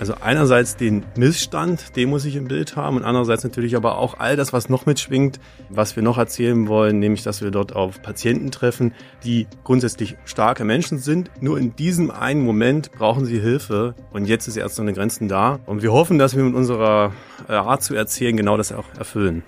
Also 0.00 0.14
einerseits 0.18 0.76
den 0.76 1.04
Missstand, 1.14 1.94
den 1.94 2.08
muss 2.08 2.24
ich 2.24 2.34
im 2.34 2.48
Bild 2.48 2.74
haben 2.74 2.96
und 2.96 3.04
andererseits 3.04 3.44
natürlich 3.44 3.76
aber 3.76 3.98
auch 3.98 4.18
all 4.18 4.34
das, 4.34 4.50
was 4.54 4.70
noch 4.70 4.86
mitschwingt, 4.86 5.38
was 5.68 5.94
wir 5.94 6.02
noch 6.02 6.16
erzählen 6.16 6.68
wollen, 6.68 6.98
nämlich 7.00 7.22
dass 7.22 7.42
wir 7.42 7.50
dort 7.50 7.76
auf 7.76 8.00
Patienten 8.00 8.50
treffen, 8.50 8.94
die 9.24 9.46
grundsätzlich 9.62 10.16
starke 10.24 10.64
Menschen 10.64 10.98
sind. 10.98 11.30
Nur 11.42 11.58
in 11.58 11.76
diesem 11.76 12.10
einen 12.10 12.42
Moment 12.42 12.92
brauchen 12.92 13.26
sie 13.26 13.40
Hilfe 13.40 13.94
und 14.10 14.24
jetzt 14.24 14.48
ist 14.48 14.56
Ärzte 14.56 14.80
ohne 14.80 14.94
Grenzen 14.94 15.28
da 15.28 15.58
und 15.66 15.82
wir 15.82 15.92
hoffen, 15.92 16.18
dass 16.18 16.34
wir 16.34 16.44
mit 16.44 16.54
unserer 16.54 17.12
äh, 17.46 17.52
Art 17.52 17.82
zu 17.82 17.94
erzählen 17.94 18.34
genau 18.38 18.56
das 18.56 18.72
auch 18.72 18.86
erfüllen. 18.98 19.42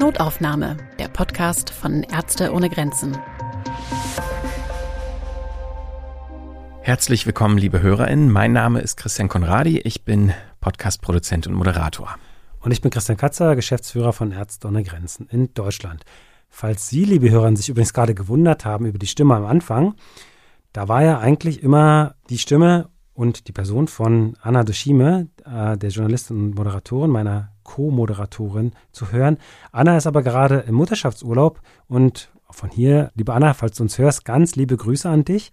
Notaufnahme, 0.00 0.76
der 0.98 1.08
Podcast 1.08 1.70
von 1.70 2.02
Ärzte 2.02 2.52
ohne 2.52 2.68
Grenzen. 2.68 3.16
Herzlich 6.86 7.24
willkommen, 7.24 7.56
liebe 7.56 7.80
HörerInnen. 7.80 8.30
Mein 8.30 8.52
Name 8.52 8.78
ist 8.82 8.98
Christian 8.98 9.30
Konradi. 9.30 9.78
Ich 9.78 10.04
bin 10.04 10.34
Podcast-Produzent 10.60 11.46
und 11.46 11.54
Moderator. 11.54 12.16
Und 12.60 12.72
ich 12.72 12.82
bin 12.82 12.90
Christian 12.90 13.16
Katzer, 13.16 13.56
Geschäftsführer 13.56 14.12
von 14.12 14.32
Ärzte 14.32 14.68
ohne 14.68 14.82
Grenzen 14.84 15.26
in 15.30 15.54
Deutschland. 15.54 16.04
Falls 16.50 16.90
Sie, 16.90 17.06
liebe 17.06 17.30
Hörer, 17.30 17.56
sich 17.56 17.70
übrigens 17.70 17.94
gerade 17.94 18.14
gewundert 18.14 18.66
haben 18.66 18.84
über 18.84 18.98
die 18.98 19.06
Stimme 19.06 19.34
am 19.34 19.46
Anfang, 19.46 19.94
da 20.74 20.86
war 20.86 21.02
ja 21.02 21.20
eigentlich 21.20 21.62
immer 21.62 22.16
die 22.28 22.36
Stimme 22.36 22.90
und 23.14 23.48
die 23.48 23.52
Person 23.52 23.88
von 23.88 24.36
Anna 24.42 24.62
Doshime, 24.62 25.28
äh, 25.46 25.78
der 25.78 25.88
Journalistin 25.88 26.36
und 26.36 26.54
Moderatorin, 26.54 27.10
meiner 27.10 27.48
Co-Moderatorin, 27.62 28.72
zu 28.92 29.10
hören. 29.10 29.38
Anna 29.72 29.96
ist 29.96 30.06
aber 30.06 30.22
gerade 30.22 30.56
im 30.68 30.74
Mutterschaftsurlaub 30.74 31.62
und 31.88 32.28
von 32.50 32.68
hier, 32.68 33.10
liebe 33.14 33.32
Anna, 33.32 33.54
falls 33.54 33.78
du 33.78 33.84
uns 33.84 33.96
hörst, 33.96 34.26
ganz 34.26 34.54
liebe 34.54 34.76
Grüße 34.76 35.08
an 35.08 35.24
dich. 35.24 35.50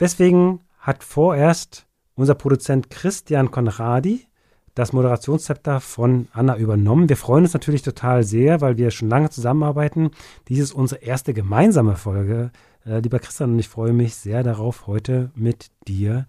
Deswegen 0.00 0.60
hat 0.78 1.04
vorerst 1.04 1.86
unser 2.14 2.34
Produzent 2.34 2.90
Christian 2.90 3.50
Konradi 3.50 4.26
das 4.74 4.92
Moderationszepter 4.92 5.80
von 5.80 6.28
Anna 6.32 6.56
übernommen. 6.56 7.08
Wir 7.08 7.16
freuen 7.16 7.44
uns 7.44 7.52
natürlich 7.52 7.82
total 7.82 8.22
sehr, 8.22 8.60
weil 8.60 8.78
wir 8.78 8.90
schon 8.90 9.08
lange 9.08 9.28
zusammenarbeiten. 9.28 10.10
Dies 10.48 10.60
ist 10.60 10.72
unsere 10.72 11.02
erste 11.02 11.34
gemeinsame 11.34 11.96
Folge. 11.96 12.50
Äh, 12.86 13.00
lieber 13.00 13.18
Christian, 13.18 13.52
und 13.52 13.58
ich 13.58 13.68
freue 13.68 13.92
mich 13.92 14.14
sehr 14.14 14.42
darauf, 14.42 14.86
heute 14.86 15.30
mit 15.34 15.70
dir 15.86 16.26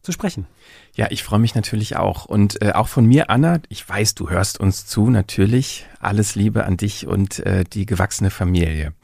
zu 0.00 0.10
sprechen. 0.10 0.46
Ja, 0.96 1.06
ich 1.10 1.22
freue 1.22 1.38
mich 1.38 1.54
natürlich 1.54 1.96
auch. 1.96 2.24
Und 2.24 2.60
äh, 2.60 2.72
auch 2.72 2.88
von 2.88 3.06
mir, 3.06 3.30
Anna, 3.30 3.60
ich 3.68 3.88
weiß, 3.88 4.16
du 4.16 4.30
hörst 4.30 4.58
uns 4.58 4.86
zu, 4.86 5.10
natürlich. 5.10 5.86
Alles 6.00 6.34
Liebe 6.34 6.64
an 6.64 6.76
dich 6.76 7.06
und 7.06 7.38
äh, 7.46 7.62
die 7.64 7.86
gewachsene 7.86 8.30
Familie. 8.30 8.94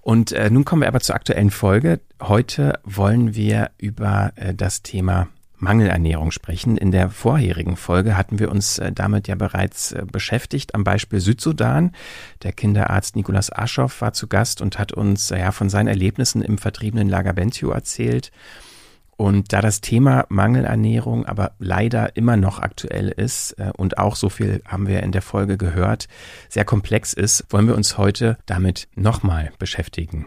Und 0.00 0.32
äh, 0.32 0.50
nun 0.50 0.64
kommen 0.64 0.82
wir 0.82 0.88
aber 0.88 1.00
zur 1.00 1.14
aktuellen 1.14 1.50
Folge. 1.50 2.00
Heute 2.20 2.78
wollen 2.84 3.34
wir 3.34 3.70
über 3.78 4.32
äh, 4.36 4.54
das 4.54 4.82
Thema 4.82 5.28
Mangelernährung 5.60 6.30
sprechen. 6.30 6.76
In 6.76 6.90
der 6.90 7.10
vorherigen 7.10 7.76
Folge 7.76 8.16
hatten 8.16 8.38
wir 8.38 8.50
uns 8.50 8.78
äh, 8.78 8.92
damit 8.92 9.28
ja 9.28 9.34
bereits 9.34 9.92
äh, 9.92 10.04
beschäftigt 10.10 10.74
am 10.74 10.84
Beispiel 10.84 11.20
Südsudan. 11.20 11.92
Der 12.42 12.52
Kinderarzt 12.52 13.14
Nikolas 13.14 13.52
Aschoff 13.52 14.00
war 14.00 14.12
zu 14.12 14.26
Gast 14.26 14.62
und 14.62 14.78
hat 14.78 14.92
uns 14.92 15.30
äh, 15.30 15.38
ja 15.38 15.52
von 15.52 15.68
seinen 15.68 15.88
Erlebnissen 15.88 16.42
im 16.42 16.58
vertriebenen 16.58 17.08
Lager 17.08 17.34
Bentiu 17.34 17.70
erzählt. 17.70 18.32
Und 19.20 19.52
da 19.52 19.60
das 19.60 19.82
Thema 19.82 20.24
Mangelernährung 20.30 21.26
aber 21.26 21.52
leider 21.58 22.16
immer 22.16 22.38
noch 22.38 22.58
aktuell 22.58 23.08
ist 23.08 23.52
äh, 23.58 23.70
und 23.76 23.98
auch 23.98 24.16
so 24.16 24.30
viel 24.30 24.62
haben 24.66 24.88
wir 24.88 25.02
in 25.02 25.12
der 25.12 25.20
Folge 25.20 25.58
gehört, 25.58 26.08
sehr 26.48 26.64
komplex 26.64 27.12
ist, 27.12 27.44
wollen 27.50 27.66
wir 27.66 27.76
uns 27.76 27.98
heute 27.98 28.38
damit 28.46 28.88
nochmal 28.94 29.52
beschäftigen. 29.58 30.24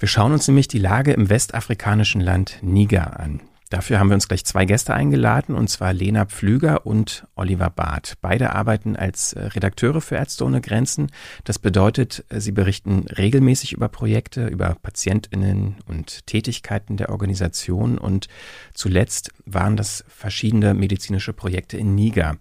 Wir 0.00 0.08
schauen 0.08 0.32
uns 0.32 0.48
nämlich 0.48 0.66
die 0.66 0.80
Lage 0.80 1.12
im 1.12 1.30
westafrikanischen 1.30 2.20
Land 2.20 2.58
Niger 2.62 3.20
an. 3.20 3.42
Dafür 3.72 3.98
haben 3.98 4.10
wir 4.10 4.16
uns 4.16 4.28
gleich 4.28 4.44
zwei 4.44 4.66
Gäste 4.66 4.92
eingeladen, 4.92 5.54
und 5.54 5.68
zwar 5.68 5.94
Lena 5.94 6.26
Pflüger 6.26 6.84
und 6.84 7.26
Oliver 7.36 7.70
Barth. 7.70 8.18
Beide 8.20 8.54
arbeiten 8.54 8.96
als 8.96 9.32
äh, 9.32 9.46
Redakteure 9.46 10.02
für 10.02 10.16
Ärzte 10.16 10.44
ohne 10.44 10.60
Grenzen. 10.60 11.10
Das 11.44 11.58
bedeutet, 11.58 12.22
äh, 12.28 12.38
sie 12.38 12.52
berichten 12.52 13.06
regelmäßig 13.08 13.72
über 13.72 13.88
Projekte, 13.88 14.46
über 14.48 14.76
Patientinnen 14.82 15.76
und 15.86 16.26
Tätigkeiten 16.26 16.98
der 16.98 17.08
Organisation 17.08 17.96
und 17.96 18.28
zuletzt 18.74 19.30
waren 19.46 19.78
das 19.78 20.04
verschiedene 20.06 20.74
medizinische 20.74 21.32
Projekte 21.32 21.78
in 21.78 21.94
Niger. 21.94 22.36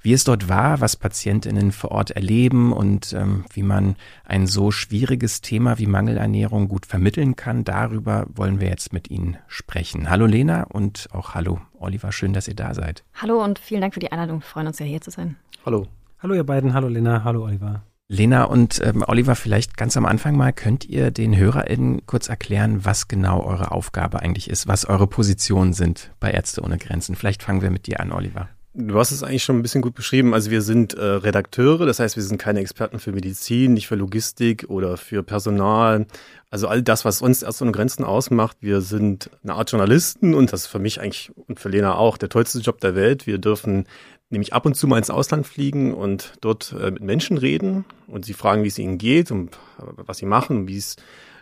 Wie 0.00 0.14
es 0.14 0.24
dort 0.24 0.48
war, 0.48 0.80
was 0.80 0.96
Patientinnen 0.96 1.72
vor 1.72 1.90
Ort 1.90 2.12
erleben 2.12 2.72
und 2.72 3.12
ähm, 3.12 3.44
wie 3.52 3.62
man 3.62 3.96
ein 4.24 4.46
so 4.46 4.70
schwieriges 4.70 5.42
Thema 5.42 5.78
wie 5.78 5.86
Mangelernährung 5.86 6.68
gut 6.68 6.86
vermitteln 6.86 7.36
kann, 7.36 7.64
darüber 7.64 8.26
wollen 8.34 8.60
wir 8.60 8.68
jetzt 8.68 8.94
mit 8.94 9.10
Ihnen 9.10 9.36
sprechen. 9.46 10.08
Hallo 10.08 10.24
Lena 10.24 10.69
und 10.70 11.08
auch 11.12 11.34
hallo 11.34 11.60
Oliver, 11.78 12.12
schön, 12.12 12.32
dass 12.32 12.48
ihr 12.48 12.54
da 12.54 12.74
seid. 12.74 13.04
Hallo 13.14 13.42
und 13.42 13.58
vielen 13.58 13.80
Dank 13.80 13.94
für 13.94 14.00
die 14.00 14.12
Einladung. 14.12 14.40
Wir 14.40 14.46
freuen 14.46 14.66
uns 14.66 14.78
ja 14.78 14.86
hier 14.86 15.00
zu 15.00 15.10
sein. 15.10 15.36
Hallo. 15.64 15.86
Hallo 16.18 16.34
ihr 16.34 16.44
beiden, 16.44 16.74
hallo 16.74 16.88
Lena, 16.88 17.24
hallo 17.24 17.44
Oliver. 17.44 17.82
Lena 18.08 18.44
und 18.44 18.80
ähm, 18.84 19.04
Oliver, 19.06 19.36
vielleicht 19.36 19.76
ganz 19.76 19.96
am 19.96 20.04
Anfang 20.04 20.36
mal, 20.36 20.52
könnt 20.52 20.84
ihr 20.84 21.12
den 21.12 21.36
HörerInnen 21.36 22.04
kurz 22.06 22.28
erklären, 22.28 22.84
was 22.84 23.06
genau 23.06 23.44
eure 23.44 23.70
Aufgabe 23.70 24.20
eigentlich 24.20 24.50
ist, 24.50 24.66
was 24.66 24.84
eure 24.84 25.06
Positionen 25.06 25.72
sind 25.72 26.10
bei 26.18 26.32
Ärzte 26.32 26.62
ohne 26.62 26.76
Grenzen? 26.76 27.14
Vielleicht 27.14 27.42
fangen 27.44 27.62
wir 27.62 27.70
mit 27.70 27.86
dir 27.86 28.00
an, 28.00 28.10
Oliver. 28.10 28.48
Du 28.72 28.96
hast 29.00 29.10
es 29.10 29.24
eigentlich 29.24 29.42
schon 29.42 29.58
ein 29.58 29.62
bisschen 29.62 29.82
gut 29.82 29.94
beschrieben. 29.94 30.32
Also 30.32 30.52
wir 30.52 30.62
sind 30.62 30.94
äh, 30.94 31.04
Redakteure, 31.04 31.86
das 31.86 31.98
heißt, 31.98 32.14
wir 32.14 32.22
sind 32.22 32.38
keine 32.38 32.60
Experten 32.60 33.00
für 33.00 33.10
Medizin, 33.10 33.74
nicht 33.74 33.88
für 33.88 33.96
Logistik 33.96 34.66
oder 34.68 34.96
für 34.96 35.24
Personal. 35.24 36.06
Also 36.50 36.68
all 36.68 36.80
das, 36.80 37.04
was 37.04 37.20
uns 37.20 37.42
Ärzte 37.42 37.64
ohne 37.64 37.72
Grenzen 37.72 38.04
ausmacht. 38.04 38.58
Wir 38.60 38.80
sind 38.80 39.28
eine 39.42 39.54
Art 39.54 39.72
Journalisten 39.72 40.34
und 40.34 40.52
das 40.52 40.62
ist 40.62 40.66
für 40.68 40.78
mich 40.78 41.00
eigentlich 41.00 41.32
und 41.48 41.58
für 41.58 41.68
Lena 41.68 41.96
auch 41.96 42.16
der 42.16 42.28
tollste 42.28 42.60
Job 42.60 42.80
der 42.80 42.94
Welt. 42.94 43.26
Wir 43.26 43.38
dürfen 43.38 43.86
nämlich 44.28 44.52
ab 44.52 44.66
und 44.66 44.76
zu 44.76 44.86
mal 44.86 44.98
ins 44.98 45.10
Ausland 45.10 45.48
fliegen 45.48 45.92
und 45.92 46.34
dort 46.40 46.72
äh, 46.80 46.92
mit 46.92 47.02
Menschen 47.02 47.38
reden 47.38 47.84
und 48.06 48.24
sie 48.24 48.34
fragen, 48.34 48.62
wie 48.62 48.68
es 48.68 48.78
ihnen 48.78 48.98
geht 48.98 49.32
und 49.32 49.54
äh, 49.80 49.82
was 49.96 50.18
sie 50.18 50.26
machen 50.26 50.58
und 50.58 50.68
wie 50.68 50.76
es, 50.76 50.94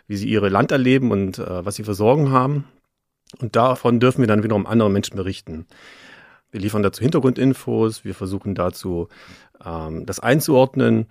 wie 0.07 0.17
sie 0.17 0.27
ihre 0.27 0.49
Land 0.49 0.71
erleben 0.71 1.11
und 1.11 1.37
äh, 1.37 1.63
was 1.63 1.75
sie 1.75 1.83
für 1.83 1.93
Sorgen 1.93 2.31
haben. 2.31 2.63
Und 3.37 3.55
davon 3.55 3.99
dürfen 3.99 4.21
wir 4.21 4.27
dann 4.27 4.41
wiederum 4.41 4.65
andere 4.65 4.89
Menschen 4.89 5.15
berichten. 5.15 5.67
Wir 6.51 6.59
liefern 6.59 6.83
dazu 6.83 7.01
Hintergrundinfos, 7.01 8.05
wir 8.05 8.15
versuchen 8.15 8.55
dazu 8.55 9.07
ähm, 9.63 10.05
das 10.05 10.19
einzuordnen. 10.19 11.07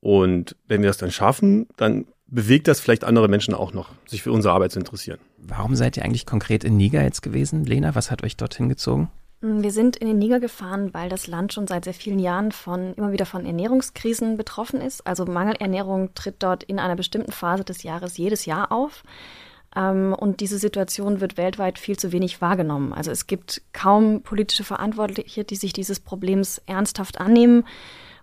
Und 0.00 0.56
wenn 0.66 0.82
wir 0.82 0.88
das 0.88 0.98
dann 0.98 1.10
schaffen, 1.10 1.66
dann 1.76 2.06
bewegt 2.26 2.68
das 2.68 2.80
vielleicht 2.80 3.04
andere 3.04 3.28
Menschen 3.28 3.54
auch 3.54 3.72
noch, 3.72 3.90
sich 4.06 4.22
für 4.22 4.32
unsere 4.32 4.54
Arbeit 4.54 4.72
zu 4.72 4.78
interessieren. 4.78 5.18
Warum 5.38 5.74
seid 5.74 5.96
ihr 5.96 6.04
eigentlich 6.04 6.26
konkret 6.26 6.62
in 6.62 6.76
Niger 6.76 7.02
jetzt 7.02 7.22
gewesen, 7.22 7.64
Lena? 7.64 7.94
Was 7.94 8.10
hat 8.10 8.22
euch 8.22 8.36
dorthin 8.36 8.68
gezogen? 8.68 9.10
Mm, 9.40 9.62
wir 9.62 9.70
sind 9.70 9.96
in 9.96 10.06
den 10.06 10.18
Niger 10.18 10.40
gefahren, 10.40 10.92
weil 10.92 11.08
das 11.08 11.26
Land 11.26 11.52
schon 11.52 11.66
seit 11.66 11.84
sehr 11.84 11.94
vielen 11.94 12.18
Jahren 12.18 12.52
von 12.52 12.94
immer 12.94 13.12
wieder 13.12 13.26
von 13.26 13.46
Ernährungskrisen 13.46 14.36
betroffen 14.36 14.80
ist. 14.80 15.06
Also 15.06 15.24
Mangelernährung 15.24 16.14
tritt 16.14 16.36
dort 16.40 16.62
in 16.62 16.78
einer 16.78 16.96
bestimmten 16.96 17.32
Phase 17.32 17.64
des 17.64 17.82
Jahres 17.82 18.16
jedes 18.16 18.46
Jahr 18.46 18.70
auf. 18.72 19.02
Ähm, 19.74 20.14
und 20.14 20.40
diese 20.40 20.58
Situation 20.58 21.20
wird 21.20 21.36
weltweit 21.36 21.78
viel 21.78 21.98
zu 21.98 22.12
wenig 22.12 22.40
wahrgenommen. 22.40 22.92
Also 22.92 23.10
es 23.10 23.26
gibt 23.26 23.62
kaum 23.72 24.22
politische 24.22 24.64
Verantwortliche, 24.64 25.44
die 25.44 25.56
sich 25.56 25.72
dieses 25.72 26.00
Problems 26.00 26.60
ernsthaft 26.66 27.20
annehmen 27.20 27.64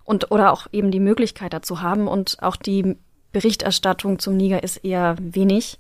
und 0.03 0.31
oder 0.31 0.51
auch 0.51 0.67
eben 0.71 0.91
die 0.91 0.99
Möglichkeit 0.99 1.53
dazu 1.53 1.81
haben. 1.81 2.07
Und 2.07 2.37
auch 2.41 2.55
die 2.55 2.97
Berichterstattung 3.31 4.19
zum 4.19 4.37
Niger 4.37 4.63
ist 4.63 4.77
eher 4.77 5.15
wenig. 5.19 5.79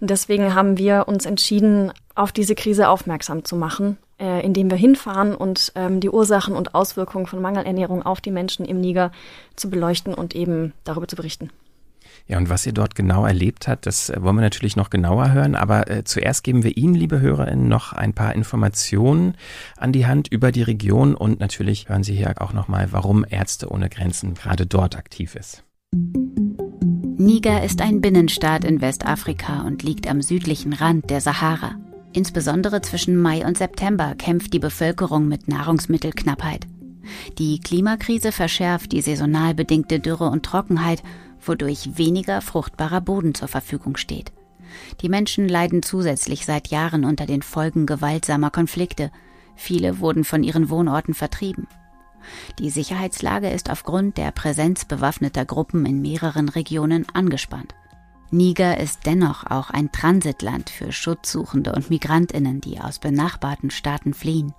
Und 0.00 0.10
deswegen 0.10 0.54
haben 0.54 0.78
wir 0.78 1.08
uns 1.08 1.26
entschieden, 1.26 1.92
auf 2.14 2.32
diese 2.32 2.54
Krise 2.54 2.88
aufmerksam 2.88 3.44
zu 3.44 3.56
machen 3.56 3.98
äh, 4.18 4.44
indem 4.44 4.70
wir 4.70 4.78
hinfahren 4.78 5.34
und 5.34 5.72
ähm, 5.74 6.00
die 6.00 6.10
Ursachen 6.10 6.54
und 6.54 6.74
Auswirkungen 6.74 7.26
von 7.26 7.42
Mangelernährung 7.42 8.02
auf 8.02 8.20
die 8.20 8.30
Menschen 8.30 8.64
im 8.64 8.80
Niger 8.80 9.12
zu 9.56 9.70
beleuchten 9.70 10.14
und 10.14 10.34
eben 10.34 10.72
darüber 10.84 11.08
zu 11.08 11.16
berichten. 11.16 11.50
Ja, 12.26 12.38
und 12.38 12.48
was 12.48 12.66
ihr 12.66 12.72
dort 12.72 12.94
genau 12.94 13.24
erlebt 13.24 13.68
habt, 13.68 13.86
das 13.86 14.10
äh, 14.10 14.22
wollen 14.22 14.36
wir 14.36 14.42
natürlich 14.42 14.76
noch 14.76 14.90
genauer 14.90 15.32
hören. 15.32 15.54
Aber 15.54 15.90
äh, 15.90 16.04
zuerst 16.04 16.44
geben 16.44 16.64
wir 16.64 16.76
Ihnen, 16.76 16.94
liebe 16.94 17.20
Hörerinnen, 17.20 17.68
noch 17.68 17.92
ein 17.92 18.12
paar 18.12 18.34
Informationen 18.34 19.36
an 19.76 19.92
die 19.92 20.06
Hand 20.06 20.28
über 20.28 20.52
die 20.52 20.62
Region 20.62 21.14
und 21.14 21.40
natürlich 21.40 21.88
hören 21.88 22.02
Sie 22.02 22.14
hier 22.14 22.34
auch 22.40 22.52
nochmal, 22.52 22.88
warum 22.90 23.24
Ärzte 23.28 23.70
ohne 23.70 23.88
Grenzen 23.88 24.34
gerade 24.34 24.66
dort 24.66 24.96
aktiv 24.96 25.34
ist. 25.34 25.62
Niger 27.18 27.64
ist 27.64 27.80
ein 27.80 28.00
Binnenstaat 28.00 28.64
in 28.64 28.80
Westafrika 28.80 29.62
und 29.62 29.82
liegt 29.82 30.08
am 30.08 30.20
südlichen 30.20 30.72
Rand 30.72 31.08
der 31.10 31.20
Sahara. 31.20 31.76
Insbesondere 32.12 32.80
zwischen 32.82 33.16
Mai 33.20 33.46
und 33.46 33.58
September 33.58 34.14
kämpft 34.16 34.52
die 34.52 34.58
Bevölkerung 34.58 35.28
mit 35.28 35.48
Nahrungsmittelknappheit. 35.48 36.66
Die 37.38 37.60
Klimakrise 37.60 38.32
verschärft 38.32 38.92
die 38.92 39.00
saisonal 39.00 39.54
bedingte 39.54 40.00
Dürre 40.00 40.28
und 40.30 40.44
Trockenheit, 40.44 41.02
wodurch 41.48 41.96
weniger 41.96 42.40
fruchtbarer 42.40 43.00
Boden 43.00 43.34
zur 43.34 43.48
Verfügung 43.48 43.96
steht. 43.96 44.32
Die 45.00 45.08
Menschen 45.08 45.48
leiden 45.48 45.82
zusätzlich 45.82 46.44
seit 46.44 46.68
Jahren 46.68 47.04
unter 47.04 47.26
den 47.26 47.42
Folgen 47.42 47.86
gewaltsamer 47.86 48.50
Konflikte. 48.50 49.10
Viele 49.54 50.00
wurden 50.00 50.24
von 50.24 50.42
ihren 50.42 50.68
Wohnorten 50.70 51.14
vertrieben. 51.14 51.66
Die 52.58 52.70
Sicherheitslage 52.70 53.50
ist 53.50 53.70
aufgrund 53.70 54.18
der 54.18 54.32
Präsenz 54.32 54.84
bewaffneter 54.84 55.44
Gruppen 55.44 55.86
in 55.86 56.00
mehreren 56.00 56.48
Regionen 56.48 57.06
angespannt. 57.14 57.74
Niger 58.30 58.78
ist 58.78 59.06
dennoch 59.06 59.44
auch 59.44 59.70
ein 59.70 59.92
Transitland 59.92 60.68
für 60.68 60.90
Schutzsuchende 60.90 61.72
und 61.72 61.90
Migrantinnen, 61.90 62.60
die 62.60 62.80
aus 62.80 62.98
benachbarten 62.98 63.70
Staaten 63.70 64.14
fliehen. 64.14 64.52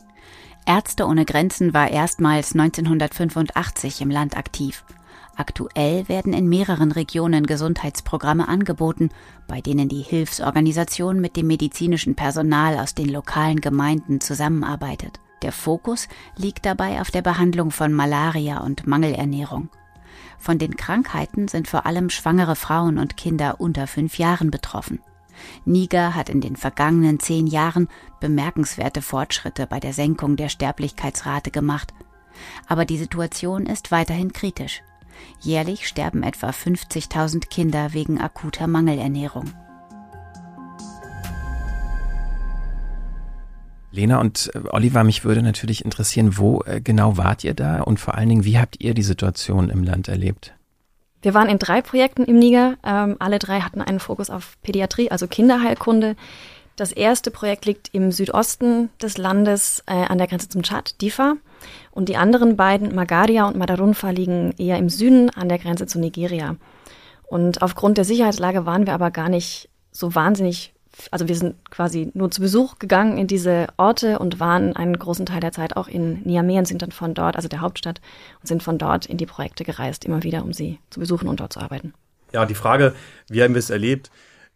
Ärzte 0.66 1.06
ohne 1.06 1.26
Grenzen 1.26 1.74
war 1.74 1.90
erstmals 1.90 2.54
1985 2.54 4.02
im 4.02 4.10
Land 4.10 4.38
aktiv. 4.38 4.86
Aktuell 5.38 6.10
werden 6.10 6.34
in 6.34 6.50
mehreren 6.50 6.92
Regionen 6.92 7.46
Gesundheitsprogramme 7.46 8.48
angeboten, 8.48 9.10
bei 9.48 9.62
denen 9.62 9.88
die 9.88 10.02
Hilfsorganisation 10.02 11.22
mit 11.22 11.36
dem 11.36 11.46
medizinischen 11.46 12.16
Personal 12.16 12.80
aus 12.80 12.96
den 12.96 13.08
lokalen 13.10 13.62
Gemeinden 13.62 14.20
zusammenarbeitet. 14.20 15.20
Der 15.44 15.52
Fokus 15.52 16.08
liegt 16.36 16.66
dabei 16.66 17.02
auf 17.02 17.12
der 17.12 17.22
Behandlung 17.22 17.70
von 17.70 17.94
Malaria 17.94 18.62
und 18.62 18.88
Mangelernährung. 18.88 19.70
Von 20.40 20.58
den 20.58 20.76
Krankheiten 20.76 21.48
sind 21.48 21.68
vor 21.68 21.86
allem 21.86 22.10
schwangere 22.10 22.56
Frauen 22.56 22.98
und 22.98 23.16
Kinder 23.16 23.62
unter 23.62 23.86
fünf 23.86 24.18
Jahren 24.18 24.50
betroffen. 24.50 25.02
Niger 25.66 26.16
hat 26.16 26.30
in 26.30 26.42
den 26.42 26.56
vergangenen 26.56 27.20
zehn 27.20 27.46
Jahren 27.46 27.90
bemerkenswerte 28.20 29.04
Fortschritte 29.04 29.68
bei 29.68 29.80
der 29.80 29.94
Senkung 29.94 30.36
der 30.36 30.50
Sterblichkeitsrate 30.50 31.52
gemacht. 31.52 31.94
Aber 32.68 32.86
die 32.86 32.98
Situation 32.98 33.68
ist 33.68 33.92
weiterhin 33.92 34.34
kritisch. 34.34 34.82
Jährlich 35.42 35.88
sterben 35.88 36.24
etwa 36.24 36.50
50.000 36.50 37.48
Kinder 37.48 37.94
wegen 37.94 38.20
akuter 38.20 38.68
Mangelernährung. 38.68 39.52
Lena 43.92 44.20
und 44.20 44.52
äh, 44.54 44.60
Oliver, 44.70 45.04
mich 45.04 45.26
würde 45.26 45.42
natürlich 45.42 45.84
interessieren, 45.84 46.38
wo 46.38 46.62
äh, 46.62 46.82
genau 46.82 47.18
wart 47.18 47.44
ihr 47.44 47.54
da 47.54 47.82
und 47.82 48.00
vor 48.00 48.16
allen 48.16 48.30
Dingen, 48.30 48.44
wie 48.46 48.60
habt 48.60 48.80
ihr 48.80 48.94
die 48.94 49.04
Situation 49.04 49.70
im 49.70 49.84
Land 49.84 50.08
erlebt? 50.08 50.54
Wir 51.22 51.34
waren 51.34 51.50
in 51.50 51.58
drei 51.58 51.82
Projekten 51.82 52.24
im 52.24 52.38
Niger. 52.38 52.78
Ähm, 52.84 53.16
alle 53.20 53.40
drei 53.40 53.62
hatten 53.62 53.82
einen 53.82 54.00
Fokus 54.00 54.30
auf 54.30 54.58
Pädiatrie, 54.62 55.10
also 55.10 55.28
Kinderheilkunde. 55.28 56.16
Das 56.76 56.92
erste 56.92 57.32
Projekt 57.32 57.66
liegt 57.66 57.90
im 57.94 58.12
Südosten 58.12 58.90
des 59.02 59.18
Landes 59.18 59.84
äh, 59.88 59.94
an 59.94 60.20
der 60.20 60.28
Grenze 60.28 60.48
zum 60.48 60.62
Tschad, 60.62 61.02
Difa. 61.02 61.36
Und 61.92 62.10
die 62.10 62.18
anderen 62.18 62.58
beiden, 62.58 62.94
Magaria 62.96 63.48
und 63.48 63.58
Madarunfa, 63.58 64.10
liegen 64.10 64.54
eher 64.58 64.78
im 64.78 64.90
Süden 64.90 65.30
an 65.30 65.50
der 65.50 65.60
Grenze 65.60 65.88
zu 65.88 66.00
Nigeria. 66.00 66.56
Und 67.24 67.62
aufgrund 67.62 67.98
der 67.98 68.06
Sicherheitslage 68.06 68.66
waren 68.66 68.86
wir 68.86 68.94
aber 68.94 69.12
gar 69.12 69.30
nicht 69.30 69.70
so 69.92 70.16
wahnsinnig, 70.16 70.74
also 71.12 71.28
wir 71.28 71.36
sind 71.36 71.56
quasi 71.70 72.12
nur 72.14 72.32
zu 72.32 72.42
Besuch 72.42 72.80
gegangen 72.80 73.18
in 73.18 73.28
diese 73.28 73.68
Orte 73.78 74.20
und 74.20 74.40
waren 74.40 74.76
einen 74.76 74.98
großen 74.98 75.26
Teil 75.26 75.42
der 75.42 75.52
Zeit 75.52 75.76
auch 75.76 75.88
in 75.88 76.22
Niamey 76.24 76.58
und 76.58 76.68
sind 76.68 76.82
dann 76.82 76.92
von 76.92 77.14
dort, 77.14 77.36
also 77.36 77.48
der 77.48 77.62
Hauptstadt, 77.62 78.02
und 78.42 78.48
sind 78.48 78.64
von 78.64 78.78
dort 78.78 79.06
in 79.06 79.18
die 79.18 79.26
Projekte 79.26 79.64
gereist, 79.64 80.06
immer 80.06 80.24
wieder, 80.24 80.44
um 80.44 80.54
sie 80.54 80.80
zu 80.90 81.00
besuchen 81.00 81.28
und 81.28 81.40
dort 81.40 81.54
zu 81.54 81.60
arbeiten. 81.60 81.94
Ja, 82.32 82.46
die 82.46 82.56
Frage, 82.56 82.94
wie 83.30 83.44
haben 83.44 83.54
wir 83.54 83.60
es 83.60 83.70
erlebt? 83.70 84.10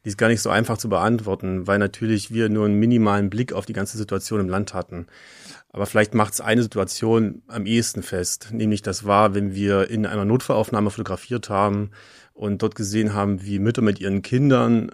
die 0.04 0.10
ist 0.10 0.18
gar 0.18 0.30
nicht 0.30 0.42
so 0.42 0.50
einfach 0.50 0.78
zu 0.78 0.90
beantworten, 0.90 1.68
weil 1.68 1.78
natürlich 1.78 2.32
wir 2.32 2.50
nur 2.50 2.66
einen 2.66 2.80
minimalen 2.80 3.30
Blick 3.30 3.54
auf 3.54 3.66
die 3.66 3.74
ganze 3.74 3.98
Situation 3.98 4.40
im 4.40 4.50
Land 4.50 4.74
hatten. 4.74 5.06
Aber 5.74 5.86
vielleicht 5.86 6.14
macht 6.14 6.34
es 6.34 6.42
eine 6.42 6.64
Situation 6.64 7.44
am 7.48 7.66
ehesten 7.66 8.04
fest, 8.04 8.50
nämlich 8.52 8.82
das 8.82 9.06
war, 9.06 9.34
wenn 9.34 9.56
wir 9.56 9.90
in 9.90 10.06
einer 10.06 10.26
Notfallaufnahme 10.26 10.92
fotografiert 10.92 11.50
haben 11.50 11.92
und 12.34 12.62
dort 12.62 12.76
gesehen 12.76 13.14
haben, 13.14 13.44
wie 13.46 13.60
Mütter 13.60 13.82
mit 13.82 14.00
ihren 14.00 14.22
Kindern 14.22 14.92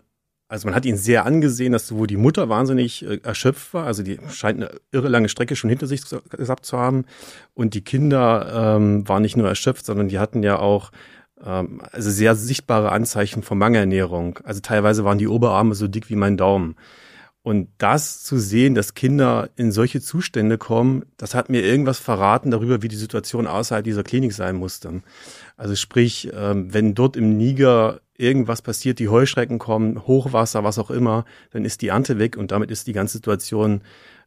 also 0.50 0.68
man 0.68 0.76
hat 0.76 0.86
ihn 0.86 0.98
sehr 0.98 1.26
angesehen, 1.26 1.74
dass 1.74 1.88
sowohl 1.88 2.08
die 2.08 2.18
Mutter 2.18 2.48
wahnsinnig 2.48 3.06
äh, 3.06 3.20
erschöpft 3.22 3.74
war, 3.74 3.86
also 3.86 4.02
die 4.02 4.18
scheint 4.30 4.62
eine 4.62 4.72
irre 4.92 5.10
lange 5.10 5.30
Strecke 5.30 5.56
schon 5.56 5.70
hinter 5.70 5.88
sich 5.88 6.04
gehabt 6.30 6.66
zu 6.66 6.78
haben. 6.78 7.06
Und 7.54 7.74
die 7.74 7.84
Kinder 7.84 8.76
ähm, 8.78 9.08
waren 9.08 9.22
nicht 9.22 9.36
nur 9.36 9.48
erschöpft, 9.48 9.86
sondern 9.86 10.08
die 10.08 10.20
hatten 10.20 10.44
ja 10.44 10.58
auch 10.60 10.92
ähm, 11.44 11.82
also 11.92 12.10
sehr 12.10 12.36
sichtbare 12.36 12.92
Anzeichen 12.92 13.44
von 13.44 13.58
Mangelernährung. 13.58 14.40
Also 14.44 14.62
teilweise 14.62 15.04
waren 15.04 15.18
die 15.18 15.28
Oberarme 15.28 15.76
so 15.76 15.88
dick 15.90 16.10
wie 16.10 16.16
mein 16.16 16.38
Daumen. 16.38 16.76
Und 17.48 17.70
das 17.78 18.24
zu 18.24 18.38
sehen, 18.40 18.76
dass 18.76 18.94
Kinder 18.94 19.50
in 19.56 19.72
solche 19.72 20.02
Zustände 20.02 20.58
kommen, 20.58 21.06
das 21.16 21.34
hat 21.34 21.50
mir 21.50 21.64
irgendwas 21.64 21.98
verraten 21.98 22.52
darüber, 22.52 22.82
wie 22.82 22.90
die 22.90 22.98
Situation 22.98 23.48
außerhalb 23.48 23.86
dieser 23.86 24.04
Klinik 24.04 24.34
sein 24.34 24.58
musste. 24.58 25.02
Also 25.56 25.74
sprich, 25.78 26.30
ähm, 26.34 26.74
wenn 26.74 26.94
dort 26.94 27.16
im 27.16 27.38
Niger 27.38 28.02
irgendwas 28.18 28.62
passiert, 28.62 29.00
die 29.00 29.08
Heuschrecken 29.08 29.60
kommen, 29.60 30.06
Hochwasser, 30.06 30.66
was 30.66 30.78
auch 30.78 30.92
immer, 30.92 31.24
dann 31.52 31.64
ist 31.64 31.82
die 31.82 31.88
Ernte 31.88 32.20
weg 32.20 32.36
und 32.36 32.52
damit 32.52 32.70
ist 32.70 32.86
die 32.86 32.92
ganze 32.92 33.14
Situation, 33.14 33.80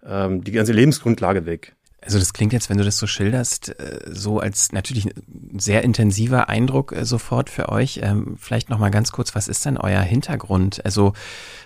ähm, 0.03 0.43
die 0.43 0.53
ganze 0.53 0.73
Lebensgrundlage 0.73 1.45
weg. 1.45 1.77
Also 2.03 2.19
das 2.19 2.33
klingt 2.33 2.55
jetzt, 2.55 2.71
wenn 2.71 2.79
du 2.79 2.85
das 2.85 2.97
so 2.97 3.07
schilderst, 3.07 3.79
äh, 3.79 4.01
so 4.11 4.41
als 4.41 4.73
natürlich 4.73 5.07
ein 5.07 5.59
sehr 5.59 5.85
intensiver 5.85 6.49
Eindruck 6.49 6.93
äh, 6.93 7.05
sofort 7.05 7.51
für 7.51 7.69
euch. 7.69 8.01
Ähm, 8.03 8.37
vielleicht 8.41 8.71
noch 8.71 8.79
mal 8.79 8.91
ganz 8.91 9.13
kurz, 9.13 9.35
was 9.35 9.49
ist 9.49 9.67
denn 9.67 9.77
euer 9.77 10.01
Hintergrund? 10.01 10.83
Also 10.85 11.13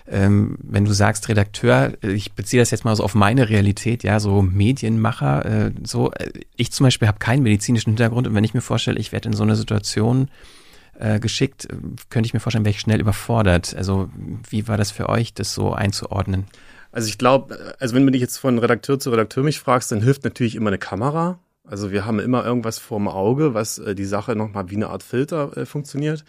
ähm, 0.07 0.57
wenn 0.61 0.83
du 0.83 0.91
sagst 0.91 1.29
Redakteur, 1.29 1.93
äh, 2.03 2.11
ich 2.11 2.33
beziehe 2.33 2.61
das 2.61 2.71
jetzt 2.71 2.83
mal 2.83 2.95
so 2.97 3.03
auf 3.03 3.15
meine 3.15 3.47
Realität, 3.47 4.03
ja, 4.03 4.19
so 4.19 4.41
Medienmacher, 4.41 5.71
so. 5.83 6.11
Ich 6.55 6.71
zum 6.71 6.85
Beispiel 6.85 7.07
habe 7.07 7.19
keinen 7.19 7.43
medizinischen 7.43 7.91
Hintergrund 7.91 8.27
und 8.27 8.35
wenn 8.35 8.43
ich 8.43 8.53
mir 8.53 8.61
vorstelle, 8.61 8.99
ich 8.99 9.11
werde 9.11 9.29
in 9.29 9.35
so 9.35 9.43
eine 9.43 9.55
Situation 9.55 10.29
geschickt, 11.19 11.67
könnte 12.09 12.27
ich 12.27 12.33
mir 12.33 12.39
vorstellen, 12.39 12.65
wäre 12.65 12.73
ich 12.73 12.79
schnell 12.79 12.99
überfordert. 12.99 13.75
Also 13.75 14.09
wie 14.49 14.67
war 14.67 14.77
das 14.77 14.91
für 14.91 15.09
euch, 15.09 15.33
das 15.33 15.53
so 15.53 15.73
einzuordnen? 15.73 16.45
Also 16.95 17.09
ich 17.09 17.17
glaube, 17.17 17.75
also 17.77 17.93
wenn 17.93 18.05
du 18.05 18.11
dich 18.13 18.21
jetzt 18.21 18.37
von 18.37 18.57
Redakteur 18.57 18.97
zu 18.97 19.09
Redakteur 19.09 19.43
mich 19.43 19.59
fragst, 19.59 19.91
dann 19.91 20.01
hilft 20.01 20.23
natürlich 20.23 20.55
immer 20.55 20.69
eine 20.69 20.77
Kamera. 20.77 21.39
Also 21.65 21.91
wir 21.91 22.05
haben 22.05 22.19
immer 22.19 22.45
irgendwas 22.45 22.79
vorm 22.79 23.09
Auge, 23.09 23.53
was 23.53 23.79
äh, 23.79 23.95
die 23.95 24.05
Sache 24.05 24.33
nochmal 24.37 24.69
wie 24.69 24.77
eine 24.77 24.87
Art 24.87 25.03
Filter 25.03 25.57
äh, 25.57 25.65
funktioniert, 25.65 26.23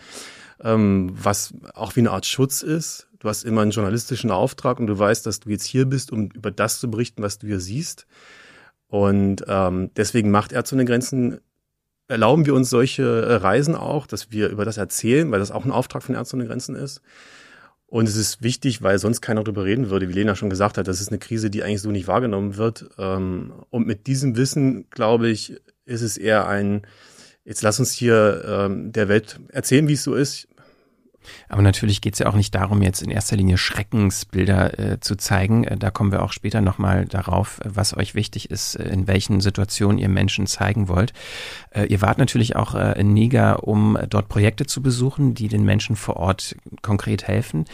ähm, 0.60 1.12
was 1.12 1.54
auch 1.74 1.94
wie 1.94 2.00
eine 2.00 2.10
Art 2.10 2.26
Schutz 2.26 2.62
ist. 2.62 3.06
Du 3.20 3.28
hast 3.28 3.44
immer 3.44 3.60
einen 3.60 3.70
journalistischen 3.70 4.32
Auftrag 4.32 4.80
und 4.80 4.88
du 4.88 4.98
weißt, 4.98 5.24
dass 5.24 5.38
du 5.38 5.50
jetzt 5.50 5.66
hier 5.66 5.86
bist, 5.86 6.10
um 6.10 6.30
über 6.30 6.50
das 6.50 6.80
zu 6.80 6.90
berichten, 6.90 7.22
was 7.22 7.38
du 7.38 7.46
hier 7.46 7.60
siehst. 7.60 8.08
Und 8.88 9.44
ähm, 9.46 9.92
deswegen 9.94 10.32
macht 10.32 10.50
Ärzte 10.50 10.74
ohne 10.74 10.84
Grenzen, 10.84 11.38
erlauben 12.08 12.44
wir 12.44 12.54
uns 12.54 12.70
solche 12.70 13.04
äh, 13.04 13.34
Reisen 13.34 13.76
auch, 13.76 14.08
dass 14.08 14.32
wir 14.32 14.48
über 14.48 14.64
das 14.64 14.78
erzählen, 14.78 15.30
weil 15.30 15.38
das 15.38 15.52
auch 15.52 15.64
ein 15.64 15.70
Auftrag 15.70 16.02
von 16.02 16.16
Ärzte 16.16 16.34
ohne 16.34 16.46
Grenzen 16.46 16.74
ist. 16.74 17.02
Und 17.88 18.08
es 18.08 18.16
ist 18.16 18.42
wichtig, 18.42 18.82
weil 18.82 18.98
sonst 18.98 19.20
keiner 19.20 19.44
darüber 19.44 19.64
reden 19.64 19.90
würde, 19.90 20.08
wie 20.08 20.12
Lena 20.12 20.34
schon 20.34 20.50
gesagt 20.50 20.76
hat, 20.76 20.88
das 20.88 21.00
ist 21.00 21.08
eine 21.08 21.18
Krise, 21.18 21.50
die 21.50 21.62
eigentlich 21.62 21.82
so 21.82 21.90
nicht 21.90 22.08
wahrgenommen 22.08 22.56
wird. 22.56 22.90
Ähm, 22.98 23.52
und 23.70 23.86
mit 23.86 24.06
diesem 24.08 24.36
Wissen, 24.36 24.90
glaube 24.90 25.28
ich, 25.28 25.60
ist 25.84 26.02
es 26.02 26.18
eher 26.18 26.48
ein, 26.48 26.82
jetzt 27.44 27.62
lass 27.62 27.78
uns 27.78 27.92
hier 27.92 28.44
ähm, 28.46 28.90
der 28.90 29.08
Welt 29.08 29.38
erzählen, 29.48 29.86
wie 29.86 29.92
es 29.92 30.02
so 30.02 30.14
ist. 30.14 30.48
Aber 31.48 31.62
natürlich 31.62 32.00
geht 32.00 32.14
es 32.14 32.18
ja 32.20 32.28
auch 32.28 32.34
nicht 32.34 32.54
darum, 32.54 32.82
jetzt 32.82 33.02
in 33.02 33.10
erster 33.10 33.36
Linie 33.36 33.58
Schreckensbilder 33.58 34.78
äh, 34.78 35.00
zu 35.00 35.16
zeigen. 35.16 35.64
Äh, 35.64 35.76
da 35.76 35.90
kommen 35.90 36.12
wir 36.12 36.22
auch 36.22 36.32
später 36.32 36.60
nochmal 36.60 37.06
darauf, 37.06 37.60
was 37.64 37.96
euch 37.96 38.14
wichtig 38.14 38.50
ist, 38.50 38.76
äh, 38.76 38.88
in 38.88 39.06
welchen 39.06 39.40
Situationen 39.40 39.98
ihr 39.98 40.08
Menschen 40.08 40.46
zeigen 40.46 40.88
wollt. 40.88 41.12
Äh, 41.70 41.86
ihr 41.86 42.02
wart 42.02 42.18
natürlich 42.18 42.56
auch 42.56 42.74
äh, 42.74 42.98
in 42.98 43.14
Niger, 43.14 43.66
um 43.66 43.98
dort 44.08 44.28
Projekte 44.28 44.66
zu 44.66 44.82
besuchen, 44.82 45.34
die 45.34 45.48
den 45.48 45.64
Menschen 45.64 45.96
vor 45.96 46.16
Ort 46.16 46.56
konkret 46.82 47.26
helfen. 47.26 47.64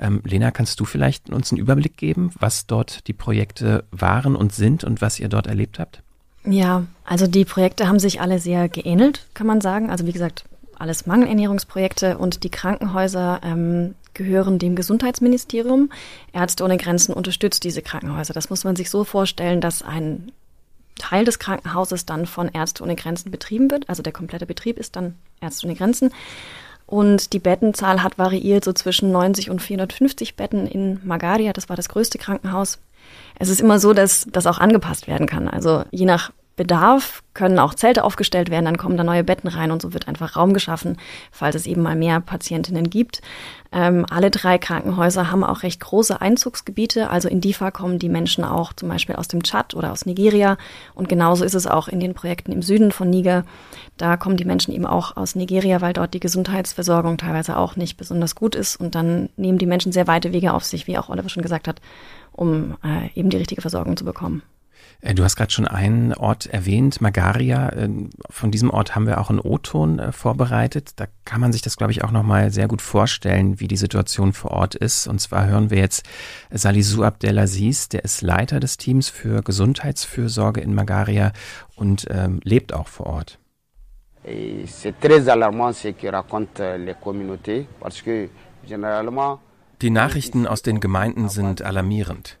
Ähm, 0.00 0.20
Lena, 0.24 0.50
kannst 0.50 0.80
du 0.80 0.84
vielleicht 0.84 1.30
uns 1.30 1.52
einen 1.52 1.60
Überblick 1.60 1.96
geben, 1.96 2.30
was 2.38 2.66
dort 2.66 3.06
die 3.08 3.12
Projekte 3.12 3.84
waren 3.90 4.36
und 4.36 4.52
sind 4.52 4.84
und 4.84 5.00
was 5.00 5.18
ihr 5.18 5.28
dort 5.28 5.46
erlebt 5.46 5.78
habt? 5.78 6.02
Ja, 6.46 6.86
also 7.04 7.26
die 7.26 7.44
Projekte 7.44 7.88
haben 7.88 7.98
sich 7.98 8.20
alle 8.20 8.38
sehr 8.38 8.68
geähnelt, 8.68 9.26
kann 9.34 9.46
man 9.46 9.60
sagen. 9.60 9.90
Also 9.90 10.06
wie 10.06 10.12
gesagt, 10.12 10.44
alles 10.78 11.06
Mangelernährungsprojekte 11.06 12.18
und 12.18 12.44
die 12.44 12.50
Krankenhäuser 12.50 13.40
ähm, 13.42 13.94
gehören 14.14 14.58
dem 14.58 14.76
Gesundheitsministerium. 14.76 15.90
Ärzte 16.32 16.64
ohne 16.64 16.76
Grenzen 16.76 17.12
unterstützt 17.14 17.64
diese 17.64 17.82
Krankenhäuser. 17.82 18.34
Das 18.34 18.50
muss 18.50 18.64
man 18.64 18.76
sich 18.76 18.90
so 18.90 19.04
vorstellen, 19.04 19.60
dass 19.60 19.82
ein 19.82 20.32
Teil 20.98 21.24
des 21.24 21.38
Krankenhauses 21.38 22.06
dann 22.06 22.26
von 22.26 22.48
Ärzte 22.48 22.82
ohne 22.82 22.96
Grenzen 22.96 23.30
betrieben 23.30 23.70
wird. 23.70 23.88
Also 23.88 24.02
der 24.02 24.12
komplette 24.12 24.46
Betrieb 24.46 24.78
ist 24.78 24.96
dann 24.96 25.14
Ärzte 25.40 25.66
ohne 25.66 25.76
Grenzen. 25.76 26.10
Und 26.86 27.32
die 27.32 27.40
Bettenzahl 27.40 28.02
hat 28.02 28.16
variiert 28.16 28.64
so 28.64 28.72
zwischen 28.72 29.10
90 29.10 29.50
und 29.50 29.60
450 29.60 30.36
Betten 30.36 30.66
in 30.66 31.00
Magaria. 31.04 31.52
Das 31.52 31.68
war 31.68 31.76
das 31.76 31.88
größte 31.88 32.18
Krankenhaus. 32.18 32.78
Es 33.38 33.48
ist 33.48 33.60
immer 33.60 33.78
so, 33.78 33.92
dass 33.92 34.26
das 34.30 34.46
auch 34.46 34.58
angepasst 34.58 35.06
werden 35.06 35.26
kann. 35.26 35.48
Also 35.48 35.84
je 35.90 36.06
nach 36.06 36.32
Bedarf 36.56 37.22
können 37.34 37.58
auch 37.58 37.74
Zelte 37.74 38.02
aufgestellt 38.02 38.50
werden, 38.50 38.64
dann 38.64 38.78
kommen 38.78 38.96
da 38.96 39.04
neue 39.04 39.22
Betten 39.22 39.48
rein 39.48 39.70
und 39.70 39.82
so 39.82 39.92
wird 39.92 40.08
einfach 40.08 40.36
Raum 40.36 40.54
geschaffen, 40.54 40.96
falls 41.30 41.54
es 41.54 41.66
eben 41.66 41.82
mal 41.82 41.94
mehr 41.94 42.20
Patientinnen 42.20 42.88
gibt. 42.88 43.20
Ähm, 43.72 44.06
alle 44.08 44.30
drei 44.30 44.56
Krankenhäuser 44.56 45.30
haben 45.30 45.44
auch 45.44 45.62
recht 45.62 45.80
große 45.80 46.18
Einzugsgebiete. 46.18 47.10
Also 47.10 47.28
in 47.28 47.42
DIFA 47.42 47.70
kommen 47.70 47.98
die 47.98 48.08
Menschen 48.08 48.42
auch 48.42 48.72
zum 48.72 48.88
Beispiel 48.88 49.16
aus 49.16 49.28
dem 49.28 49.42
Tschad 49.42 49.74
oder 49.74 49.92
aus 49.92 50.06
Nigeria. 50.06 50.56
Und 50.94 51.10
genauso 51.10 51.44
ist 51.44 51.54
es 51.54 51.66
auch 51.66 51.88
in 51.88 52.00
den 52.00 52.14
Projekten 52.14 52.52
im 52.52 52.62
Süden 52.62 52.90
von 52.90 53.10
Niger. 53.10 53.44
Da 53.98 54.16
kommen 54.16 54.38
die 54.38 54.46
Menschen 54.46 54.72
eben 54.72 54.86
auch 54.86 55.18
aus 55.18 55.34
Nigeria, 55.34 55.82
weil 55.82 55.92
dort 55.92 56.14
die 56.14 56.20
Gesundheitsversorgung 56.20 57.18
teilweise 57.18 57.58
auch 57.58 57.76
nicht 57.76 57.98
besonders 57.98 58.34
gut 58.34 58.54
ist. 58.54 58.76
Und 58.76 58.94
dann 58.94 59.28
nehmen 59.36 59.58
die 59.58 59.66
Menschen 59.66 59.92
sehr 59.92 60.06
weite 60.06 60.32
Wege 60.32 60.54
auf 60.54 60.64
sich, 60.64 60.86
wie 60.86 60.96
auch 60.96 61.10
Oliver 61.10 61.28
schon 61.28 61.42
gesagt 61.42 61.68
hat, 61.68 61.82
um 62.32 62.78
äh, 62.82 63.10
eben 63.14 63.28
die 63.28 63.36
richtige 63.36 63.60
Versorgung 63.60 63.98
zu 63.98 64.06
bekommen. 64.06 64.42
Äh, 65.00 65.14
du 65.14 65.24
hast 65.24 65.36
gerade 65.36 65.52
schon 65.52 65.66
einen 65.66 66.12
Ort 66.14 66.46
erwähnt, 66.46 67.00
Magaria. 67.00 67.72
Ähm, 67.72 68.10
von 68.30 68.50
diesem 68.50 68.70
Ort 68.70 68.94
haben 68.94 69.06
wir 69.06 69.20
auch 69.20 69.30
einen 69.30 69.40
O-Ton 69.40 69.98
äh, 69.98 70.12
vorbereitet. 70.12 70.90
Da 70.96 71.06
kann 71.24 71.40
man 71.40 71.52
sich 71.52 71.62
das, 71.62 71.76
glaube 71.76 71.92
ich, 71.92 72.04
auch 72.04 72.10
nochmal 72.10 72.50
sehr 72.50 72.68
gut 72.68 72.82
vorstellen, 72.82 73.60
wie 73.60 73.68
die 73.68 73.76
Situation 73.76 74.32
vor 74.32 74.50
Ort 74.50 74.74
ist. 74.74 75.06
Und 75.06 75.20
zwar 75.20 75.46
hören 75.46 75.70
wir 75.70 75.78
jetzt 75.78 76.06
Salisu 76.50 77.02
Abdelaziz, 77.02 77.88
der 77.88 78.04
ist 78.04 78.22
Leiter 78.22 78.60
des 78.60 78.76
Teams 78.76 79.08
für 79.08 79.42
Gesundheitsfürsorge 79.42 80.60
in 80.60 80.74
Magaria 80.74 81.32
und 81.74 82.06
ähm, 82.10 82.40
lebt 82.42 82.72
auch 82.72 82.88
vor 82.88 83.06
Ort. 83.06 83.38
C'est 84.24 84.94
très 85.00 85.28
alarmant 85.28 85.72
ce 85.72 85.92
que 85.92 86.08
racontent 86.08 86.76
les 86.78 86.96
communautés 87.00 87.68
parce 87.78 88.02
que 88.02 88.28
généralement 88.66 89.38
die 89.82 89.90
Nachrichten 89.90 90.46
aus 90.46 90.62
den 90.62 90.80
Gemeinden 90.80 91.28
sind 91.28 91.60
alarmierend. 91.60 92.38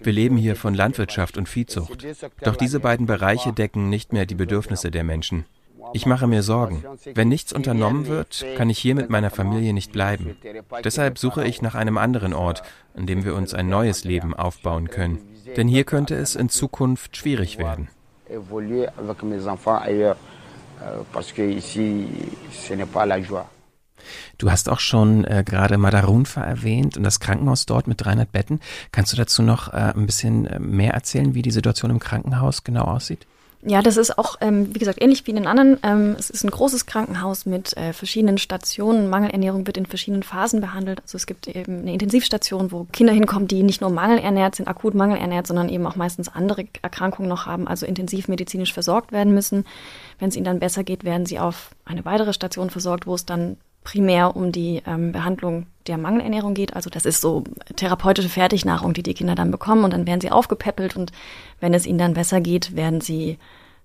Wir 0.00 0.12
leben 0.12 0.36
hier 0.36 0.56
von 0.56 0.74
Landwirtschaft 0.74 1.36
und 1.36 1.48
Viehzucht. 1.48 2.06
Doch 2.42 2.56
diese 2.56 2.80
beiden 2.80 3.06
Bereiche 3.06 3.52
decken 3.52 3.88
nicht 3.88 4.12
mehr 4.12 4.26
die 4.26 4.34
Bedürfnisse 4.34 4.90
der 4.90 5.04
Menschen. 5.04 5.44
Ich 5.92 6.06
mache 6.06 6.26
mir 6.26 6.42
Sorgen. 6.42 6.84
Wenn 7.14 7.28
nichts 7.28 7.52
unternommen 7.52 8.06
wird, 8.06 8.44
kann 8.56 8.70
ich 8.70 8.78
hier 8.78 8.94
mit 8.94 9.10
meiner 9.10 9.30
Familie 9.30 9.72
nicht 9.72 9.92
bleiben. 9.92 10.36
Deshalb 10.84 11.18
suche 11.18 11.44
ich 11.44 11.62
nach 11.62 11.74
einem 11.74 11.98
anderen 11.98 12.32
Ort, 12.32 12.62
an 12.94 13.06
dem 13.06 13.24
wir 13.24 13.34
uns 13.34 13.54
ein 13.54 13.68
neues 13.68 14.04
Leben 14.04 14.34
aufbauen 14.34 14.88
können. 14.88 15.18
Denn 15.56 15.68
hier 15.68 15.84
könnte 15.84 16.14
es 16.14 16.36
in 16.36 16.48
Zukunft 16.48 17.16
schwierig 17.16 17.58
werden. 17.58 17.88
Parce 21.12 21.34
que 21.34 21.42
ici, 21.42 22.06
ce 22.50 22.74
n'est 22.74 22.86
pas 22.86 23.04
la 23.04 23.18
joie. 23.18 23.44
Du 24.38 24.50
hast 24.50 24.68
auch 24.68 24.80
schon 24.80 25.24
äh, 25.24 25.44
gerade 25.44 25.78
Madarunfa 25.78 26.42
erwähnt 26.42 26.96
und 26.96 27.02
das 27.02 27.20
Krankenhaus 27.20 27.66
dort 27.66 27.86
mit 27.86 28.04
300 28.04 28.30
Betten. 28.30 28.60
Kannst 28.92 29.12
du 29.12 29.16
dazu 29.16 29.42
noch 29.42 29.72
äh, 29.72 29.92
ein 29.94 30.06
bisschen 30.06 30.46
äh, 30.46 30.58
mehr 30.58 30.94
erzählen, 30.94 31.34
wie 31.34 31.42
die 31.42 31.50
Situation 31.50 31.90
im 31.90 31.98
Krankenhaus 31.98 32.64
genau 32.64 32.84
aussieht? 32.84 33.26
Ja, 33.62 33.82
das 33.82 33.98
ist 33.98 34.16
auch, 34.16 34.36
ähm, 34.40 34.74
wie 34.74 34.78
gesagt, 34.78 35.02
ähnlich 35.02 35.26
wie 35.26 35.32
in 35.32 35.36
den 35.36 35.46
anderen. 35.46 35.78
Ähm, 35.82 36.16
es 36.18 36.30
ist 36.30 36.44
ein 36.44 36.50
großes 36.50 36.86
Krankenhaus 36.86 37.44
mit 37.44 37.76
äh, 37.76 37.92
verschiedenen 37.92 38.38
Stationen. 38.38 39.10
Mangelernährung 39.10 39.66
wird 39.66 39.76
in 39.76 39.84
verschiedenen 39.84 40.22
Phasen 40.22 40.62
behandelt. 40.62 41.02
Also 41.02 41.16
es 41.16 41.26
gibt 41.26 41.46
eben 41.46 41.80
eine 41.80 41.92
Intensivstation, 41.92 42.72
wo 42.72 42.84
Kinder 42.84 43.12
hinkommen, 43.12 43.48
die 43.48 43.62
nicht 43.62 43.82
nur 43.82 43.90
mangelernährt 43.90 44.54
sind, 44.54 44.66
akut 44.66 44.94
mangelernährt, 44.94 45.46
sondern 45.46 45.68
eben 45.68 45.86
auch 45.86 45.96
meistens 45.96 46.30
andere 46.30 46.64
Erkrankungen 46.80 47.28
noch 47.28 47.44
haben, 47.44 47.68
also 47.68 47.84
intensivmedizinisch 47.84 48.72
versorgt 48.72 49.12
werden 49.12 49.34
müssen. 49.34 49.66
Wenn 50.18 50.30
es 50.30 50.36
ihnen 50.36 50.46
dann 50.46 50.60
besser 50.60 50.82
geht, 50.82 51.04
werden 51.04 51.26
sie 51.26 51.38
auf 51.38 51.72
eine 51.84 52.06
weitere 52.06 52.32
Station 52.32 52.70
versorgt, 52.70 53.06
wo 53.06 53.14
es 53.14 53.26
dann 53.26 53.58
primär 53.84 54.36
um 54.36 54.52
die 54.52 54.82
ähm, 54.86 55.12
Behandlung 55.12 55.66
der 55.86 55.98
Mangelernährung 55.98 56.54
geht. 56.54 56.76
Also 56.76 56.90
das 56.90 57.06
ist 57.06 57.20
so 57.20 57.44
therapeutische 57.76 58.28
Fertignahrung, 58.28 58.92
die 58.92 59.02
die 59.02 59.14
Kinder 59.14 59.34
dann 59.34 59.50
bekommen 59.50 59.84
und 59.84 59.92
dann 59.92 60.06
werden 60.06 60.20
sie 60.20 60.30
aufgepäppelt 60.30 60.96
und 60.96 61.12
wenn 61.60 61.74
es 61.74 61.86
ihnen 61.86 61.98
dann 61.98 62.14
besser 62.14 62.40
geht, 62.40 62.76
werden 62.76 63.00
sie 63.00 63.38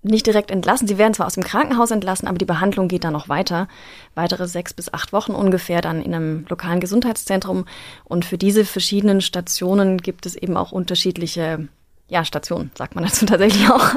nicht 0.06 0.28
direkt 0.28 0.52
entlassen. 0.52 0.88
Sie 0.88 0.98
werden 0.98 1.14
zwar 1.14 1.26
aus 1.26 1.34
dem 1.34 1.44
Krankenhaus 1.44 1.92
entlassen, 1.92 2.28
aber 2.28 2.38
die 2.38 2.46
Behandlung 2.46 2.88
geht 2.88 3.04
dann 3.04 3.14
noch 3.14 3.28
weiter. 3.28 3.68
Weitere 4.14 4.48
sechs 4.48 4.74
bis 4.74 4.94
acht 4.94 5.14
Wochen 5.14 5.32
ungefähr 5.34 5.82
dann 5.82 6.02
in 6.02 6.14
einem 6.14 6.46
lokalen 6.48 6.80
Gesundheitszentrum. 6.80 7.66
Und 8.04 8.24
für 8.24 8.38
diese 8.38 8.66
verschiedenen 8.66 9.22
Stationen 9.22 9.98
gibt 9.98 10.26
es 10.26 10.36
eben 10.36 10.58
auch 10.58 10.72
unterschiedliche 10.72 11.68
ja, 12.08 12.24
Stationen, 12.24 12.70
sagt 12.78 12.94
man 12.94 13.04
dazu 13.04 13.26
tatsächlich 13.26 13.68
auch, 13.70 13.96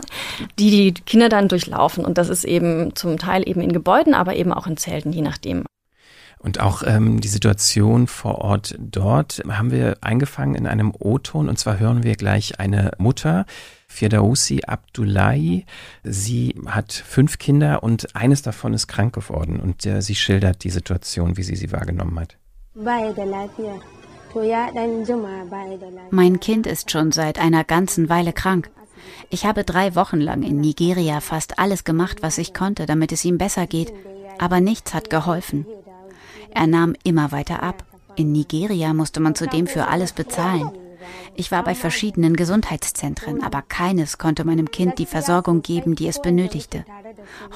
die 0.59 0.71
die 0.71 0.95
Kinder 0.95 1.29
dann 1.29 1.49
durchlaufen. 1.49 2.07
Und 2.07 2.17
das 2.17 2.31
ist 2.31 2.45
eben 2.45 2.97
zum 2.97 3.19
Teil 3.19 3.47
eben 3.47 3.61
in 3.61 3.73
Gebäuden, 3.73 4.15
aber 4.15 4.35
eben 4.35 4.53
auch 4.53 4.67
in 4.67 4.79
Zelten, 4.79 5.13
je 5.13 5.23
nachdem. 5.23 5.65
Und 6.39 6.61
auch 6.61 6.83
ähm, 6.87 7.21
die 7.21 7.29
Situation 7.29 8.07
vor 8.07 8.39
Ort 8.39 8.77
dort 8.79 9.43
haben 9.49 9.71
wir 9.71 9.99
eingefangen 10.01 10.55
in 10.55 10.67
einem 10.67 10.93
O-Ton. 10.99 11.49
Und 11.49 11.59
zwar 11.59 11.79
hören 11.79 12.05
wir 12.05 12.15
gleich 12.15 12.61
eine 12.61 12.93
Mutter, 12.99 13.45
Firdausi 13.89 14.63
Abdullahi. 14.67 15.67
Sie 16.05 16.55
hat 16.67 16.93
fünf 16.93 17.39
Kinder 17.39 17.83
und 17.83 18.15
eines 18.15 18.43
davon 18.43 18.75
ist 18.75 18.87
krank 18.87 19.15
geworden. 19.15 19.59
Und 19.59 19.85
äh, 19.87 20.01
sie 20.01 20.15
schildert 20.15 20.63
die 20.63 20.71
Situation, 20.71 21.37
wie 21.37 21.43
sie 21.43 21.57
sie 21.57 21.73
wahrgenommen 21.73 22.21
hat. 22.21 22.37
Mein 26.11 26.41
Kind 26.41 26.67
ist 26.67 26.91
schon 26.91 27.13
seit 27.13 27.39
einer 27.39 27.65
ganzen 27.65 28.09
Weile 28.09 28.33
krank. 28.33 28.71
Ich 29.31 29.47
habe 29.47 29.65
drei 29.65 29.95
Wochen 29.95 30.21
lang 30.21 30.43
in 30.43 30.61
Nigeria 30.61 31.21
fast 31.21 31.59
alles 31.59 31.85
gemacht, 31.85 32.19
was 32.23 32.39
ich 32.39 32.55
konnte, 32.55 32.87
damit 32.87 33.13
es 33.13 33.25
ihm 33.25 33.39
besser 33.39 33.67
geht, 33.67 33.93
aber 34.39 34.61
nichts 34.61 34.95
hat 34.95 35.11
geholfen. 35.11 35.67
Er 36.51 36.67
nahm 36.67 36.95
immer 37.05 37.33
weiter 37.33 37.63
ab. 37.63 37.85
In 38.17 38.33
Nigeria 38.33 38.93
musste 38.95 39.21
man 39.21 39.35
zudem 39.35 39.67
für 39.67 39.87
alles 39.87 40.13
bezahlen. 40.13 40.71
Ich 41.35 41.53
war 41.53 41.63
bei 41.63 41.75
verschiedenen 41.75 42.35
Gesundheitszentren, 42.35 43.43
aber 43.43 43.63
keines 43.63 44.19
konnte 44.19 44.45
meinem 44.45 44.71
Kind 44.71 44.99
die 44.99 45.07
Versorgung 45.07 45.63
geben, 45.63 45.95
die 45.95 46.09
es 46.09 46.21
benötigte. 46.21 46.85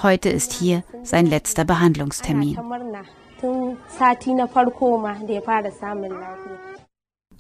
Heute 0.03 0.29
ist 0.29 0.53
hier 0.53 0.85
sein 1.03 1.27
letzter 1.27 1.65
Behandlungstermin. 1.65 2.59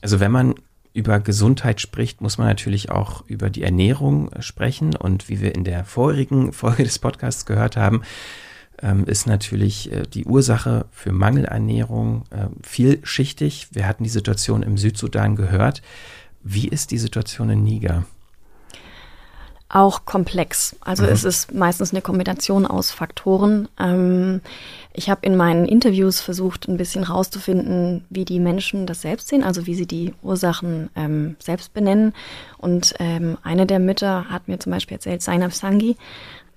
Also 0.01 0.19
wenn 0.21 0.33
man 0.33 0.55
über 0.95 1.21
Gesundheit 1.21 1.81
spricht, 1.81 2.21
muss 2.21 2.39
man 2.39 2.49
natürlich 2.49 2.91
auch 2.91 3.25
über 3.27 3.49
die 3.49 3.63
Ernährung 3.63 4.31
sprechen. 4.41 4.97
Und 4.97 5.29
wie 5.29 5.41
wir 5.41 5.55
in 5.55 5.65
der 5.65 5.85
vorigen 5.85 6.53
Folge 6.53 6.83
des 6.85 6.99
Podcasts 6.99 7.47
gehört 7.47 7.77
haben, 7.77 8.03
ähm, 8.83 9.05
ist 9.07 9.27
natürlich 9.27 9.93
äh, 9.93 10.03
die 10.03 10.25
Ursache 10.25 10.87
für 10.91 11.13
Mangelernährung 11.13 12.25
äh, 12.31 12.47
vielschichtig. 12.63 13.69
Wir 13.73 13.87
hatten 13.87 14.05
die 14.05 14.11
Situation 14.11 14.63
im 14.63 14.77
Südsudan 14.77 15.37
gehört. 15.37 15.83
Wie 16.43 16.69
ist 16.69 16.91
die 16.91 16.99
Situation 16.99 17.51
in 17.51 17.63
Niger? 17.63 18.05
Auch 19.69 20.05
komplex. 20.05 20.77
Also 20.83 21.05
mhm. 21.05 21.09
es 21.09 21.25
ist 21.25 21.55
meistens 21.55 21.93
eine 21.93 22.03
Kombination 22.03 22.67
aus 22.67 22.91
Faktoren. 22.91 23.69
Ähm, 23.81 24.43
ich 24.93 25.09
habe 25.09 25.25
in 25.25 25.35
meinen 25.35 25.65
Interviews 25.65 26.21
versucht, 26.21 26.69
ein 26.69 26.77
bisschen 26.77 27.05
rauszufinden, 27.05 28.05
wie 28.11 28.27
die 28.27 28.39
Menschen 28.39 28.87
das 28.87 29.01
selbst 29.01 29.29
sehen, 29.29 29.43
also 29.43 29.65
wie 29.67 29.75
sie 29.75 29.87
die 29.87 30.13
Ursachen 30.23 30.91
ähm, 30.95 31.37
selbst 31.39 31.73
benennen. 31.73 32.13
Und 32.59 32.95
ähm, 32.99 33.39
eine 33.43 33.65
der 33.65 33.79
Mütter 33.79 34.27
hat 34.29 34.47
mir 34.47 34.59
zum 34.59 34.73
Beispiel 34.73 34.97
erzählt, 34.97 35.23
Zainab 35.23 35.55
Sangi, 35.55 35.97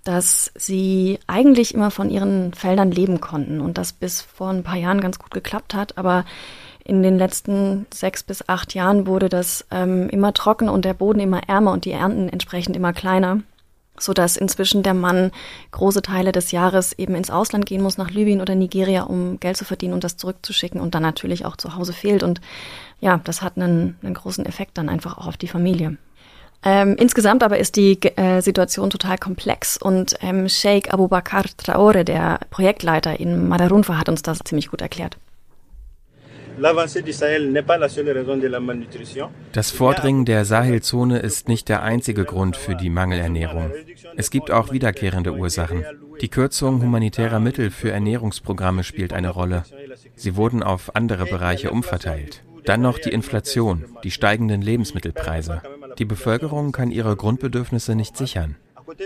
dass 0.06 0.52
sie 0.56 1.20
eigentlich 1.28 1.74
immer 1.74 1.92
von 1.92 2.10
ihren 2.10 2.54
Feldern 2.54 2.92
leben 2.92 3.20
konnten 3.20 3.60
und 3.60 3.78
das 3.78 3.92
bis 3.92 4.22
vor 4.22 4.50
ein 4.50 4.64
paar 4.64 4.78
Jahren 4.78 5.02
ganz 5.02 5.20
gut 5.20 5.32
geklappt 5.32 5.74
hat. 5.74 5.98
Aber 5.98 6.26
in 6.84 7.02
den 7.02 7.18
letzten 7.18 7.88
sechs 7.92 8.22
bis 8.22 8.48
acht 8.48 8.76
Jahren 8.76 9.08
wurde 9.08 9.30
das 9.30 9.66
ähm, 9.72 10.08
immer 10.10 10.32
trocken 10.34 10.70
und 10.70 10.86
der 10.86 10.94
Boden 10.94 11.20
immer 11.20 11.42
ärmer 11.50 11.72
und 11.72 11.86
die 11.86 11.92
Ernten 11.92 12.30
entsprechend 12.30 12.76
immer 12.76 12.94
kleiner, 12.94 13.42
so 13.98 14.14
dass 14.14 14.38
inzwischen 14.38 14.84
der 14.84 14.94
Mann 14.94 15.32
große 15.72 16.04
Teile 16.04 16.32
des 16.32 16.52
Jahres 16.52 16.94
eben 16.94 17.16
ins 17.16 17.32
Ausland 17.32 17.66
gehen 17.66 17.82
muss, 17.82 17.98
nach 17.98 18.12
Libyen 18.12 18.42
oder 18.42 18.54
Nigeria, 18.54 19.04
um 19.04 19.40
Geld 19.40 19.58
zu 19.58 19.66
verdienen 19.66 19.96
und 19.96 20.04
das 20.04 20.18
zurückzuschicken 20.18 20.80
und 20.80 20.94
dann 20.94 21.02
natürlich 21.02 21.46
auch 21.46 21.58
zu 21.58 21.76
Hause 21.76 21.94
fehlt. 21.94 22.22
Und 22.22 22.42
ja, 23.00 23.20
das 23.24 23.42
hat 23.42 23.58
einen, 23.58 23.98
einen 24.04 24.14
großen 24.14 24.46
Effekt 24.46 24.78
dann 24.78 24.88
einfach 24.88 25.18
auch 25.18 25.26
auf 25.26 25.38
die 25.38 25.48
Familie. 25.48 25.98
Ähm, 26.68 26.96
insgesamt 26.98 27.44
aber 27.44 27.60
ist 27.60 27.76
die 27.76 28.00
äh, 28.02 28.42
Situation 28.42 28.90
total 28.90 29.20
komplex 29.20 29.78
und 29.78 30.16
ähm, 30.22 30.50
Sheikh 30.50 30.90
Abubakar 30.90 31.46
Traore, 31.58 32.04
der 32.04 32.40
Projektleiter 32.50 33.20
in 33.20 33.48
Madarunfa, 33.48 34.00
hat 34.00 34.10
uns 34.10 34.24
das 34.24 34.40
ziemlich 34.40 34.72
gut 34.72 34.82
erklärt. 34.82 35.18
Das 39.52 39.72
Vordringen 39.72 40.26
der 40.26 40.46
Sahelzone 40.46 41.20
ist 41.20 41.50
nicht 41.50 41.70
der 41.70 41.84
einzige 41.84 42.24
Grund 42.24 42.56
für 42.58 42.76
die 42.76 42.90
Mangelernährung. 42.90 43.72
Es 44.16 44.32
gibt 44.32 44.52
auch 44.52 44.72
wiederkehrende 44.72 45.34
Ursachen. 45.34 45.86
Die 46.22 46.30
Kürzung 46.30 46.82
humanitärer 46.82 47.40
Mittel 47.40 47.72
für 47.72 47.92
Ernährungsprogramme 47.92 48.84
spielt 48.84 49.12
eine 49.12 49.30
Rolle. 49.30 49.66
Sie 50.16 50.38
wurden 50.38 50.64
auf 50.64 50.96
andere 50.96 51.26
Bereiche 51.26 51.72
umverteilt. 51.72 52.42
Dann 52.64 52.82
noch 52.82 52.98
die 52.98 53.12
Inflation, 53.12 53.86
die 54.04 54.12
steigenden 54.12 54.62
Lebensmittelpreise. 54.62 55.62
Die 55.98 56.06
Bevölkerung 56.06 56.72
kann 56.72 56.92
ihre 56.92 57.16
Grundbedürfnisse 57.16 57.96
nicht 57.96 58.18
sichern. 58.18 58.56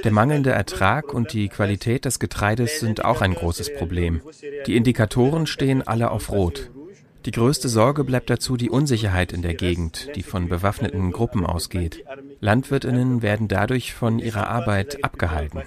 Der 0.04 0.12
mangelnde 0.12 0.52
Ertrag 0.52 1.14
und 1.14 1.34
die 1.34 1.48
Qualität 1.48 2.06
des 2.06 2.20
Getreides 2.20 2.80
sind 2.80 3.06
auch 3.06 3.22
ein 3.22 3.34
großes 3.34 3.74
Problem. 3.76 4.22
Die 4.66 4.76
Indikatoren 4.76 5.48
stehen 5.48 5.88
alle 5.88 6.12
auf 6.12 6.32
Rot. 6.32 6.72
Die 7.26 7.32
größte 7.32 7.68
Sorge 7.68 8.06
bleibt 8.06 8.30
dazu 8.30 8.56
die 8.56 8.70
Unsicherheit 8.70 9.34
in 9.34 9.42
der 9.42 9.54
Gegend, 9.54 10.10
die 10.16 10.24
von 10.24 10.48
bewaffneten 10.48 11.12
Gruppen 11.12 11.46
ausgeht. 11.46 12.04
Landwirtinnen 12.40 13.22
werden 13.22 13.50
dadurch 13.50 13.94
von 13.94 14.20
ihrer 14.20 14.48
Arbeit 14.48 15.04
abgehalten. 15.04 15.62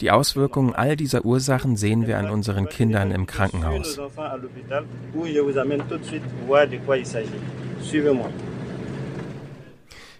Die 0.00 0.10
Auswirkungen 0.10 0.74
all 0.74 0.96
dieser 0.96 1.24
Ursachen 1.24 1.76
sehen 1.76 2.08
wir 2.08 2.18
an 2.18 2.28
unseren 2.28 2.68
Kindern 2.68 3.12
im 3.12 3.26
Krankenhaus. 3.26 4.00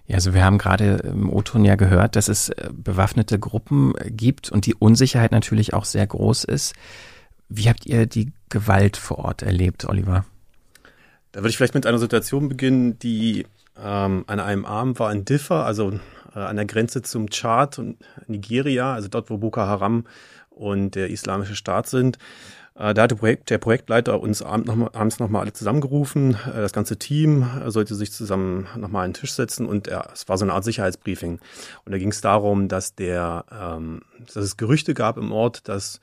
Ja, 0.07 0.17
also 0.17 0.35
wir 0.35 0.45
haben 0.45 0.59
gerade 0.59 0.99
im 1.05 1.31
O-Ton 1.31 1.65
ja 1.65 1.75
gehört, 1.75 2.17
dass 2.17 2.29
es 2.29 2.49
äh, 2.51 2.71
bewaffnete 2.73 3.39
Gruppen 3.39 3.93
gibt 4.07 4.51
und 4.51 4.67
die 4.67 4.75
Unsicherheit 4.75 5.33
natürlich 5.33 5.75
auch 5.75 5.85
sehr 5.85 6.07
groß 6.07 6.45
ist. 6.45 6.75
Wie 7.49 7.69
habt 7.69 7.87
ihr 7.87 8.07
die 8.07 8.33
Gewalt 8.49 8.97
vor 8.97 9.19
Ort 9.19 9.43
erlebt, 9.43 9.85
Oliver? 9.85 10.25
Da 11.33 11.41
würde 11.41 11.51
ich 11.51 11.57
vielleicht 11.57 11.75
mit 11.75 11.87
einer 11.87 11.99
Situation 11.99 12.49
beginnen, 12.49 12.99
die 12.99 13.47
ähm, 13.79 14.25
an 14.27 14.41
einem 14.41 14.65
Abend 14.65 14.99
war 15.01 15.13
in 15.13 15.25
Differ, 15.25 15.67
also 15.67 15.99
äh, 16.35 16.39
an 16.39 16.57
der 16.57 16.67
Grenze 16.67 17.03
zum 17.03 17.31
Tschad 17.31 17.79
und 17.79 17.99
Nigeria, 18.27 18.95
also 18.95 19.09
dort, 19.09 19.29
wo 19.29 19.39
Boko 19.39 19.61
Haram 19.61 20.07
und 20.51 20.95
der 20.95 21.11
Islamische 21.11 21.57
Staat 21.57 21.89
sind. 21.89 22.19
Äh, 22.79 22.95
da 22.95 23.03
hatte 23.03 23.17
Projekt, 23.17 23.51
der 23.51 23.59
Projektleiter 23.59 24.21
uns 24.21 24.43
abends 24.43 24.69
nochmal 25.19 25.31
noch 25.31 25.41
alle 25.41 25.53
zusammengerufen. 25.53 26.35
Äh, 26.47 26.61
das 26.61 26.73
ganze 26.73 26.99
Team 26.99 27.47
sollte 27.67 27.95
sich 27.95 28.13
zusammen 28.13 28.67
nochmal 28.77 29.05
an 29.05 29.13
den 29.13 29.21
Tisch 29.21 29.33
setzen 29.33 29.67
und 29.67 29.89
es 29.89 30.29
war 30.29 30.39
so 30.39 30.45
eine 30.45 30.53
Art 30.53 30.65
Sicherheitsbriefing. 30.65 31.39
Und 31.85 31.93
da 31.93 31.99
ging 31.99 32.11
es 32.11 32.21
darum, 32.21 32.69
dass 32.69 32.95
der, 32.95 33.45
ähm, 33.51 34.03
dass 34.27 34.37
es 34.37 34.57
Gerüchte 34.57 34.95
gab 34.95 35.17
im 35.17 35.33
Ort, 35.33 35.69
dass 35.69 36.01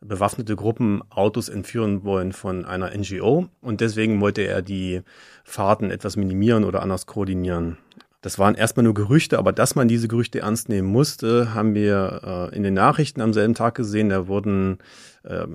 bewaffnete 0.00 0.56
Gruppen 0.56 1.02
Autos 1.10 1.48
entführen 1.48 2.04
wollen 2.04 2.32
von 2.32 2.64
einer 2.64 2.90
NGO 2.96 3.48
und 3.62 3.80
deswegen 3.80 4.20
wollte 4.20 4.42
er 4.42 4.62
die 4.62 5.02
Fahrten 5.42 5.90
etwas 5.90 6.16
minimieren 6.16 6.64
oder 6.64 6.82
anders 6.82 7.06
koordinieren. 7.06 7.78
Das 8.20 8.38
waren 8.38 8.56
erstmal 8.56 8.84
nur 8.84 8.94
Gerüchte, 8.94 9.38
aber 9.38 9.52
dass 9.52 9.74
man 9.74 9.88
diese 9.88 10.08
Gerüchte 10.08 10.40
ernst 10.40 10.68
nehmen 10.68 10.88
musste, 10.88 11.54
haben 11.54 11.74
wir 11.74 12.50
äh, 12.52 12.56
in 12.56 12.62
den 12.62 12.74
Nachrichten 12.74 13.20
am 13.20 13.32
selben 13.32 13.54
Tag 13.54 13.74
gesehen. 13.76 14.08
Da 14.08 14.26
wurden 14.26 14.78
äh, 15.22 15.46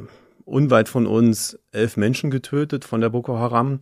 unweit 0.51 0.89
von 0.89 1.07
uns 1.07 1.57
elf 1.71 1.97
Menschen 1.97 2.29
getötet 2.29 2.85
von 2.85 3.01
der 3.01 3.09
Boko 3.09 3.37
Haram. 3.37 3.79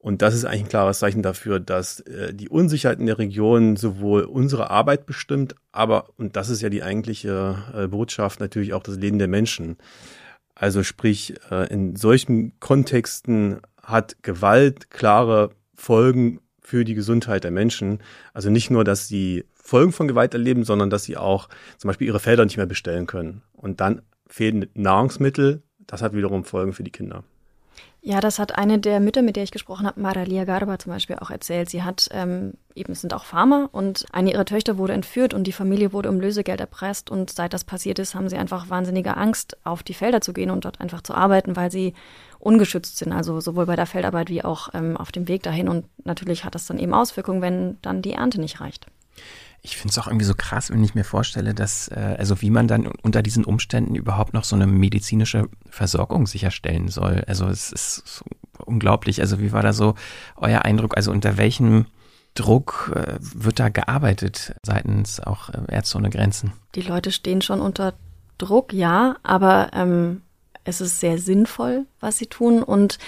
Und 0.00 0.22
das 0.22 0.34
ist 0.34 0.44
eigentlich 0.44 0.64
ein 0.64 0.68
klares 0.68 1.00
Zeichen 1.00 1.22
dafür, 1.22 1.58
dass 1.58 2.00
äh, 2.00 2.32
die 2.32 2.48
Unsicherheit 2.48 3.00
in 3.00 3.06
der 3.06 3.18
Region 3.18 3.76
sowohl 3.76 4.22
unsere 4.22 4.70
Arbeit 4.70 5.06
bestimmt, 5.06 5.54
aber, 5.72 6.10
und 6.16 6.36
das 6.36 6.50
ist 6.50 6.62
ja 6.62 6.68
die 6.68 6.82
eigentliche 6.82 7.56
äh, 7.74 7.88
Botschaft, 7.88 8.38
natürlich 8.38 8.74
auch 8.74 8.82
das 8.82 8.96
Leben 8.96 9.18
der 9.18 9.28
Menschen. 9.28 9.76
Also 10.54 10.82
sprich, 10.82 11.34
äh, 11.50 11.72
in 11.72 11.96
solchen 11.96 12.58
Kontexten 12.60 13.60
hat 13.82 14.22
Gewalt 14.22 14.90
klare 14.90 15.50
Folgen 15.74 16.40
für 16.60 16.84
die 16.84 16.94
Gesundheit 16.94 17.44
der 17.44 17.50
Menschen. 17.50 18.00
Also 18.34 18.50
nicht 18.50 18.70
nur, 18.70 18.84
dass 18.84 19.08
sie 19.08 19.44
Folgen 19.54 19.92
von 19.92 20.08
Gewalt 20.08 20.34
erleben, 20.34 20.64
sondern 20.64 20.90
dass 20.90 21.04
sie 21.04 21.16
auch 21.16 21.48
zum 21.76 21.88
Beispiel 21.88 22.06
ihre 22.06 22.20
Felder 22.20 22.44
nicht 22.44 22.56
mehr 22.56 22.66
bestellen 22.66 23.06
können. 23.06 23.42
Und 23.52 23.80
dann 23.80 24.02
fehlen 24.26 24.66
Nahrungsmittel. 24.74 25.62
Das 25.88 26.02
hat 26.02 26.12
wiederum 26.12 26.44
Folgen 26.44 26.72
für 26.72 26.84
die 26.84 26.92
Kinder. 26.92 27.24
Ja, 28.00 28.20
das 28.20 28.38
hat 28.38 28.56
eine 28.56 28.78
der 28.78 29.00
Mütter, 29.00 29.22
mit 29.22 29.34
der 29.34 29.42
ich 29.42 29.50
gesprochen 29.50 29.86
habe, 29.86 30.00
Maralia 30.00 30.44
Garba 30.44 30.78
zum 30.78 30.92
Beispiel 30.92 31.16
auch 31.16 31.30
erzählt. 31.30 31.68
Sie 31.68 31.82
hat 31.82 32.08
ähm, 32.12 32.54
eben, 32.74 32.94
sind 32.94 33.12
auch 33.12 33.24
Farmer 33.24 33.68
und 33.72 34.06
eine 34.12 34.32
ihrer 34.32 34.44
Töchter 34.44 34.78
wurde 34.78 34.92
entführt 34.92 35.34
und 35.34 35.44
die 35.44 35.52
Familie 35.52 35.92
wurde 35.92 36.08
um 36.08 36.20
Lösegeld 36.20 36.60
erpresst 36.60 37.10
und 37.10 37.30
seit 37.30 37.52
das 37.52 37.64
passiert 37.64 37.98
ist, 37.98 38.14
haben 38.14 38.28
sie 38.28 38.36
einfach 38.36 38.70
wahnsinnige 38.70 39.16
Angst, 39.16 39.56
auf 39.64 39.82
die 39.82 39.94
Felder 39.94 40.20
zu 40.20 40.32
gehen 40.32 40.50
und 40.50 40.64
dort 40.64 40.80
einfach 40.80 41.02
zu 41.02 41.12
arbeiten, 41.12 41.56
weil 41.56 41.72
sie 41.72 41.94
ungeschützt 42.38 42.98
sind, 42.98 43.12
also 43.12 43.40
sowohl 43.40 43.66
bei 43.66 43.76
der 43.76 43.86
Feldarbeit 43.86 44.30
wie 44.30 44.44
auch 44.44 44.68
ähm, 44.74 44.96
auf 44.96 45.10
dem 45.10 45.26
Weg 45.26 45.42
dahin 45.42 45.68
und 45.68 45.84
natürlich 46.04 46.44
hat 46.44 46.54
das 46.54 46.66
dann 46.66 46.78
eben 46.78 46.94
Auswirkungen, 46.94 47.42
wenn 47.42 47.78
dann 47.82 48.00
die 48.00 48.12
Ernte 48.12 48.40
nicht 48.40 48.60
reicht. 48.60 48.86
Ich 49.68 49.76
finde 49.76 49.92
es 49.92 49.98
auch 49.98 50.06
irgendwie 50.06 50.24
so 50.24 50.34
krass, 50.34 50.70
wenn 50.70 50.82
ich 50.82 50.94
mir 50.94 51.04
vorstelle, 51.04 51.52
dass, 51.52 51.88
äh, 51.88 52.16
also 52.18 52.40
wie 52.40 52.50
man 52.50 52.68
dann 52.68 52.86
unter 52.86 53.22
diesen 53.22 53.44
Umständen 53.44 53.94
überhaupt 53.94 54.32
noch 54.32 54.44
so 54.44 54.56
eine 54.56 54.66
medizinische 54.66 55.48
Versorgung 55.68 56.26
sicherstellen 56.26 56.88
soll. 56.88 57.22
Also 57.26 57.46
es 57.48 57.70
ist 57.70 58.02
so 58.06 58.24
unglaublich. 58.64 59.20
Also 59.20 59.40
wie 59.40 59.52
war 59.52 59.62
da 59.62 59.74
so 59.74 59.94
euer 60.36 60.62
Eindruck? 60.62 60.96
Also 60.96 61.12
unter 61.12 61.36
welchem 61.36 61.86
Druck 62.34 62.92
äh, 62.94 63.18
wird 63.20 63.58
da 63.58 63.68
gearbeitet 63.68 64.54
seitens 64.64 65.20
auch 65.20 65.50
äh, 65.50 65.60
Ärzte 65.68 65.98
ohne 65.98 66.10
Grenzen? 66.10 66.52
Die 66.74 66.82
Leute 66.82 67.12
stehen 67.12 67.42
schon 67.42 67.60
unter 67.60 67.94
Druck, 68.38 68.72
ja, 68.72 69.16
aber 69.22 69.70
ähm, 69.74 70.22
es 70.64 70.80
ist 70.80 71.00
sehr 71.00 71.18
sinnvoll, 71.18 71.86
was 72.00 72.18
sie 72.18 72.26
tun 72.26 72.62
und 72.62 72.98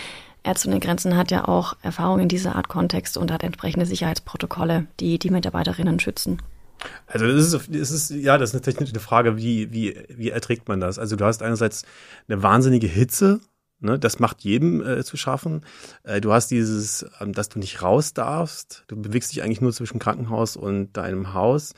Ärzte 0.43 0.69
ohne 0.69 0.81
Grenzen 0.81 1.17
hat 1.17 1.31
ja 1.31 1.47
auch 1.47 1.77
Erfahrung 1.83 2.21
in 2.21 2.29
dieser 2.29 2.57
Art 2.57 2.69
Kontext 2.69 3.17
und 3.17 3.31
hat 3.31 3.43
entsprechende 3.43 3.87
Sicherheitsprotokolle, 3.87 4.87
die 4.99 5.19
die 5.19 5.31
Mitarbeiterinnen 5.31 6.01
schützen. 6.01 6.41
Also 7.07 7.27
es 7.27 7.53
ist, 7.53 7.69
es 7.69 7.91
ist, 7.91 8.11
ja, 8.11 8.39
das 8.39 8.51
ist 8.51 8.55
eine 8.55 8.63
technische 8.63 9.01
Frage, 9.01 9.37
wie, 9.37 9.73
wie, 9.73 9.97
wie 10.09 10.31
erträgt 10.31 10.69
man 10.69 10.81
das? 10.81 10.99
Also 10.99 11.17
du 11.17 11.25
hast 11.25 11.43
einerseits 11.43 11.85
eine 12.29 12.43
wahnsinnige 12.43 12.87
Hitze, 12.87 13.41
ne, 13.81 13.99
das 13.99 14.19
macht 14.19 14.43
jedem 14.43 14.81
äh, 14.81 15.05
zu 15.05 15.17
schaffen. 15.17 15.63
Äh, 16.05 16.21
du 16.21 16.33
hast 16.33 16.51
dieses, 16.51 17.07
ähm, 17.21 17.33
dass 17.33 17.49
du 17.49 17.59
nicht 17.59 17.83
raus 17.83 18.15
darfst, 18.15 18.85
du 18.89 18.97
bewegst 18.97 19.33
dich 19.33 19.43
eigentlich 19.43 19.61
nur 19.61 19.73
zwischen 19.73 19.99
Krankenhaus 19.99 20.57
und 20.57 20.97
deinem 20.97 21.35
Haus. 21.35 21.75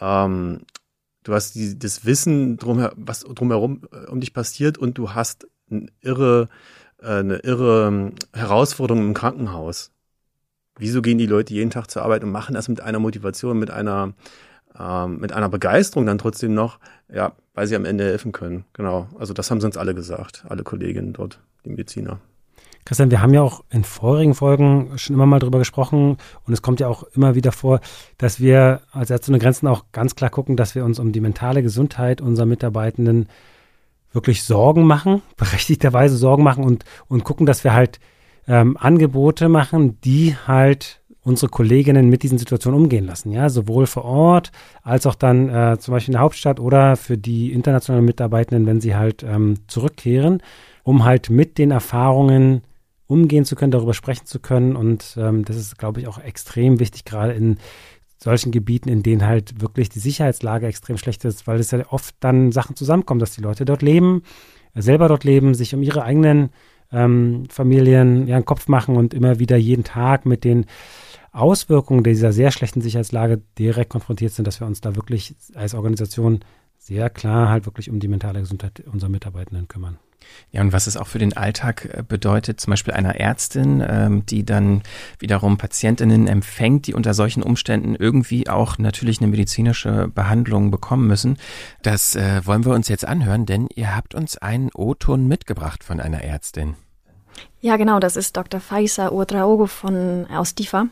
Ähm, 0.00 0.60
du 1.24 1.34
hast 1.34 1.54
die, 1.54 1.78
das 1.78 2.04
Wissen 2.04 2.56
drum, 2.56 2.88
was 2.96 3.20
drumherum 3.20 3.82
äh, 3.92 4.06
um 4.06 4.20
dich 4.20 4.32
passiert 4.32 4.78
und 4.78 4.96
du 4.96 5.12
hast 5.14 5.46
eine 5.70 5.88
irre 6.00 6.48
eine 7.02 7.36
irre 7.36 7.88
ähm, 7.88 8.12
Herausforderung 8.32 9.02
im 9.02 9.14
Krankenhaus. 9.14 9.92
Wieso 10.78 11.02
gehen 11.02 11.18
die 11.18 11.26
Leute 11.26 11.54
jeden 11.54 11.70
Tag 11.70 11.90
zur 11.90 12.02
Arbeit 12.02 12.24
und 12.24 12.30
machen 12.30 12.54
das 12.54 12.68
mit 12.68 12.80
einer 12.80 12.98
Motivation, 12.98 13.58
mit 13.58 13.70
einer, 13.70 14.14
ähm, 14.78 15.18
mit 15.18 15.32
einer 15.32 15.48
Begeisterung 15.48 16.06
dann 16.06 16.18
trotzdem 16.18 16.54
noch, 16.54 16.78
ja, 17.12 17.32
weil 17.54 17.66
sie 17.66 17.76
am 17.76 17.84
Ende 17.84 18.04
helfen 18.04 18.32
können. 18.32 18.64
Genau. 18.72 19.08
Also 19.18 19.34
das 19.34 19.50
haben 19.50 19.60
sie 19.60 19.66
uns 19.66 19.76
alle 19.76 19.94
gesagt, 19.94 20.44
alle 20.48 20.62
Kolleginnen 20.62 21.12
dort, 21.12 21.40
die 21.64 21.70
Mediziner. 21.70 22.18
Christian, 22.86 23.10
wir 23.10 23.20
haben 23.20 23.34
ja 23.34 23.42
auch 23.42 23.62
in 23.70 23.84
vorigen 23.84 24.34
Folgen 24.34 24.96
schon 24.96 25.14
immer 25.14 25.26
mal 25.26 25.38
drüber 25.38 25.58
gesprochen 25.58 26.16
und 26.46 26.52
es 26.52 26.62
kommt 26.62 26.80
ja 26.80 26.88
auch 26.88 27.04
immer 27.14 27.34
wieder 27.34 27.52
vor, 27.52 27.80
dass 28.16 28.40
wir 28.40 28.80
als 28.90 29.10
Ärzte 29.10 29.30
ohne 29.30 29.38
Grenzen 29.38 29.66
auch 29.66 29.84
ganz 29.92 30.14
klar 30.14 30.30
gucken, 30.30 30.56
dass 30.56 30.74
wir 30.74 30.84
uns 30.84 30.98
um 30.98 31.12
die 31.12 31.20
mentale 31.20 31.62
Gesundheit 31.62 32.20
unserer 32.20 32.46
Mitarbeitenden 32.46 33.28
wirklich 34.12 34.44
Sorgen 34.44 34.84
machen, 34.84 35.22
berechtigterweise 35.36 36.16
Sorgen 36.16 36.42
machen 36.42 36.64
und, 36.64 36.84
und 37.08 37.24
gucken, 37.24 37.46
dass 37.46 37.64
wir 37.64 37.74
halt 37.74 38.00
ähm, 38.48 38.76
Angebote 38.78 39.48
machen, 39.48 40.00
die 40.02 40.36
halt 40.46 41.00
unsere 41.22 41.50
Kolleginnen 41.50 42.08
mit 42.08 42.22
diesen 42.22 42.38
Situationen 42.38 42.80
umgehen 42.80 43.04
lassen, 43.04 43.30
ja, 43.30 43.48
sowohl 43.50 43.86
vor 43.86 44.04
Ort 44.04 44.52
als 44.82 45.06
auch 45.06 45.14
dann 45.14 45.48
äh, 45.50 45.78
zum 45.78 45.92
Beispiel 45.92 46.12
in 46.12 46.16
der 46.16 46.22
Hauptstadt 46.22 46.58
oder 46.58 46.96
für 46.96 47.18
die 47.18 47.52
internationalen 47.52 48.06
Mitarbeitenden, 48.06 48.66
wenn 48.66 48.80
sie 48.80 48.96
halt 48.96 49.22
ähm, 49.22 49.56
zurückkehren, 49.66 50.42
um 50.82 51.04
halt 51.04 51.28
mit 51.28 51.58
den 51.58 51.70
Erfahrungen 51.70 52.62
umgehen 53.06 53.44
zu 53.44 53.56
können, 53.56 53.72
darüber 53.72 53.92
sprechen 53.92 54.24
zu 54.24 54.38
können. 54.38 54.76
Und 54.76 55.16
ähm, 55.18 55.44
das 55.44 55.56
ist, 55.56 55.78
glaube 55.78 56.00
ich, 56.00 56.08
auch 56.08 56.18
extrem 56.18 56.78
wichtig, 56.80 57.04
gerade 57.04 57.32
in 57.32 57.58
solchen 58.22 58.52
Gebieten, 58.52 58.88
in 58.88 59.02
denen 59.02 59.26
halt 59.26 59.60
wirklich 59.60 59.88
die 59.88 59.98
Sicherheitslage 59.98 60.66
extrem 60.66 60.98
schlecht 60.98 61.24
ist, 61.24 61.46
weil 61.46 61.58
es 61.58 61.70
ja 61.70 61.80
oft 61.88 62.14
dann 62.20 62.52
Sachen 62.52 62.76
zusammenkommen, 62.76 63.20
dass 63.20 63.32
die 63.32 63.40
Leute 63.40 63.64
dort 63.64 63.82
leben, 63.82 64.22
selber 64.74 65.08
dort 65.08 65.24
leben, 65.24 65.54
sich 65.54 65.74
um 65.74 65.82
ihre 65.82 66.02
eigenen 66.02 66.50
ähm, 66.92 67.44
Familien 67.48 68.30
einen 68.30 68.44
Kopf 68.44 68.68
machen 68.68 68.96
und 68.96 69.14
immer 69.14 69.38
wieder 69.38 69.56
jeden 69.56 69.84
Tag 69.84 70.26
mit 70.26 70.44
den 70.44 70.66
Auswirkungen 71.32 72.04
dieser 72.04 72.32
sehr 72.32 72.50
schlechten 72.50 72.80
Sicherheitslage 72.80 73.40
direkt 73.58 73.90
konfrontiert 73.90 74.32
sind, 74.32 74.46
dass 74.46 74.60
wir 74.60 74.66
uns 74.66 74.80
da 74.80 74.96
wirklich 74.96 75.34
als 75.54 75.74
Organisation 75.74 76.40
sehr 76.78 77.08
klar 77.08 77.48
halt 77.48 77.66
wirklich 77.66 77.88
um 77.88 78.00
die 78.00 78.08
mentale 78.08 78.40
Gesundheit 78.40 78.80
unserer 78.80 79.10
Mitarbeitenden 79.10 79.68
kümmern. 79.68 79.98
Ja, 80.52 80.60
und 80.60 80.72
was 80.72 80.86
es 80.86 80.96
auch 80.96 81.06
für 81.06 81.18
den 81.18 81.36
Alltag 81.36 81.88
äh, 81.92 82.02
bedeutet, 82.02 82.60
zum 82.60 82.72
Beispiel 82.72 82.94
einer 82.94 83.16
Ärztin, 83.16 83.84
ähm, 83.86 84.26
die 84.26 84.44
dann 84.44 84.82
wiederum 85.18 85.58
Patientinnen 85.58 86.26
empfängt, 86.26 86.86
die 86.86 86.94
unter 86.94 87.14
solchen 87.14 87.42
Umständen 87.42 87.94
irgendwie 87.94 88.48
auch 88.48 88.78
natürlich 88.78 89.20
eine 89.20 89.28
medizinische 89.28 90.08
Behandlung 90.14 90.70
bekommen 90.70 91.06
müssen. 91.06 91.38
Das 91.82 92.16
äh, 92.16 92.40
wollen 92.44 92.64
wir 92.64 92.72
uns 92.72 92.88
jetzt 92.88 93.04
anhören, 93.04 93.46
denn 93.46 93.68
ihr 93.74 93.94
habt 93.94 94.14
uns 94.14 94.36
einen 94.38 94.70
O-Ton 94.74 95.26
mitgebracht 95.26 95.84
von 95.84 96.00
einer 96.00 96.22
Ärztin. 96.22 96.74
Ja, 97.60 97.76
genau, 97.76 98.00
das 98.00 98.16
ist 98.16 98.36
Dr. 98.36 98.60
Faisa 98.60 99.10
Uotraogo 99.10 99.66
von 99.66 100.26
aus 100.30 100.54
DIFA, 100.54 100.86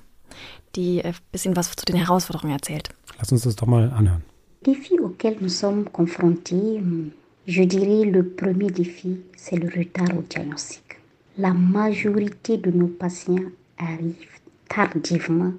die 0.77 1.05
ein 1.05 1.15
bisschen 1.33 1.57
was 1.57 1.71
zu 1.75 1.85
den 1.85 1.97
Herausforderungen 1.97 2.53
erzählt. 2.53 2.91
Lass 3.19 3.33
uns 3.33 3.43
das 3.43 3.57
doch 3.57 3.67
mal 3.67 3.91
anhören. 3.91 4.23
Défis 4.65 5.01
auxquels 5.01 5.41
nous 5.41 5.59
sommes 5.59 5.87
confrontés 5.93 6.81
Je 7.49 7.63
dirais 7.63 8.05
le 8.05 8.29
premier 8.29 8.67
défi, 8.67 9.21
c'est 9.35 9.57
le 9.57 9.71
retard 9.71 10.19
au 10.19 10.21
diagnostic. 10.21 10.83
La 11.39 11.55
majorité 11.55 12.59
de 12.59 12.71
nos 12.71 12.89
patients 12.89 13.49
arrivent 13.79 14.39
tardivement 14.69 15.55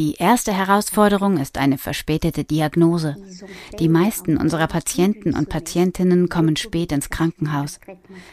Die 0.00 0.14
erste 0.14 0.54
Herausforderung 0.54 1.36
ist 1.36 1.58
eine 1.58 1.76
verspätete 1.76 2.42
Diagnose. 2.42 3.16
Die 3.78 3.90
meisten 3.90 4.38
unserer 4.38 4.66
Patienten 4.66 5.34
und 5.34 5.50
Patientinnen 5.50 6.30
kommen 6.30 6.56
spät 6.56 6.90
ins 6.90 7.10
Krankenhaus. 7.10 7.78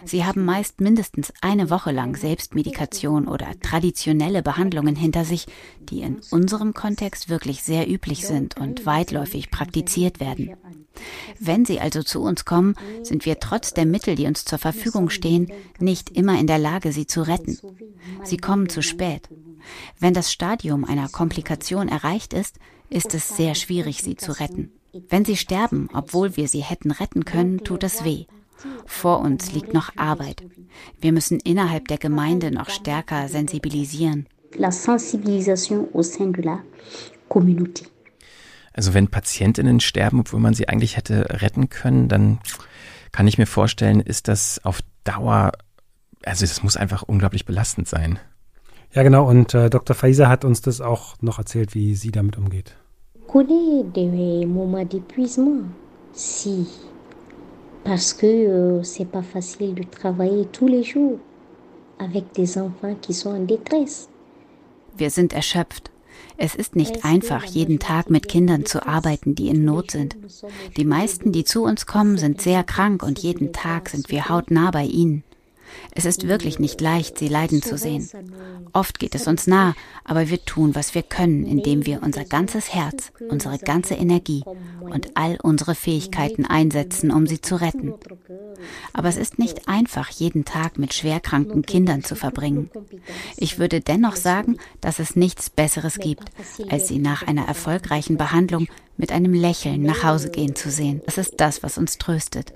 Sie 0.06 0.24
haben 0.24 0.46
meist 0.46 0.80
mindestens 0.80 1.34
eine 1.42 1.70
Woche 1.70 1.92
lang 1.92 2.16
Selbstmedikation 2.16 3.28
oder 3.28 3.48
traditionelle 3.62 4.44
Behandlungen 4.44 4.96
hinter 4.96 5.26
sich, 5.26 5.46
die 5.82 6.04
in 6.04 6.22
unserem 6.32 6.74
Kontext 6.74 7.28
wirklich 7.28 7.64
sehr 7.64 7.90
üblich 7.90 8.26
sind 8.26 8.56
und 8.56 8.86
weitläufig 8.86 9.52
praktiziert 9.52 10.22
werden. 10.22 10.56
Wenn 11.38 11.66
sie 11.66 11.82
also 11.82 12.02
zu 12.02 12.22
uns 12.22 12.46
kommen, 12.46 12.76
sind 13.04 13.26
wir 13.26 13.42
trotz 13.42 13.74
der 13.74 13.86
Mittel, 13.86 14.16
die 14.16 14.28
uns 14.28 14.46
zur 14.46 14.58
Verfügung 14.58 15.10
stehen, 15.10 15.52
nicht 15.80 16.12
immer 16.12 16.40
in 16.40 16.48
der 16.48 16.60
Lage, 16.60 16.94
sie 16.94 17.08
zu 17.08 17.24
retten. 17.24 17.60
Sie 18.24 18.38
kommen 18.38 18.70
zu 18.70 18.82
spät. 18.82 19.28
Wenn 20.00 20.14
das 20.14 20.32
Stadium 20.32 20.86
einer 20.86 21.10
Komplikation 21.10 21.88
erreicht 21.88 22.34
ist, 22.34 22.58
ist 22.90 23.14
es 23.14 23.36
sehr 23.36 23.56
schwierig, 23.56 24.02
sie 24.02 24.16
zu 24.16 24.32
retten. 24.40 24.72
Wenn 25.10 25.26
sie 25.26 25.38
sterben, 25.38 25.90
obwohl 25.94 26.38
wir 26.38 26.48
sie 26.48 26.62
hätten 26.62 26.92
retten 26.92 27.26
können, 27.26 27.64
tut 27.64 27.84
es 27.84 28.04
weh. 28.04 28.26
Vor 28.86 29.20
uns 29.20 29.52
liegt 29.52 29.74
noch 29.74 29.96
Arbeit. 29.98 30.44
Wir 31.00 31.12
müssen 31.12 31.40
innerhalb 31.40 31.88
der 31.88 31.98
Gemeinde 31.98 32.52
noch 32.52 32.70
stärker 32.70 33.28
sensibilisieren. 33.28 34.28
La 34.56 34.72
sensibilisation 34.72 35.88
au 35.94 36.02
sein 36.02 36.34
de 36.34 36.44
la 36.44 36.60
communauté. 37.30 37.86
Also 38.74 38.94
wenn 38.94 39.08
Patientinnen 39.08 39.80
sterben, 39.80 40.22
obwohl 40.22 40.40
man 40.40 40.54
sie 40.54 40.70
eigentlich 40.70 40.98
hätte 40.98 41.42
retten 41.42 41.70
können, 41.70 42.08
dann 42.08 42.40
kann 43.12 43.28
ich 43.28 43.38
mir 43.38 43.48
vorstellen, 43.48 44.00
ist 44.00 44.28
das 44.28 44.64
auf 44.64 44.82
Dauer, 45.04 45.52
also 46.24 46.46
es 46.46 46.64
muss 46.64 46.78
einfach 46.78 47.04
unglaublich 47.04 47.46
belastend 47.46 47.88
sein. 47.88 48.20
Ja, 48.94 49.04
genau. 49.04 49.28
Und 49.28 49.54
äh, 49.54 49.70
Dr. 49.70 49.96
Faiser 49.96 50.30
hat 50.30 50.46
uns 50.46 50.62
das 50.62 50.82
auch 50.82 51.16
noch 51.22 51.38
erzählt, 51.38 51.76
wie 51.76 51.96
sie 51.96 52.12
damit 52.12 52.38
umgeht. 52.38 52.76
connais 53.28 53.84
des 53.84 54.46
moments 54.46 54.86
d'épuisement. 54.86 55.62
Si. 56.14 56.68
Parce 57.84 58.14
que 58.14 58.26
euh, 58.26 58.84
c'est 58.84 59.06
pas 59.06 59.22
facile 59.22 59.76
de 59.76 59.84
travailler 59.84 60.46
tous 60.52 60.68
les 60.68 60.84
jours 60.84 61.20
avec 62.00 62.34
des 62.34 62.58
enfants 62.58 62.96
qui 63.02 63.14
sont 63.14 63.30
en 63.30 63.46
détresse. 63.46 64.10
Wir 64.98 65.10
sind 65.10 65.34
erschöpft. 65.34 65.92
Es 66.38 66.56
ist 66.56 66.76
nicht 66.76 67.06
einfach, 67.06 67.44
jeden 67.44 67.80
Tag 67.80 68.10
mit 68.10 68.28
Kindern 68.28 68.66
zu 68.66 68.86
arbeiten, 68.86 69.36
die 69.36 69.50
in 69.50 69.64
Not 69.66 69.92
sind. 69.92 70.18
Die 70.76 70.86
meisten, 70.86 71.32
die 71.32 71.44
zu 71.44 71.64
uns 71.64 71.86
kommen, 71.86 72.18
sind 72.18 72.42
sehr 72.42 72.64
krank 72.64 73.04
und 73.04 73.20
jeden 73.20 73.54
Tag 73.54 73.90
sind 73.90 74.10
wir 74.10 74.30
hautnah 74.30 74.72
bei 74.72 74.84
ihnen. 74.84 75.24
Es 75.92 76.06
ist 76.06 76.28
wirklich 76.28 76.60
nicht 76.60 76.82
leicht, 76.82 77.18
sie 77.18 77.28
leiden 77.28 77.62
zu 77.62 77.78
sehen. 77.78 78.10
Oft 78.74 79.00
geht 79.00 79.16
es 79.16 79.28
uns 79.28 79.48
nah, 79.48 79.76
aber 80.04 80.30
wir 80.30 80.44
tun, 80.46 80.76
was 80.76 80.96
wir 80.96 81.04
können, 81.04 81.46
indem 81.46 81.86
wir 81.86 82.04
unser 82.04 82.26
ganzes 82.26 82.74
Herz, 82.74 83.12
unsere 83.30 83.58
ganze 83.58 83.96
Energie 83.96 84.44
und 84.80 85.16
all 85.16 85.38
unsere 85.42 85.76
Fähigkeiten 85.76 86.46
einsetzen, 86.46 87.12
um 87.12 87.28
sie 87.28 87.42
zu 87.42 87.56
retten. 87.60 87.94
Aber 88.94 89.10
es 89.10 89.18
ist 89.18 89.40
nicht 89.40 89.68
einfach, 89.68 90.10
jeden 90.10 90.46
Tag 90.46 90.78
mit 90.78 90.94
schwerkranken 90.94 91.64
Kindern 91.64 92.04
zu 92.04 92.16
verbringen. 92.16 92.70
Ich 93.38 93.60
würde 93.60 93.82
dennoch 93.82 94.16
sagen, 94.16 94.58
dass 94.82 95.00
es 95.00 95.16
nichts 95.16 95.50
Besseres 95.50 96.00
gibt, 96.00 96.30
als 96.70 96.88
sie 96.88 97.00
nach 97.00 97.26
einer 97.28 97.48
erfolgreichen 97.48 98.18
Behandlung 98.18 98.68
mit 98.98 99.12
einem 99.12 99.34
Lächeln 99.34 99.84
nach 99.84 100.04
Hause 100.04 100.30
gehen 100.32 100.56
zu 100.56 100.72
sehen. 100.72 101.02
Das 101.06 101.18
ist 101.18 101.36
das, 101.38 101.62
was 101.64 101.78
uns 101.78 101.98
tröstet. 101.98 102.54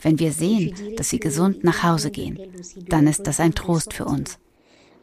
Wenn 0.00 0.18
wir 0.18 0.32
sehen, 0.32 0.74
dass 0.96 1.10
sie 1.10 1.20
gesund 1.20 1.64
nach 1.64 1.82
Hause 1.82 2.10
gehen, 2.10 2.38
dann 2.88 3.06
ist 3.06 3.26
das 3.26 3.40
ein 3.40 3.54
Trost 3.54 3.92
für 3.92 4.04
uns. 4.04 4.38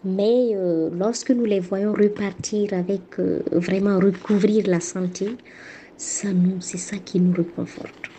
Mais 0.04 0.54
euh, 0.54 0.90
lorsque 0.90 1.30
nous 1.30 1.46
les 1.46 1.62
voyons 1.62 1.94
repartir 1.94 2.74
avec 2.74 3.20
euh, 3.20 3.42
vraiment 3.54 4.00
recouvrir 4.00 4.68
la 4.68 4.82
santé, 4.82 5.38
ça 5.96 6.34
nous, 6.34 6.60
c'est 6.60 6.78
ça 6.78 6.98
qui 6.98 7.22
nous 7.22 7.34
reconforte. 7.34 8.10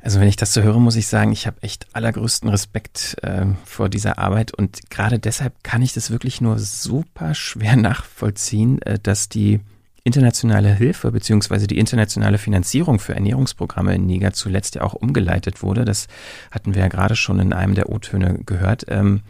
Also 0.00 0.20
wenn 0.20 0.28
ich 0.28 0.36
das 0.36 0.54
so 0.54 0.62
höre, 0.62 0.78
muss 0.78 0.94
ich 0.94 1.08
sagen, 1.08 1.32
ich 1.32 1.48
habe 1.48 1.62
echt 1.62 1.88
allergrößten 1.92 2.48
Respekt 2.48 3.16
äh, 3.22 3.46
vor 3.64 3.88
dieser 3.88 4.18
Arbeit 4.18 4.54
und 4.54 4.88
gerade 4.88 5.18
deshalb 5.18 5.64
kann 5.64 5.82
ich 5.82 5.94
das 5.94 6.12
wirklich 6.12 6.40
nur 6.40 6.60
super 6.60 7.34
schwer 7.34 7.74
nachvollziehen, 7.76 8.80
äh, 8.82 9.00
dass 9.00 9.28
die 9.28 9.60
internationale 10.06 10.72
Hilfe 10.72 11.10
beziehungsweise 11.10 11.66
die 11.66 11.78
internationale 11.78 12.38
Finanzierung 12.38 13.00
für 13.00 13.14
Ernährungsprogramme 13.14 13.96
in 13.96 14.06
Niger 14.06 14.32
zuletzt 14.32 14.76
ja 14.76 14.82
auch 14.82 14.94
umgeleitet 14.94 15.62
wurde. 15.62 15.84
Das 15.84 16.06
hatten 16.50 16.74
wir 16.74 16.82
ja 16.82 16.88
gerade 16.88 17.16
schon 17.16 17.40
in 17.40 17.52
einem 17.52 17.74
der 17.74 17.90
O-Töne 17.90 18.38
gehört. 18.46 18.86
Ähm, 18.88 19.22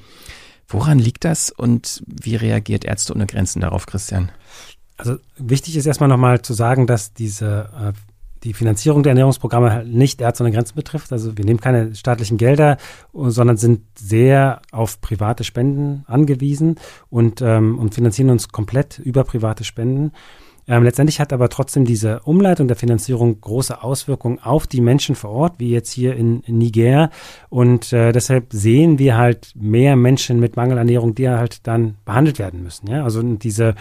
woran 0.68 0.98
liegt 0.98 1.24
das 1.24 1.50
und 1.50 2.02
wie 2.06 2.36
reagiert 2.36 2.84
Ärzte 2.84 3.14
ohne 3.14 3.26
Grenzen 3.26 3.60
darauf, 3.60 3.86
Christian? 3.86 4.30
Also 4.98 5.16
wichtig 5.38 5.76
ist 5.76 5.86
erstmal 5.86 6.08
nochmal 6.08 6.42
zu 6.42 6.52
sagen, 6.52 6.86
dass 6.86 7.14
diese 7.14 7.70
äh, 7.74 7.92
die 8.44 8.52
Finanzierung 8.52 9.02
der 9.02 9.10
Ernährungsprogramme 9.10 9.72
halt 9.72 9.88
nicht 9.88 10.20
Ärzte 10.20 10.44
ohne 10.44 10.52
Grenzen 10.52 10.76
betrifft. 10.76 11.10
Also 11.10 11.36
wir 11.36 11.44
nehmen 11.44 11.60
keine 11.60 11.94
staatlichen 11.94 12.36
Gelder, 12.36 12.76
sondern 13.12 13.56
sind 13.56 13.80
sehr 13.98 14.60
auf 14.72 15.00
private 15.00 15.42
Spenden 15.42 16.04
angewiesen 16.06 16.76
und, 17.08 17.40
ähm, 17.40 17.78
und 17.78 17.94
finanzieren 17.94 18.30
uns 18.30 18.48
komplett 18.48 18.98
über 18.98 19.24
private 19.24 19.64
Spenden. 19.64 20.12
Ähm, 20.68 20.82
letztendlich 20.82 21.20
hat 21.20 21.32
aber 21.32 21.48
trotzdem 21.48 21.84
diese 21.84 22.20
Umleitung 22.20 22.66
der 22.68 22.76
Finanzierung 22.76 23.40
große 23.40 23.82
Auswirkungen 23.82 24.40
auf 24.40 24.66
die 24.66 24.80
Menschen 24.80 25.14
vor 25.14 25.30
Ort, 25.30 25.54
wie 25.58 25.70
jetzt 25.70 25.92
hier 25.92 26.16
in, 26.16 26.42
Niger. 26.46 27.10
Und 27.48 27.92
äh, 27.92 28.12
deshalb 28.12 28.46
sehen 28.52 28.98
wir 28.98 29.16
halt 29.16 29.52
mehr 29.54 29.96
Menschen 29.96 30.40
mit 30.40 30.56
Mangelernährung, 30.56 31.14
die 31.14 31.28
halt 31.28 31.66
dann 31.66 31.96
behandelt 32.04 32.38
werden 32.38 32.62
müssen. 32.62 32.90
Ja? 32.90 33.04
Also 33.04 33.22
diese 33.22 33.74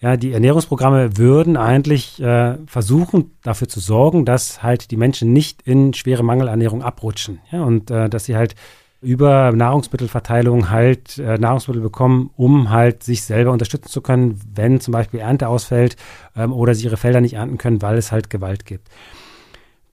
ja, 0.00 0.18
die 0.18 0.32
Ernährungsprogramme 0.32 1.16
würden 1.16 1.56
eigentlich 1.56 2.20
äh, 2.20 2.58
versuchen, 2.66 3.30
dafür 3.42 3.66
zu 3.66 3.80
sorgen, 3.80 4.26
dass 4.26 4.62
halt 4.62 4.90
die 4.90 4.96
Menschen 4.98 5.32
nicht 5.32 5.62
in 5.62 5.94
schwere 5.94 6.22
Mangelernährung 6.22 6.82
abrutschen. 6.82 7.40
Ja, 7.50 7.64
und 7.64 7.90
äh, 7.90 8.10
dass 8.10 8.26
sie 8.26 8.36
halt 8.36 8.54
über 9.00 9.52
Nahrungsmittelverteilung 9.52 10.70
halt 10.70 11.18
äh, 11.18 11.38
Nahrungsmittel 11.38 11.82
bekommen, 11.82 12.30
um 12.36 12.70
halt 12.70 13.02
sich 13.02 13.22
selber 13.22 13.52
unterstützen 13.52 13.88
zu 13.88 14.00
können, 14.00 14.40
wenn 14.54 14.80
zum 14.80 14.92
Beispiel 14.92 15.20
Ernte 15.20 15.48
ausfällt 15.48 15.96
ähm, 16.34 16.52
oder 16.52 16.74
sie 16.74 16.84
ihre 16.84 16.96
Felder 16.96 17.20
nicht 17.20 17.34
ernten 17.34 17.58
können, 17.58 17.82
weil 17.82 17.98
es 17.98 18.12
halt 18.12 18.30
Gewalt 18.30 18.64
gibt. 18.64 18.88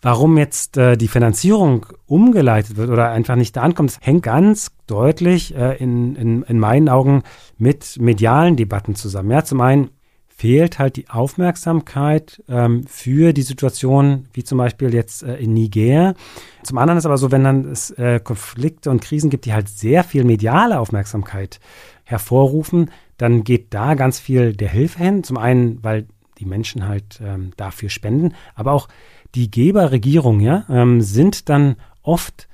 Warum 0.01 0.37
jetzt 0.37 0.75
äh, 0.75 0.97
die 0.97 1.07
Finanzierung 1.07 1.85
umgeleitet 2.07 2.75
wird 2.75 2.89
oder 2.89 3.11
einfach 3.11 3.37
nicht 3.37 3.55
da 3.55 3.61
ankommt, 3.61 3.91
das 3.91 3.99
hängt 4.01 4.23
ganz 4.23 4.71
deutlich 4.85 5.55
äh, 5.55 5.77
in, 5.77 6.17
in, 6.17 6.43
in 6.43 6.59
meinen 6.59 6.89
Augen 6.89 7.23
mit 7.57 7.97
medialen 7.99 8.57
Debatten 8.57 8.95
zusammen. 8.95 9.31
Ja, 9.31 9.45
zum 9.45 9.61
einen 9.61 9.91
fehlt 10.35 10.79
halt 10.79 10.95
die 10.95 11.09
Aufmerksamkeit 11.09 12.43
ähm, 12.47 12.85
für 12.87 13.33
die 13.33 13.43
Situation, 13.43 14.27
wie 14.33 14.43
zum 14.43 14.57
Beispiel 14.57 14.93
jetzt 14.93 15.23
äh, 15.23 15.35
in 15.35 15.53
Niger. 15.53 16.15
Zum 16.63 16.77
anderen 16.77 16.97
ist 16.97 17.05
aber 17.05 17.17
so, 17.17 17.31
wenn 17.31 17.43
dann 17.43 17.65
es 17.71 17.91
äh, 17.91 18.19
Konflikte 18.19 18.89
und 18.89 19.01
Krisen 19.01 19.29
gibt, 19.29 19.45
die 19.45 19.53
halt 19.53 19.69
sehr 19.69 20.03
viel 20.03 20.23
mediale 20.23 20.79
Aufmerksamkeit 20.79 21.59
hervorrufen, 22.03 22.91
dann 23.17 23.43
geht 23.43 23.73
da 23.73 23.93
ganz 23.93 24.19
viel 24.19 24.53
der 24.53 24.69
Hilfe 24.69 24.99
hin. 25.03 25.23
Zum 25.23 25.37
einen, 25.37 25.83
weil 25.83 26.07
die 26.39 26.45
Menschen 26.45 26.87
halt 26.87 27.21
ähm, 27.23 27.51
dafür 27.55 27.89
spenden, 27.89 28.33
aber 28.55 28.71
auch 28.71 28.87
die 29.35 29.49
Geberregierungen 29.49 30.41
ja, 30.41 30.65
ähm, 30.69 31.01
sind 31.01 31.49
dann 31.49 31.75
oft 32.01 32.47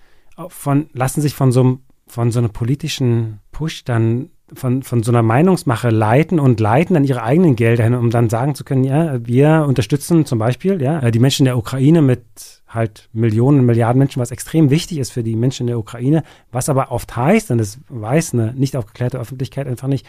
von, 0.47 0.89
lassen 0.93 1.21
sich 1.21 1.33
von 1.33 1.51
so, 1.51 1.79
von 2.07 2.31
so 2.31 2.39
einem 2.39 2.51
politischen 2.51 3.39
Push 3.51 3.83
dann 3.83 4.29
von, 4.53 4.83
von 4.83 5.03
so 5.03 5.11
einer 5.11 5.23
Meinungsmache 5.23 5.89
leiten 5.89 6.39
und 6.39 6.59
leiten 6.59 6.93
dann 6.93 7.03
ihre 7.03 7.23
eigenen 7.23 7.55
Gelder 7.55 7.83
hin, 7.83 7.95
um 7.95 8.09
dann 8.09 8.29
sagen 8.29 8.55
zu 8.55 8.63
können, 8.63 8.83
ja, 8.83 9.25
wir 9.25 9.65
unterstützen 9.67 10.25
zum 10.25 10.39
Beispiel 10.39 10.81
ja, 10.81 11.11
die 11.11 11.19
Menschen 11.19 11.45
der 11.45 11.57
Ukraine 11.57 12.01
mit 12.01 12.23
halt 12.67 13.09
Millionen, 13.13 13.65
Milliarden 13.65 13.99
Menschen, 13.99 14.21
was 14.21 14.31
extrem 14.31 14.69
wichtig 14.69 14.99
ist 14.99 15.11
für 15.11 15.23
die 15.23 15.35
Menschen 15.35 15.63
in 15.63 15.67
der 15.67 15.79
Ukraine, 15.79 16.23
was 16.51 16.69
aber 16.69 16.91
oft 16.91 17.15
heißt, 17.15 17.51
und 17.51 17.57
das 17.57 17.79
weiß 17.89 18.33
eine 18.33 18.53
nicht 18.53 18.77
aufgeklärte 18.77 19.17
Öffentlichkeit 19.17 19.67
einfach 19.67 19.87
nicht, 19.87 20.05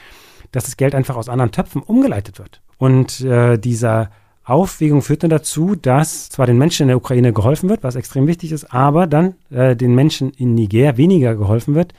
dass 0.53 0.65
das 0.65 0.77
Geld 0.77 0.95
einfach 0.95 1.17
aus 1.17 1.29
anderen 1.29 1.53
Töpfen 1.53 1.83
umgeleitet 1.83 2.39
wird. 2.39 2.61
Und 2.77 3.21
äh, 3.23 3.57
dieser 3.59 4.11
Aufwägung 4.45 5.03
führt 5.03 5.23
dann 5.23 5.31
dazu, 5.31 5.75
dass 5.75 6.29
zwar 6.29 6.47
den 6.47 6.59
Menschen 6.59 6.83
in 6.83 6.89
der 6.89 6.97
Ukraine 6.97 7.33
geholfen 7.33 7.69
wird, 7.69 7.83
was 7.83 7.95
extrem 7.95 8.27
wichtig 8.27 8.53
ist, 8.53 8.73
aber 8.75 9.07
dann 9.07 9.35
äh, 9.51 9.77
den 9.77 9.95
Menschen 9.95 10.31
in 10.31 10.55
Niger 10.55 10.97
weniger 10.97 11.37
geholfen 11.37 11.75
wird, 11.75 11.95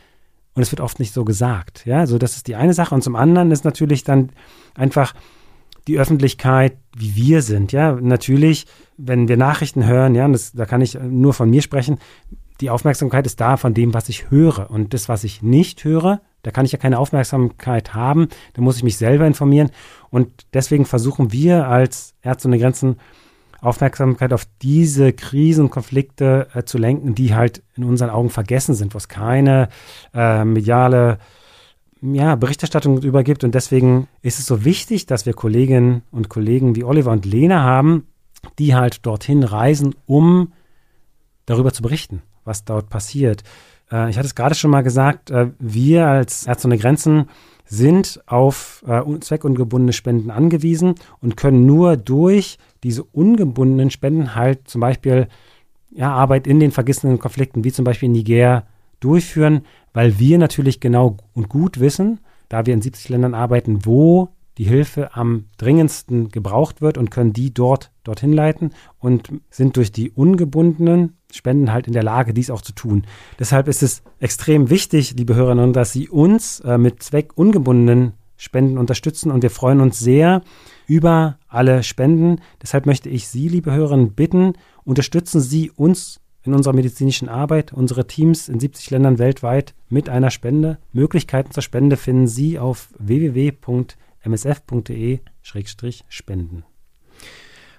und 0.54 0.62
es 0.62 0.72
wird 0.72 0.82
oft 0.82 1.00
nicht 1.00 1.14
so 1.14 1.24
gesagt. 1.24 1.86
Ja, 1.86 2.00
also 2.00 2.18
das 2.18 2.36
ist 2.36 2.48
die 2.48 2.56
eine 2.56 2.74
Sache. 2.74 2.94
Und 2.94 3.04
zum 3.04 3.16
anderen 3.16 3.52
ist 3.52 3.64
natürlich 3.64 4.04
dann 4.04 4.30
einfach 4.76 5.14
die 5.88 5.98
Öffentlichkeit, 5.98 6.78
wie 6.96 7.16
wir 7.16 7.42
sind. 7.42 7.72
Ja, 7.72 7.94
natürlich, 7.94 8.68
wenn 8.98 9.28
wir 9.28 9.38
Nachrichten 9.38 9.86
hören, 9.86 10.14
ja, 10.14 10.28
das, 10.28 10.52
da 10.52 10.66
kann 10.66 10.82
ich 10.82 10.96
nur 10.96 11.34
von 11.34 11.50
mir 11.50 11.62
sprechen, 11.62 11.98
die 12.60 12.70
Aufmerksamkeit 12.70 13.26
ist 13.26 13.42
da 13.42 13.58
von 13.58 13.74
dem, 13.74 13.94
was 13.94 14.10
ich 14.10 14.30
höre. 14.30 14.70
Und 14.70 14.94
das, 14.94 15.10
was 15.10 15.24
ich 15.24 15.42
nicht 15.42 15.84
höre, 15.84 16.22
da 16.44 16.52
kann 16.52 16.66
ich 16.66 16.72
ja 16.72 16.78
keine 16.78 17.00
Aufmerksamkeit 17.00 17.94
haben. 17.94 18.28
Da 18.54 18.62
muss 18.62 18.78
ich 18.78 18.84
mich 18.84 18.98
selber 18.98 19.26
informieren. 19.26 19.72
Und 20.10 20.46
deswegen 20.54 20.86
versuchen 20.86 21.32
wir 21.32 21.68
als 21.68 22.14
Ärzte 22.22 22.48
ohne 22.48 22.60
Grenzen 22.60 22.98
Aufmerksamkeit 23.62 24.34
auf 24.34 24.48
diese 24.62 25.14
Krisen 25.14 25.66
und 25.66 25.70
Konflikte 25.70 26.48
äh, 26.54 26.64
zu 26.64 26.78
lenken, 26.78 27.16
die 27.16 27.36
halt 27.36 27.64
in 27.76 27.84
unseren 27.84 28.10
Augen 28.10 28.30
vergessen 28.30 28.74
sind, 28.76 28.94
wo 28.94 28.98
es 28.98 29.08
keine 29.08 29.70
äh, 30.14 30.44
mediale 30.44 31.20
ja, 32.02 32.36
Berichterstattung 32.36 33.00
darüber 33.00 33.24
gibt. 33.24 33.44
Und 33.44 33.54
deswegen 33.54 34.08
ist 34.22 34.40
es 34.40 34.48
so 34.48 34.66
wichtig, 34.66 35.06
dass 35.06 35.26
wir 35.26 35.34
Kolleginnen 35.34 36.02
und 36.12 36.30
Kollegen 36.30 36.76
wie 36.76 36.84
Oliver 36.84 37.12
und 37.12 37.26
Lena 37.26 37.64
haben, 37.64 38.08
die 38.58 38.74
halt 38.74 39.06
dorthin 39.06 39.44
reisen, 39.44 39.96
um 40.08 40.54
darüber 41.46 41.72
zu 41.72 41.84
berichten, 41.84 42.24
was 42.44 42.66
dort 42.66 42.90
passiert. 42.90 43.44
Äh, 43.92 44.10
ich 44.10 44.18
hatte 44.18 44.28
es 44.28 44.36
gerade 44.36 44.56
schon 44.56 44.72
mal 44.72 44.82
gesagt, 44.82 45.30
äh, 45.30 45.52
wir 45.60 46.08
als 46.08 46.48
Ärzte 46.48 46.68
ohne 46.68 46.78
Grenzen 46.78 47.30
sind 47.72 48.22
auf 48.28 48.84
äh, 48.86 49.02
zweckungebundene 49.20 49.94
Spenden 49.94 50.30
angewiesen 50.30 50.96
und 51.22 51.38
können 51.38 51.66
nur 51.66 51.96
durch 51.96 52.58
diese 52.84 53.04
ungebundenen 53.04 53.90
Spenden 53.90 54.36
halt 54.36 54.68
zum 54.68 54.82
Beispiel 54.82 55.30
ja, 55.90 56.12
Arbeit 56.12 56.48
in 56.48 56.60
den 56.60 56.72
vergessenen 56.72 57.18
Konflikten, 57.18 57.64
wie 57.64 57.72
zum 57.72 57.86
Beispiel 57.86 58.08
in 58.08 58.14
Niger, 58.14 58.66
durchführen, 59.00 59.62
weil 59.94 60.20
wir 60.20 60.38
natürlich 60.38 60.82
genau 60.82 61.16
und 61.34 61.48
gut 61.48 61.80
wissen, 61.80 62.20
da 62.50 62.66
wir 62.66 62.74
in 62.74 62.82
70 62.82 63.08
Ländern 63.08 63.34
arbeiten, 63.34 63.86
wo 63.86 64.28
die 64.58 64.66
Hilfe 64.66 65.16
am 65.16 65.46
dringendsten 65.58 66.30
gebraucht 66.30 66.82
wird 66.82 66.98
und 66.98 67.10
können 67.12 67.34
die 67.34 67.54
dort 67.54 67.92
dorthin 68.04 68.34
leiten 68.34 68.72
und 69.00 69.32
sind 69.50 69.78
durch 69.78 69.92
die 69.92 70.12
ungebundenen 70.12 71.18
Spenden 71.32 71.72
halt 71.72 71.88
in 71.88 71.94
der 71.94 72.04
Lage, 72.04 72.34
dies 72.34 72.50
auch 72.50 72.62
zu 72.62 72.74
tun. 72.74 73.06
Deshalb 73.40 73.68
ist 73.68 73.84
es 73.84 74.04
extrem 74.20 74.70
wichtig, 74.70 75.16
liebe 75.18 75.36
Hörerinnen, 75.36 75.74
dass 75.74 75.94
Sie 75.94 76.10
uns 76.10 76.60
äh, 76.62 76.78
mit 76.78 77.02
zweckungebundenen 77.02 78.14
Spenden 78.36 78.78
unterstützen 78.78 79.32
und 79.32 79.44
wir 79.44 79.52
freuen 79.52 79.82
uns 79.82 80.00
sehr, 80.00 80.42
über 80.88 81.38
alle 81.48 81.84
Spenden. 81.84 82.42
Deshalb 82.62 82.86
möchte 82.86 83.08
ich 83.08 83.28
Sie, 83.28 83.48
liebe 83.48 83.72
Hörerinnen, 83.72 84.14
bitten, 84.14 84.54
unterstützen 84.84 85.40
Sie 85.40 85.72
uns 85.72 86.20
in 86.44 86.54
unserer 86.54 86.74
medizinischen 86.74 87.30
Arbeit, 87.30 87.72
unsere 87.72 88.08
Teams 88.08 88.50
in 88.50 88.60
70 88.60 88.90
Ländern 88.90 89.20
weltweit 89.20 89.76
mit 89.90 90.10
einer 90.10 90.32
Spende. 90.32 90.80
Möglichkeiten 90.92 91.52
zur 91.52 91.64
Spende 91.64 91.98
finden 91.98 92.28
Sie 92.28 92.58
auf 92.58 92.90
www.msf.de-spenden. 94.24 96.64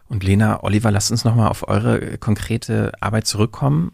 Und 0.09 0.25
Lena, 0.25 0.63
Oliver, 0.63 0.91
lasst 0.91 1.11
uns 1.11 1.25
nochmal 1.25 1.49
auf 1.49 1.67
eure 1.67 2.19
konkrete 2.19 2.93
Arbeit 3.01 3.27
zurückkommen. 3.27 3.93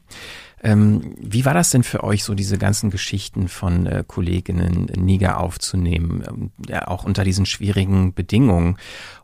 Ähm, 0.61 1.15
wie 1.21 1.45
war 1.45 1.55
das 1.55 1.71
denn 1.71 1.85
für 1.85 2.03
euch, 2.03 2.25
so 2.25 2.35
diese 2.35 2.59
ganzen 2.59 2.91
Geschichten 2.91 3.47
von 3.47 3.87
äh, 3.87 4.03
Kolleginnen 4.05 4.89
in 4.89 5.05
Niger 5.05 5.39
aufzunehmen, 5.39 6.25
ähm, 6.27 6.51
ja, 6.69 6.89
auch 6.89 7.05
unter 7.05 7.23
diesen 7.23 7.47
schwierigen 7.47 8.15
Bedingungen? 8.15 8.79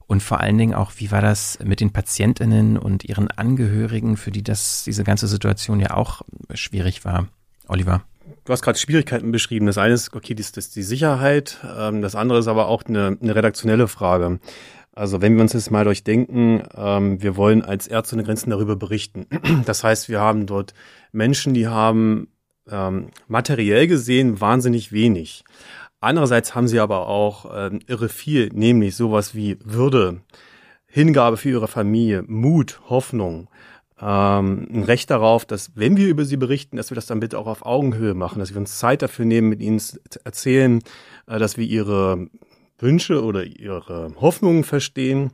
Und 0.07 0.23
vor 0.23 0.39
allen 0.39 0.57
Dingen 0.57 0.75
auch, 0.75 0.93
wie 0.99 1.11
war 1.11 1.23
das 1.23 1.59
mit 1.65 1.81
den 1.81 1.93
Patientinnen 1.93 2.79
und 2.79 3.05
ihren 3.05 3.29
Angehörigen, 3.29 4.17
für 4.17 4.31
die 4.31 4.45
das, 4.45 4.85
diese 4.85 5.03
ganze 5.03 5.27
Situation 5.27 5.81
ja 5.81 5.97
auch 5.97 6.23
schwierig 6.53 7.05
war? 7.05 7.27
Oliver? 7.67 8.05
Du 8.45 8.53
hast 8.53 8.63
gerade 8.63 8.79
Schwierigkeiten 8.79 9.33
beschrieben. 9.33 9.67
Das 9.67 9.79
eine 9.79 9.95
ist, 9.95 10.15
okay, 10.15 10.35
das 10.35 10.51
ist 10.51 10.77
die 10.77 10.83
Sicherheit. 10.83 11.59
Ähm, 11.77 12.03
das 12.03 12.15
andere 12.15 12.39
ist 12.39 12.49
aber 12.49 12.69
auch 12.69 12.85
eine, 12.85 13.17
eine 13.21 13.35
redaktionelle 13.35 13.89
Frage. 13.89 14.39
Also 14.93 15.21
wenn 15.21 15.35
wir 15.35 15.43
uns 15.43 15.53
jetzt 15.53 15.71
mal 15.71 15.85
durchdenken, 15.85 16.63
ähm, 16.77 17.21
wir 17.21 17.37
wollen 17.37 17.63
als 17.63 17.87
Ärzte 17.87 18.17
ohne 18.17 18.25
Grenzen 18.25 18.51
darüber 18.51 18.77
berichten. 18.77 19.27
Das 19.67 19.83
heißt, 19.83 20.09
wir 20.09 20.21
haben 20.21 20.47
dort 20.47 20.75
Menschen, 21.13 21.55
die 21.55 21.67
haben 21.67 22.29
ähm, 22.71 23.09
materiell 23.29 23.87
gesehen 23.87 24.41
wahnsinnig 24.41 24.93
wenig. 24.93 25.45
Andererseits 26.01 26.55
haben 26.55 26.69
sie 26.69 26.81
aber 26.81 27.09
auch 27.09 27.47
ähm, 27.55 27.81
irre 27.87 28.09
viel, 28.09 28.51
nämlich 28.53 28.95
sowas 28.95 29.35
wie 29.35 29.59
Würde, 29.65 30.21
Hingabe 30.87 31.37
für 31.37 31.49
ihre 31.49 31.67
Familie, 31.67 32.23
Mut, 32.27 32.81
Hoffnung, 32.89 33.49
ähm, 34.01 34.67
ein 34.71 34.83
Recht 34.85 35.11
darauf, 35.11 35.45
dass 35.45 35.77
wenn 35.77 35.97
wir 35.97 36.09
über 36.09 36.25
sie 36.25 36.37
berichten, 36.37 36.77
dass 36.77 36.91
wir 36.91 36.97
das 36.97 37.07
dann 37.07 37.21
bitte 37.21 37.39
auch 37.39 37.47
auf 37.47 37.65
Augenhöhe 37.65 38.15
machen, 38.15 38.39
dass 38.41 38.51
wir 38.51 38.59
uns 38.59 38.79
Zeit 38.79 39.03
dafür 39.03 39.25
nehmen, 39.25 39.49
mit 39.49 39.61
ihnen 39.61 39.79
zu 39.79 39.99
erzählen, 40.25 40.81
äh, 41.27 41.39
dass 41.39 41.57
wir 41.57 41.65
ihre 41.65 42.29
Wünsche 42.79 43.23
oder 43.23 43.45
ihre 43.45 44.13
Hoffnungen 44.21 44.65
verstehen 44.65 45.31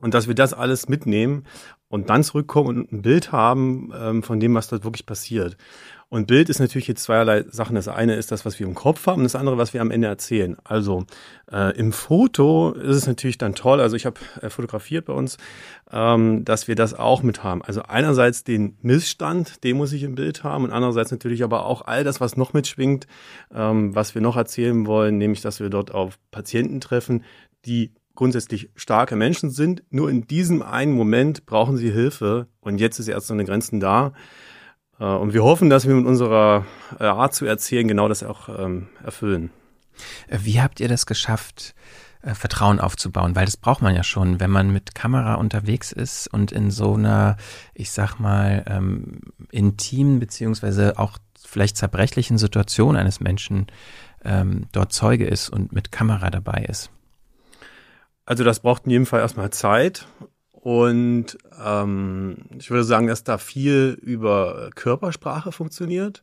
und 0.00 0.14
dass 0.14 0.26
wir 0.26 0.34
das 0.34 0.52
alles 0.52 0.88
mitnehmen 0.88 1.44
und 1.88 2.10
dann 2.10 2.24
zurückkommen 2.24 2.68
und 2.68 2.92
ein 2.92 3.02
Bild 3.02 3.30
haben 3.32 3.92
ähm, 3.94 4.22
von 4.22 4.40
dem, 4.40 4.54
was 4.54 4.68
dort 4.68 4.84
wirklich 4.84 5.06
passiert. 5.06 5.56
Und 6.12 6.26
Bild 6.26 6.50
ist 6.50 6.58
natürlich 6.58 6.88
jetzt 6.88 7.04
zweierlei 7.04 7.46
Sachen. 7.48 7.74
Das 7.74 7.88
eine 7.88 8.16
ist 8.16 8.30
das, 8.30 8.44
was 8.44 8.60
wir 8.60 8.66
im 8.66 8.74
Kopf 8.74 9.06
haben, 9.06 9.22
das 9.22 9.34
andere, 9.34 9.56
was 9.56 9.72
wir 9.72 9.80
am 9.80 9.90
Ende 9.90 10.08
erzählen. 10.08 10.58
Also 10.62 11.06
äh, 11.50 11.74
im 11.78 11.90
Foto 11.90 12.72
ist 12.72 12.96
es 12.96 13.06
natürlich 13.06 13.38
dann 13.38 13.54
toll, 13.54 13.80
also 13.80 13.96
ich 13.96 14.04
habe 14.04 14.20
äh, 14.42 14.50
fotografiert 14.50 15.06
bei 15.06 15.14
uns, 15.14 15.38
ähm, 15.90 16.44
dass 16.44 16.68
wir 16.68 16.74
das 16.74 16.92
auch 16.92 17.22
mit 17.22 17.42
haben. 17.42 17.62
Also 17.62 17.84
einerseits 17.84 18.44
den 18.44 18.76
Missstand, 18.82 19.64
den 19.64 19.78
muss 19.78 19.94
ich 19.94 20.02
im 20.02 20.14
Bild 20.14 20.44
haben 20.44 20.64
und 20.64 20.70
andererseits 20.70 21.12
natürlich 21.12 21.42
aber 21.42 21.64
auch 21.64 21.80
all 21.86 22.04
das, 22.04 22.20
was 22.20 22.36
noch 22.36 22.52
mitschwingt, 22.52 23.06
ähm, 23.54 23.94
was 23.94 24.14
wir 24.14 24.20
noch 24.20 24.36
erzählen 24.36 24.86
wollen, 24.86 25.16
nämlich, 25.16 25.40
dass 25.40 25.60
wir 25.60 25.70
dort 25.70 25.94
auf 25.94 26.18
Patienten 26.30 26.82
treffen, 26.82 27.24
die 27.64 27.90
grundsätzlich 28.14 28.68
starke 28.76 29.16
Menschen 29.16 29.48
sind. 29.48 29.82
Nur 29.88 30.10
in 30.10 30.26
diesem 30.26 30.60
einen 30.60 30.92
Moment 30.92 31.46
brauchen 31.46 31.78
sie 31.78 31.90
Hilfe 31.90 32.48
und 32.60 32.82
jetzt 32.82 32.98
ist 32.98 33.08
erst 33.08 33.28
so 33.28 33.32
eine 33.32 33.46
Grenzen 33.46 33.80
da. 33.80 34.12
Äh, 35.02 35.16
und 35.16 35.34
wir 35.34 35.42
hoffen, 35.42 35.68
dass 35.68 35.86
wir 35.86 35.94
mit 35.94 36.06
unserer 36.06 36.64
äh, 36.98 37.04
Art 37.04 37.34
zu 37.34 37.44
erzählen 37.44 37.88
genau 37.88 38.08
das 38.08 38.22
auch 38.22 38.48
ähm, 38.48 38.88
erfüllen. 39.04 39.50
Äh, 40.28 40.38
wie 40.42 40.60
habt 40.60 40.80
ihr 40.80 40.88
das 40.88 41.04
geschafft, 41.04 41.74
Vertrauen 42.24 42.78
aufzubauen? 42.78 43.34
Weil 43.34 43.46
das 43.46 43.56
braucht 43.56 43.82
man 43.82 43.96
ja 43.96 44.04
schon, 44.04 44.38
wenn 44.38 44.50
man 44.50 44.72
mit 44.72 44.94
Kamera 44.94 45.34
unterwegs 45.34 45.90
ist 45.90 46.28
und 46.28 46.52
in 46.52 46.70
so 46.70 46.94
einer, 46.94 47.36
ich 47.74 47.90
sag 47.90 48.20
mal, 48.20 48.62
ähm, 48.68 49.22
intimen 49.50 50.20
beziehungsweise 50.20 51.00
auch 51.00 51.18
vielleicht 51.44 51.76
zerbrechlichen 51.76 52.38
Situation 52.38 52.94
eines 52.94 53.18
Menschen 53.18 53.66
ähm, 54.24 54.66
dort 54.70 54.92
Zeuge 54.92 55.26
ist 55.26 55.48
und 55.48 55.72
mit 55.72 55.90
Kamera 55.90 56.30
dabei 56.30 56.64
ist. 56.68 56.90
Also 58.24 58.44
das 58.44 58.60
braucht 58.60 58.84
in 58.84 58.92
jedem 58.92 59.06
Fall 59.06 59.18
erstmal 59.18 59.50
Zeit 59.50 60.06
und 60.62 61.38
ähm, 61.60 62.36
ich 62.56 62.70
würde 62.70 62.84
sagen, 62.84 63.08
dass 63.08 63.24
da 63.24 63.36
viel 63.36 63.98
über 64.00 64.70
Körpersprache 64.76 65.50
funktioniert. 65.50 66.22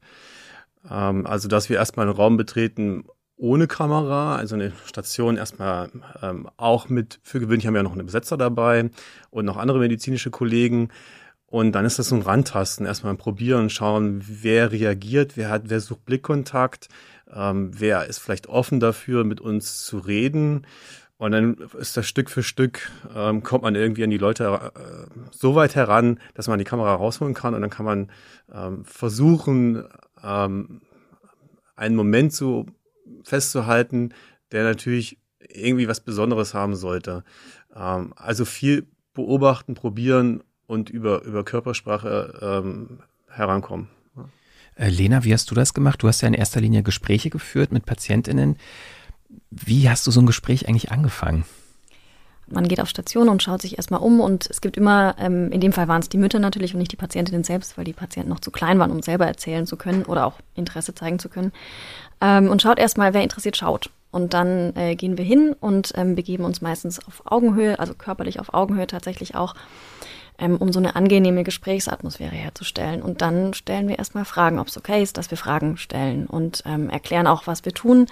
Ähm, 0.90 1.28
also, 1.28 1.50
dass 1.50 1.68
wir 1.68 1.76
erstmal 1.76 2.08
einen 2.08 2.16
Raum 2.16 2.38
betreten 2.38 3.04
ohne 3.36 3.68
Kamera, 3.68 4.38
also 4.38 4.56
eine 4.56 4.72
Station 4.86 5.36
erstmal 5.36 5.90
ähm, 6.22 6.48
auch 6.56 6.88
mit, 6.88 7.20
für 7.22 7.42
gewöhnlich 7.42 7.68
haben 7.68 7.74
wir 7.74 7.80
ja 7.80 7.84
noch 7.84 7.92
einen 7.92 8.06
Besetzer 8.06 8.38
dabei 8.38 8.90
und 9.30 9.44
noch 9.44 9.58
andere 9.58 9.80
medizinische 9.80 10.32
Kollegen. 10.32 10.88
Und 11.46 11.74
dann 11.74 11.84
ist 11.84 12.00
das 12.00 12.08
so 12.08 12.16
ein 12.16 12.22
Randtasten, 12.22 12.86
erstmal 12.86 13.16
probieren, 13.16 13.70
schauen, 13.70 14.24
wer 14.26 14.72
reagiert, 14.72 15.36
wer 15.36 15.50
hat, 15.50 15.64
wer 15.66 15.82
sucht 15.82 16.06
Blickkontakt, 16.06 16.88
ähm, 17.30 17.72
wer 17.78 18.06
ist 18.06 18.20
vielleicht 18.20 18.48
offen 18.48 18.80
dafür, 18.80 19.26
mit 19.26 19.42
uns 19.42 19.84
zu 19.84 19.98
reden. 19.98 20.66
Und 21.20 21.34
dann 21.34 21.58
ist 21.78 21.98
das 21.98 22.08
Stück 22.08 22.30
für 22.30 22.44
Stück, 22.44 22.90
ähm, 23.14 23.44
kommt 23.44 23.64
man 23.64 23.76
irgendwie 23.76 24.06
an 24.06 24.10
die 24.10 24.18
Leute 24.18 24.72
äh, 24.74 25.30
so 25.32 25.54
weit 25.54 25.76
heran, 25.76 26.18
dass 26.34 26.48
man 26.48 26.60
die 26.60 26.66
Kamera 26.66 26.96
rausholen 26.96 27.34
kann 27.34 27.54
und 27.54 27.60
dann 27.60 27.70
kann 27.70 27.86
man 27.86 28.10
ähm, 28.54 28.86
versuchen, 28.86 29.84
ähm, 30.24 30.80
einen 31.76 31.98
Moment 31.98 32.32
so 32.32 32.68
festzuhalten, 33.24 34.14
der 34.54 34.64
natürlich 34.64 35.18
irgendwie 35.50 35.90
was 35.90 36.00
Besonderes 36.00 36.54
haben 36.54 36.78
sollte. 36.78 37.26
Ähm, 37.76 38.14
also 38.16 38.46
viel 38.46 38.88
beobachten, 39.14 39.74
probieren 39.74 40.42
und 40.68 40.90
über, 40.90 41.24
über 41.24 41.44
Körpersprache 41.44 42.40
ähm, 42.42 43.00
herankommen. 43.28 43.90
Äh, 44.76 44.88
Lena, 44.88 45.26
wie 45.26 45.34
hast 45.34 45.52
du 45.52 45.56
das 45.56 45.74
gemacht? 45.74 46.02
Du 46.02 46.08
hast 46.08 46.22
ja 46.22 46.30
in 46.30 46.34
erster 46.34 46.62
Linie 46.62 46.82
Gespräche 46.82 47.30
geführt 47.30 47.74
mit 47.74 47.86
PatientInnen. 47.86 48.56
Wie 49.52 49.90
hast 49.90 50.06
du 50.08 50.12
so 50.12 50.22
ein 50.22 50.26
Gespräch 50.26 50.68
eigentlich 50.68 50.92
angefangen? 50.92 51.46
Man 52.52 52.68
geht 52.68 52.82
auf 52.82 52.90
Station 52.90 53.30
und 53.30 53.44
schaut 53.44 53.62
sich 53.62 53.78
erstmal 53.78 54.00
um 54.00 54.20
und 54.20 54.50
es 54.50 54.62
gibt 54.62 54.76
immer, 54.76 55.16
ähm, 55.20 55.52
in 55.52 55.62
dem 55.62 55.72
Fall 55.72 55.88
waren 55.88 56.02
es 56.02 56.10
die 56.10 56.18
Mütter 56.18 56.40
natürlich 56.40 56.74
und 56.74 56.80
nicht 56.80 56.92
die 56.92 56.98
Patientinnen 56.98 57.44
selbst, 57.44 57.78
weil 57.78 57.86
die 57.86 57.94
Patienten 57.94 58.30
noch 58.30 58.40
zu 58.40 58.50
klein 58.50 58.80
waren, 58.80 58.92
um 58.92 59.04
selber 59.04 59.28
erzählen 59.28 59.68
zu 59.68 59.78
können 59.78 60.04
oder 60.04 60.26
auch 60.26 60.40
Interesse 60.56 60.96
zeigen 60.96 61.20
zu 61.20 61.30
können. 61.30 61.52
Ähm, 62.22 62.50
und 62.50 62.62
schaut 62.62 62.80
erstmal, 62.80 63.14
wer 63.14 63.22
interessiert 63.22 63.56
schaut. 63.56 63.92
Und 64.12 64.34
dann 64.34 64.76
äh, 64.76 64.96
gehen 64.96 65.18
wir 65.18 65.26
hin 65.26 65.56
und 65.60 65.94
ähm, 65.96 66.16
begeben 66.16 66.44
uns 66.44 66.62
meistens 66.62 67.06
auf 67.06 67.22
Augenhöhe, 67.26 67.78
also 67.78 67.94
körperlich 67.94 68.40
auf 68.40 68.54
Augenhöhe 68.54 68.88
tatsächlich 68.88 69.36
auch 69.36 69.54
ähm, 70.40 70.56
um 70.58 70.72
so 70.72 70.80
eine 70.80 70.96
angenehme 70.96 71.44
Gesprächsatmosphäre 71.44 72.36
herzustellen. 72.36 73.02
Und 73.02 73.22
dann 73.22 73.54
stellen 73.54 73.88
wir 73.88 74.00
erstmal 74.00 74.26
Fragen, 74.26 74.60
ob 74.60 74.68
es 74.68 74.78
okay 74.78 75.04
ist, 75.04 75.18
dass 75.18 75.32
wir 75.32 75.38
Fragen 75.38 75.78
stellen 75.78 76.26
und 76.26 76.64
ähm, 76.66 76.90
erklären 76.90 77.28
auch, 77.28 77.48
was 77.48 77.66
wir 77.66 77.74
tun. 77.74 78.08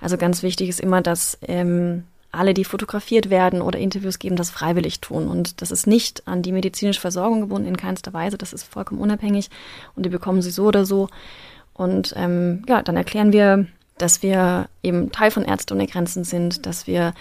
Also 0.00 0.16
ganz 0.16 0.42
wichtig 0.42 0.68
ist 0.68 0.80
immer, 0.80 1.02
dass 1.02 1.38
ähm, 1.42 2.04
alle, 2.30 2.54
die 2.54 2.64
fotografiert 2.64 3.28
werden 3.28 3.60
oder 3.60 3.78
Interviews 3.78 4.18
geben, 4.18 4.36
das 4.36 4.50
freiwillig 4.50 5.00
tun. 5.00 5.28
Und 5.28 5.60
das 5.60 5.70
ist 5.70 5.86
nicht 5.86 6.26
an 6.26 6.42
die 6.42 6.52
medizinische 6.52 7.00
Versorgung 7.00 7.42
gebunden 7.42 7.68
in 7.68 7.76
keinster 7.76 8.12
Weise. 8.12 8.38
Das 8.38 8.52
ist 8.52 8.64
vollkommen 8.64 9.00
unabhängig 9.00 9.50
und 9.94 10.04
die 10.04 10.10
bekommen 10.10 10.40
sie 10.40 10.50
so 10.50 10.64
oder 10.64 10.86
so. 10.86 11.08
Und 11.74 12.14
ähm, 12.16 12.64
ja, 12.68 12.82
dann 12.82 12.96
erklären 12.96 13.32
wir 13.32 13.66
dass 14.02 14.20
wir 14.20 14.68
eben 14.82 15.12
Teil 15.12 15.30
von 15.30 15.44
Ärzte 15.44 15.74
ohne 15.74 15.86
Grenzen 15.86 16.24
sind, 16.24 16.66
dass 16.66 16.88
wir 16.88 17.14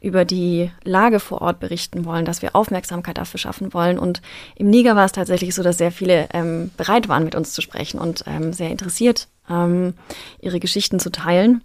über 0.00 0.24
die 0.24 0.70
Lage 0.84 1.18
vor 1.18 1.42
Ort 1.42 1.58
berichten 1.58 2.04
wollen, 2.04 2.24
dass 2.24 2.42
wir 2.42 2.54
Aufmerksamkeit 2.54 3.18
dafür 3.18 3.38
schaffen 3.38 3.74
wollen. 3.74 3.98
Und 3.98 4.22
im 4.54 4.70
Niger 4.70 4.94
war 4.94 5.04
es 5.04 5.12
tatsächlich 5.12 5.54
so, 5.54 5.64
dass 5.64 5.78
sehr 5.78 5.90
viele 5.90 6.28
ähm, 6.32 6.70
bereit 6.76 7.08
waren, 7.08 7.24
mit 7.24 7.34
uns 7.34 7.52
zu 7.54 7.60
sprechen 7.60 7.98
und 7.98 8.22
ähm, 8.28 8.52
sehr 8.52 8.70
interessiert, 8.70 9.26
ähm, 9.50 9.94
ihre 10.40 10.60
Geschichten 10.60 11.00
zu 11.00 11.10
teilen. 11.10 11.64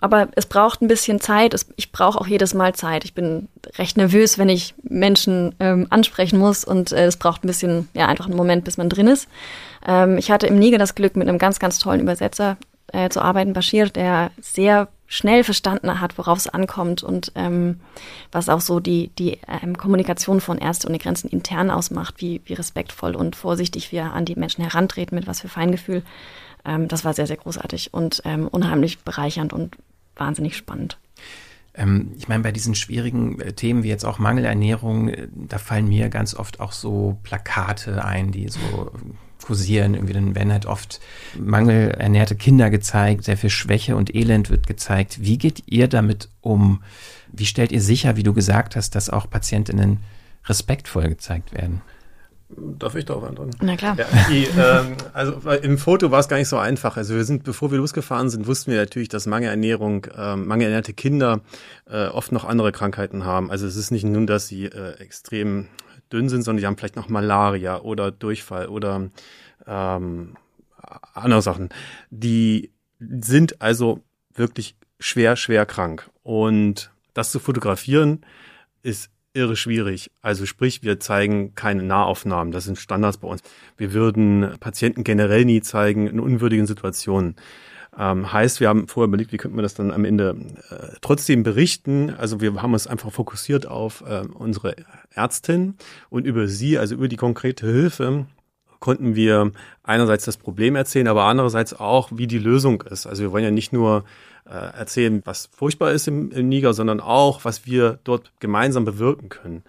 Aber 0.00 0.28
es 0.36 0.46
braucht 0.46 0.80
ein 0.80 0.88
bisschen 0.88 1.20
Zeit. 1.20 1.52
Es, 1.52 1.66
ich 1.74 1.90
brauche 1.90 2.20
auch 2.20 2.28
jedes 2.28 2.54
Mal 2.54 2.72
Zeit. 2.74 3.04
Ich 3.04 3.14
bin 3.14 3.48
recht 3.78 3.96
nervös, 3.96 4.38
wenn 4.38 4.48
ich 4.48 4.74
Menschen 4.82 5.56
ähm, 5.58 5.88
ansprechen 5.90 6.38
muss 6.38 6.64
und 6.64 6.92
äh, 6.92 7.06
es 7.06 7.16
braucht 7.16 7.42
ein 7.42 7.48
bisschen, 7.48 7.88
ja, 7.94 8.06
einfach 8.06 8.26
einen 8.26 8.36
Moment, 8.36 8.64
bis 8.64 8.76
man 8.76 8.88
drin 8.88 9.08
ist. 9.08 9.28
Ähm, 9.84 10.18
ich 10.18 10.30
hatte 10.30 10.46
im 10.46 10.58
Niger 10.58 10.78
das 10.78 10.94
Glück, 10.94 11.16
mit 11.16 11.28
einem 11.28 11.38
ganz, 11.38 11.58
ganz 11.58 11.80
tollen 11.80 12.00
Übersetzer 12.00 12.58
äh, 12.92 13.08
zu 13.08 13.20
arbeiten, 13.20 13.52
Bashir, 13.52 13.88
der 13.88 14.30
sehr 14.40 14.88
schnell 15.06 15.44
verstanden 15.44 16.00
hat, 16.00 16.18
worauf 16.18 16.38
es 16.38 16.48
ankommt 16.48 17.02
und 17.02 17.32
ähm, 17.34 17.80
was 18.32 18.48
auch 18.48 18.60
so 18.60 18.80
die, 18.80 19.08
die 19.18 19.38
ähm, 19.62 19.76
Kommunikation 19.76 20.40
von 20.40 20.58
Ärzte 20.58 20.88
ohne 20.88 20.98
Grenzen 20.98 21.28
intern 21.28 21.70
ausmacht, 21.70 22.16
wie, 22.18 22.40
wie 22.46 22.54
respektvoll 22.54 23.14
und 23.14 23.36
vorsichtig 23.36 23.92
wir 23.92 24.12
an 24.12 24.24
die 24.24 24.34
Menschen 24.34 24.62
herantreten, 24.64 25.14
mit 25.14 25.26
was 25.26 25.40
für 25.40 25.48
Feingefühl. 25.48 26.02
Ähm, 26.64 26.88
das 26.88 27.04
war 27.04 27.14
sehr, 27.14 27.26
sehr 27.26 27.36
großartig 27.36 27.92
und 27.92 28.22
ähm, 28.24 28.48
unheimlich 28.48 29.00
bereichernd 29.00 29.52
und 29.52 29.76
wahnsinnig 30.16 30.56
spannend. 30.56 30.98
Ähm, 31.74 32.12
ich 32.16 32.28
meine, 32.28 32.42
bei 32.42 32.52
diesen 32.52 32.74
schwierigen 32.74 33.40
äh, 33.40 33.52
Themen 33.52 33.82
wie 33.82 33.88
jetzt 33.88 34.04
auch 34.04 34.18
Mangelernährung, 34.18 35.08
äh, 35.08 35.28
da 35.32 35.58
fallen 35.58 35.88
mir 35.88 36.08
ganz 36.08 36.34
oft 36.34 36.60
auch 36.60 36.72
so 36.72 37.18
Plakate 37.22 38.04
ein, 38.04 38.30
die 38.32 38.48
so 38.48 38.90
kursieren. 39.44 39.94
Irgendwie 39.94 40.14
dann 40.14 40.34
werden 40.34 40.52
halt 40.52 40.66
oft 40.66 41.00
mangelernährte 41.38 42.34
Kinder 42.34 42.70
gezeigt, 42.70 43.24
sehr 43.24 43.36
viel 43.36 43.50
Schwäche 43.50 43.94
und 43.94 44.14
Elend 44.14 44.50
wird 44.50 44.66
gezeigt. 44.66 45.18
Wie 45.20 45.38
geht 45.38 45.62
ihr 45.66 45.86
damit 45.88 46.28
um? 46.40 46.82
Wie 47.30 47.46
stellt 47.46 47.70
ihr 47.72 47.82
sicher, 47.82 48.16
wie 48.16 48.22
du 48.22 48.32
gesagt 48.32 48.74
hast, 48.74 48.94
dass 48.94 49.10
auch 49.10 49.28
Patientinnen 49.28 50.00
respektvoll 50.46 51.08
gezeigt 51.08 51.52
werden? 51.52 51.82
Darf 52.56 52.94
ich 52.94 53.04
darauf 53.04 53.24
antworten? 53.24 53.52
Na 53.62 53.76
klar. 53.76 53.96
Ja, 53.98 54.06
die, 54.30 54.44
ähm, 54.44 54.96
also 55.12 55.32
im 55.62 55.78
Foto 55.78 56.10
war 56.10 56.20
es 56.20 56.28
gar 56.28 56.36
nicht 56.36 56.48
so 56.48 56.58
einfach. 56.58 56.96
Also 56.96 57.14
wir 57.14 57.24
sind, 57.24 57.42
bevor 57.42 57.70
wir 57.70 57.78
losgefahren 57.78 58.30
sind, 58.30 58.46
wussten 58.46 58.70
wir 58.70 58.78
natürlich, 58.78 59.08
dass 59.08 59.26
Mangelernährung, 59.26 60.04
äh, 60.04 60.36
mangelernährte 60.36 60.92
Kinder 60.92 61.40
äh, 61.90 62.06
oft 62.06 62.32
noch 62.32 62.44
andere 62.44 62.70
Krankheiten 62.70 63.24
haben. 63.24 63.50
Also 63.50 63.66
es 63.66 63.76
ist 63.76 63.90
nicht 63.90 64.04
nur, 64.04 64.26
dass 64.26 64.46
sie 64.46 64.66
äh, 64.66 64.92
extrem 64.98 65.66
dünn 66.14 66.28
sind, 66.28 66.42
sondern 66.42 66.60
die 66.60 66.66
haben 66.66 66.76
vielleicht 66.76 66.96
noch 66.96 67.08
Malaria 67.08 67.80
oder 67.80 68.10
Durchfall 68.10 68.68
oder 68.68 69.10
ähm, 69.66 70.34
andere 71.12 71.42
Sachen. 71.42 71.68
Die 72.10 72.70
sind 73.00 73.60
also 73.60 74.00
wirklich 74.32 74.76
schwer, 74.98 75.36
schwer 75.36 75.66
krank. 75.66 76.10
Und 76.22 76.90
das 77.12 77.30
zu 77.30 77.38
fotografieren 77.38 78.24
ist 78.82 79.10
irre 79.34 79.56
schwierig. 79.56 80.10
Also 80.22 80.46
sprich, 80.46 80.82
wir 80.82 81.00
zeigen 81.00 81.54
keine 81.54 81.82
Nahaufnahmen. 81.82 82.52
Das 82.52 82.64
sind 82.64 82.78
Standards 82.78 83.18
bei 83.18 83.28
uns. 83.28 83.42
Wir 83.76 83.92
würden 83.92 84.56
Patienten 84.60 85.02
generell 85.04 85.44
nie 85.44 85.60
zeigen 85.60 86.06
in 86.06 86.20
unwürdigen 86.20 86.66
Situationen. 86.66 87.34
Ähm, 87.96 88.32
heißt, 88.32 88.60
wir 88.60 88.68
haben 88.68 88.88
vorher 88.88 89.08
überlegt, 89.08 89.32
wie 89.32 89.36
könnten 89.36 89.56
wir 89.56 89.62
das 89.62 89.74
dann 89.74 89.92
am 89.92 90.04
Ende 90.04 90.36
äh, 90.70 90.96
trotzdem 91.00 91.42
berichten. 91.42 92.10
Also 92.10 92.40
wir 92.40 92.60
haben 92.60 92.72
uns 92.72 92.86
einfach 92.86 93.12
fokussiert 93.12 93.66
auf 93.66 94.02
äh, 94.06 94.22
unsere 94.34 94.74
Ärztin 95.10 95.74
und 96.10 96.26
über 96.26 96.48
sie, 96.48 96.78
also 96.78 96.94
über 96.94 97.08
die 97.08 97.16
konkrete 97.16 97.66
Hilfe, 97.66 98.26
konnten 98.80 99.14
wir 99.14 99.52
einerseits 99.82 100.24
das 100.24 100.36
Problem 100.36 100.76
erzählen, 100.76 101.08
aber 101.08 101.24
andererseits 101.24 101.72
auch, 101.72 102.10
wie 102.12 102.26
die 102.26 102.38
Lösung 102.38 102.82
ist. 102.82 103.06
Also 103.06 103.22
wir 103.22 103.32
wollen 103.32 103.44
ja 103.44 103.50
nicht 103.50 103.72
nur 103.72 104.04
äh, 104.44 104.50
erzählen, 104.50 105.22
was 105.24 105.46
furchtbar 105.46 105.92
ist 105.92 106.08
im, 106.08 106.30
im 106.32 106.48
Niger, 106.48 106.74
sondern 106.74 107.00
auch, 107.00 107.44
was 107.44 107.64
wir 107.64 107.98
dort 108.04 108.32
gemeinsam 108.40 108.84
bewirken 108.84 109.30
können. 109.30 109.62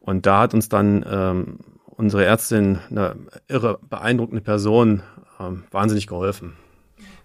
Und 0.00 0.26
da 0.26 0.40
hat 0.40 0.52
uns 0.52 0.68
dann 0.68 1.04
ähm, 1.08 1.58
unsere 1.86 2.24
Ärztin, 2.24 2.78
eine 2.90 3.16
irre 3.48 3.78
beeindruckende 3.88 4.42
Person, 4.42 5.02
ähm, 5.40 5.64
wahnsinnig 5.70 6.06
geholfen. 6.06 6.52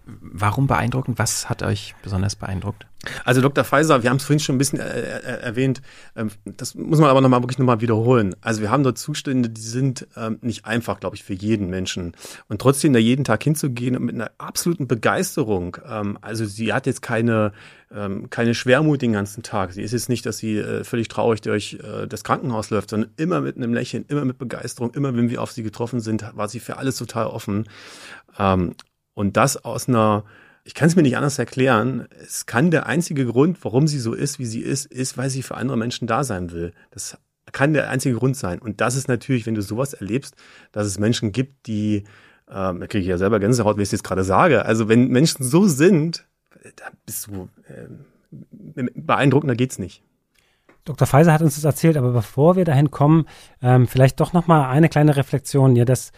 Warum 0.04 0.66
beeindruckend? 0.66 1.18
Was 1.18 1.48
hat 1.48 1.62
euch 1.62 1.94
besonders 2.02 2.36
beeindruckt? 2.36 2.86
Also 3.24 3.40
Dr. 3.40 3.64
Pfizer, 3.64 4.02
wir 4.02 4.10
haben 4.10 4.18
es 4.18 4.24
vorhin 4.24 4.38
schon 4.38 4.54
ein 4.54 4.58
bisschen 4.58 4.78
äh, 4.78 4.84
äh, 4.84 5.40
erwähnt, 5.42 5.82
ähm, 6.14 6.30
das 6.44 6.74
muss 6.74 7.00
man 7.00 7.10
aber 7.10 7.20
nochmal 7.20 7.42
wirklich 7.42 7.58
nochmal 7.58 7.80
wiederholen. 7.80 8.36
Also 8.40 8.60
wir 8.60 8.70
haben 8.70 8.84
dort 8.84 8.98
Zustände, 8.98 9.48
die 9.48 9.60
sind 9.60 10.06
ähm, 10.16 10.38
nicht 10.40 10.66
einfach, 10.66 11.00
glaube 11.00 11.16
ich, 11.16 11.24
für 11.24 11.34
jeden 11.34 11.68
Menschen. 11.68 12.12
Und 12.48 12.60
trotzdem 12.60 12.92
da 12.92 13.00
jeden 13.00 13.24
Tag 13.24 13.42
hinzugehen 13.42 13.96
und 13.96 14.04
mit 14.04 14.14
einer 14.14 14.30
absoluten 14.38 14.86
Begeisterung, 14.86 15.78
ähm, 15.84 16.16
also 16.20 16.44
sie 16.44 16.72
hat 16.72 16.86
jetzt 16.86 17.02
keine, 17.02 17.52
ähm, 17.92 18.30
keine 18.30 18.54
Schwermut 18.54 19.02
den 19.02 19.12
ganzen 19.12 19.42
Tag. 19.42 19.72
Sie 19.72 19.82
ist 19.82 19.92
jetzt 19.92 20.08
nicht, 20.08 20.24
dass 20.24 20.38
sie 20.38 20.58
äh, 20.58 20.84
völlig 20.84 21.08
traurig 21.08 21.40
durch 21.40 21.78
äh, 21.82 22.06
das 22.06 22.22
Krankenhaus 22.22 22.70
läuft, 22.70 22.90
sondern 22.90 23.10
immer 23.16 23.40
mit 23.40 23.56
einem 23.56 23.74
Lächeln, 23.74 24.04
immer 24.06 24.24
mit 24.24 24.38
Begeisterung, 24.38 24.94
immer 24.94 25.16
wenn 25.16 25.28
wir 25.28 25.42
auf 25.42 25.50
sie 25.50 25.64
getroffen 25.64 25.98
sind, 25.98 26.24
war 26.34 26.48
sie 26.48 26.60
für 26.60 26.76
alles 26.76 26.96
total 26.96 27.26
offen. 27.26 27.68
Ähm, 29.16 29.22
und 29.22 29.36
das 29.36 29.64
aus 29.64 29.88
einer, 29.88 30.24
ich 30.64 30.74
kann 30.74 30.88
es 30.88 30.96
mir 30.96 31.02
nicht 31.02 31.16
anders 31.16 31.38
erklären, 31.38 32.06
es 32.22 32.46
kann 32.46 32.70
der 32.70 32.86
einzige 32.86 33.26
Grund, 33.26 33.64
warum 33.64 33.86
sie 33.86 33.98
so 33.98 34.14
ist, 34.14 34.38
wie 34.38 34.46
sie 34.46 34.60
ist, 34.60 34.86
ist, 34.86 35.18
weil 35.18 35.30
sie 35.30 35.42
für 35.42 35.56
andere 35.56 35.76
Menschen 35.76 36.06
da 36.06 36.24
sein 36.24 36.52
will. 36.52 36.72
Das 36.90 37.18
kann 37.52 37.74
der 37.74 37.90
einzige 37.90 38.16
Grund 38.16 38.36
sein. 38.36 38.58
Und 38.58 38.80
das 38.80 38.96
ist 38.96 39.08
natürlich, 39.08 39.46
wenn 39.46 39.54
du 39.54 39.62
sowas 39.62 39.92
erlebst, 39.92 40.36
dass 40.70 40.86
es 40.86 40.98
Menschen 40.98 41.32
gibt, 41.32 41.66
die, 41.66 42.04
ähm, 42.48 42.80
da 42.80 42.86
kriege 42.86 43.02
ich 43.02 43.08
ja 43.08 43.18
selber 43.18 43.40
Gänsehaut, 43.40 43.76
wie 43.76 43.82
ich 43.82 43.88
es 43.88 43.92
jetzt 43.92 44.04
gerade 44.04 44.24
sage. 44.24 44.64
Also 44.64 44.88
wenn 44.88 45.08
Menschen 45.08 45.44
so 45.44 45.66
sind, 45.66 46.26
da 46.76 46.84
bist 47.04 47.26
du, 47.26 47.48
äh, 47.68 47.88
beeindruckender 48.94 49.54
geht's 49.54 49.78
nicht. 49.78 50.02
Dr. 50.84 51.06
Pfizer 51.06 51.32
hat 51.32 51.42
uns 51.42 51.54
das 51.54 51.64
erzählt, 51.64 51.96
aber 51.96 52.10
bevor 52.12 52.56
wir 52.56 52.64
dahin 52.64 52.90
kommen, 52.90 53.26
ähm, 53.60 53.86
vielleicht 53.86 54.18
doch 54.20 54.32
noch 54.32 54.48
mal 54.48 54.68
eine 54.68 54.88
kleine 54.88 55.16
Reflexion. 55.16 55.76
Ja, 55.76 55.84
das 55.84 56.12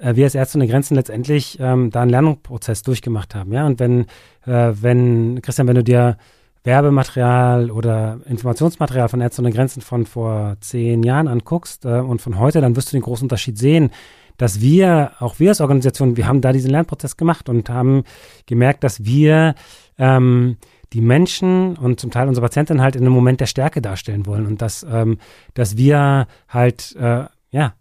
wir 0.00 0.24
als 0.24 0.34
Ärzte 0.34 0.58
ohne 0.58 0.66
Grenzen 0.66 0.94
letztendlich 0.94 1.58
ähm, 1.60 1.90
da 1.90 2.02
einen 2.02 2.10
Lernprozess 2.10 2.82
durchgemacht 2.82 3.34
haben. 3.34 3.52
Ja, 3.52 3.66
und 3.66 3.80
wenn, 3.80 4.02
äh, 4.44 4.72
wenn, 4.80 5.40
Christian, 5.42 5.68
wenn 5.68 5.76
du 5.76 5.84
dir 5.84 6.16
Werbematerial 6.64 7.70
oder 7.70 8.20
Informationsmaterial 8.26 9.08
von 9.08 9.20
Ärzte 9.20 9.40
ohne 9.40 9.52
Grenzen 9.52 9.80
von 9.80 10.04
vor 10.04 10.56
zehn 10.60 11.02
Jahren 11.02 11.28
anguckst 11.28 11.86
äh, 11.86 12.00
und 12.00 12.20
von 12.20 12.38
heute, 12.38 12.60
dann 12.60 12.76
wirst 12.76 12.92
du 12.92 12.96
den 12.96 13.02
großen 13.02 13.24
Unterschied 13.24 13.56
sehen, 13.56 13.90
dass 14.36 14.60
wir, 14.60 15.12
auch 15.18 15.38
wir 15.38 15.50
als 15.50 15.60
Organisation, 15.60 16.16
wir 16.16 16.26
haben 16.26 16.40
da 16.40 16.52
diesen 16.52 16.70
Lernprozess 16.70 17.16
gemacht 17.16 17.48
und 17.48 17.68
haben 17.70 18.04
gemerkt, 18.46 18.84
dass 18.84 19.04
wir 19.04 19.54
ähm, 19.98 20.56
die 20.92 21.00
Menschen 21.00 21.76
und 21.76 22.00
zum 22.00 22.10
Teil 22.10 22.28
unsere 22.28 22.46
Patienten 22.46 22.80
halt 22.82 22.96
in 22.96 23.02
einem 23.02 23.12
Moment 23.12 23.40
der 23.40 23.46
Stärke 23.46 23.80
darstellen 23.80 24.26
wollen 24.26 24.46
und 24.46 24.60
dass, 24.60 24.84
ähm, 24.90 25.18
dass 25.54 25.76
wir 25.76 26.26
halt, 26.48 26.96
äh, 26.96 27.24
ja, 27.50 27.74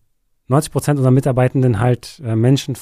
90 0.50 0.72
Prozent 0.72 1.00
unserer 1.00 1.12
Mitarbeitenden 1.12 1.80
halt 1.80 2.22
äh, 2.24 2.36
Menschen 2.36 2.76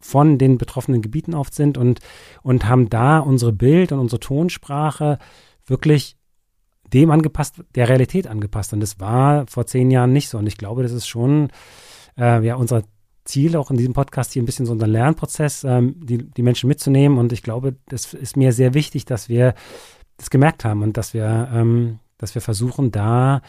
von 0.00 0.38
den 0.38 0.56
betroffenen 0.56 1.02
Gebieten 1.02 1.34
oft 1.34 1.54
sind 1.54 1.76
und, 1.76 2.00
und 2.42 2.66
haben 2.66 2.88
da 2.88 3.18
unsere 3.18 3.52
Bild 3.52 3.92
und 3.92 3.98
unsere 3.98 4.20
Tonsprache 4.20 5.18
wirklich 5.66 6.16
dem 6.92 7.10
angepasst, 7.10 7.62
der 7.74 7.88
Realität 7.88 8.26
angepasst. 8.26 8.72
Und 8.72 8.80
das 8.80 8.98
war 8.98 9.46
vor 9.46 9.66
zehn 9.66 9.90
Jahren 9.90 10.12
nicht 10.12 10.28
so. 10.28 10.38
Und 10.38 10.46
ich 10.46 10.56
glaube, 10.56 10.82
das 10.82 10.92
ist 10.92 11.06
schon 11.06 11.48
äh, 12.18 12.44
ja 12.44 12.56
unser 12.56 12.82
Ziel, 13.24 13.56
auch 13.56 13.70
in 13.70 13.76
diesem 13.76 13.92
Podcast 13.92 14.32
hier 14.32 14.42
ein 14.42 14.46
bisschen 14.46 14.66
so 14.66 14.72
unseren 14.72 14.90
Lernprozess, 14.90 15.64
ähm, 15.64 15.94
die, 16.02 16.18
die 16.18 16.42
Menschen 16.42 16.68
mitzunehmen. 16.68 17.18
Und 17.18 17.32
ich 17.32 17.42
glaube, 17.42 17.76
das 17.88 18.14
ist 18.14 18.36
mir 18.36 18.52
sehr 18.52 18.74
wichtig, 18.74 19.04
dass 19.04 19.28
wir 19.28 19.54
das 20.16 20.30
gemerkt 20.30 20.64
haben 20.64 20.82
und 20.82 20.96
dass 20.96 21.14
wir, 21.14 21.48
ähm, 21.52 22.00
dass 22.18 22.34
wir 22.34 22.42
versuchen, 22.42 22.90
da 22.90 23.42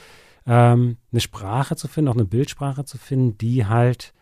ähm, 0.48 0.98
eine 1.12 1.22
Sprache 1.22 1.76
zu 1.76 1.88
finden, 1.88 2.10
auch 2.10 2.16
eine 2.16 2.26
Bildsprache 2.26 2.86
zu 2.86 2.98
finden, 2.98 3.38
die 3.38 3.66
halt 3.66 4.14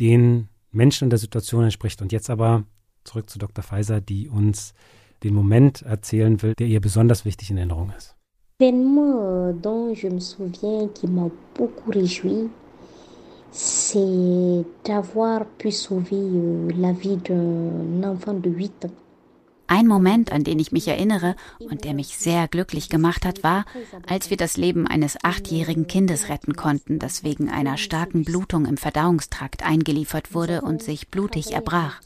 den 0.00 0.48
Menschen 0.70 1.04
in 1.04 1.10
der 1.10 1.18
Situation 1.18 1.64
entspricht. 1.64 2.02
Und 2.02 2.12
jetzt 2.12 2.30
aber 2.30 2.64
zurück 3.04 3.28
zu 3.28 3.38
Dr. 3.38 3.62
Pfizer, 3.62 4.00
die 4.00 4.28
uns 4.28 4.74
den 5.22 5.34
Moment 5.34 5.82
erzählen 5.82 6.42
will, 6.42 6.54
der 6.58 6.66
ihr 6.66 6.80
besonders 6.80 7.24
wichtig 7.24 7.50
in 7.50 7.58
Erinnerung 7.58 7.92
ist. 7.96 8.16
L'événement 8.60 9.52
dont 9.60 9.92
je 9.94 10.08
me 10.08 10.20
souviens 10.20 10.88
qui 10.94 11.08
m'a 11.08 11.28
beaucoup 11.56 11.90
réjoui, 11.90 12.48
c'est 13.50 14.64
d'avoir 14.84 15.44
pu 15.58 15.72
sauver 15.72 16.16
euh, 16.16 16.70
la 16.78 16.92
vie 16.92 17.16
d'un 17.16 18.02
enfant 18.04 18.34
de 18.34 18.48
8 18.48 18.84
ans. 18.84 18.90
Ein 19.72 19.86
Moment, 19.86 20.32
an 20.32 20.44
den 20.44 20.58
ich 20.58 20.70
mich 20.70 20.86
erinnere 20.86 21.34
und 21.58 21.84
der 21.84 21.94
mich 21.94 22.18
sehr 22.18 22.46
glücklich 22.46 22.90
gemacht 22.90 23.24
hat, 23.24 23.42
war, 23.42 23.64
als 24.06 24.28
wir 24.28 24.36
das 24.36 24.58
Leben 24.58 24.86
eines 24.86 25.16
achtjährigen 25.24 25.86
Kindes 25.86 26.28
retten 26.28 26.56
konnten, 26.56 26.98
das 26.98 27.24
wegen 27.24 27.48
einer 27.48 27.78
starken 27.78 28.22
Blutung 28.22 28.66
im 28.66 28.76
Verdauungstrakt 28.76 29.64
eingeliefert 29.64 30.34
wurde 30.34 30.60
und 30.60 30.82
sich 30.82 31.08
blutig 31.08 31.52
erbrach. 31.52 32.02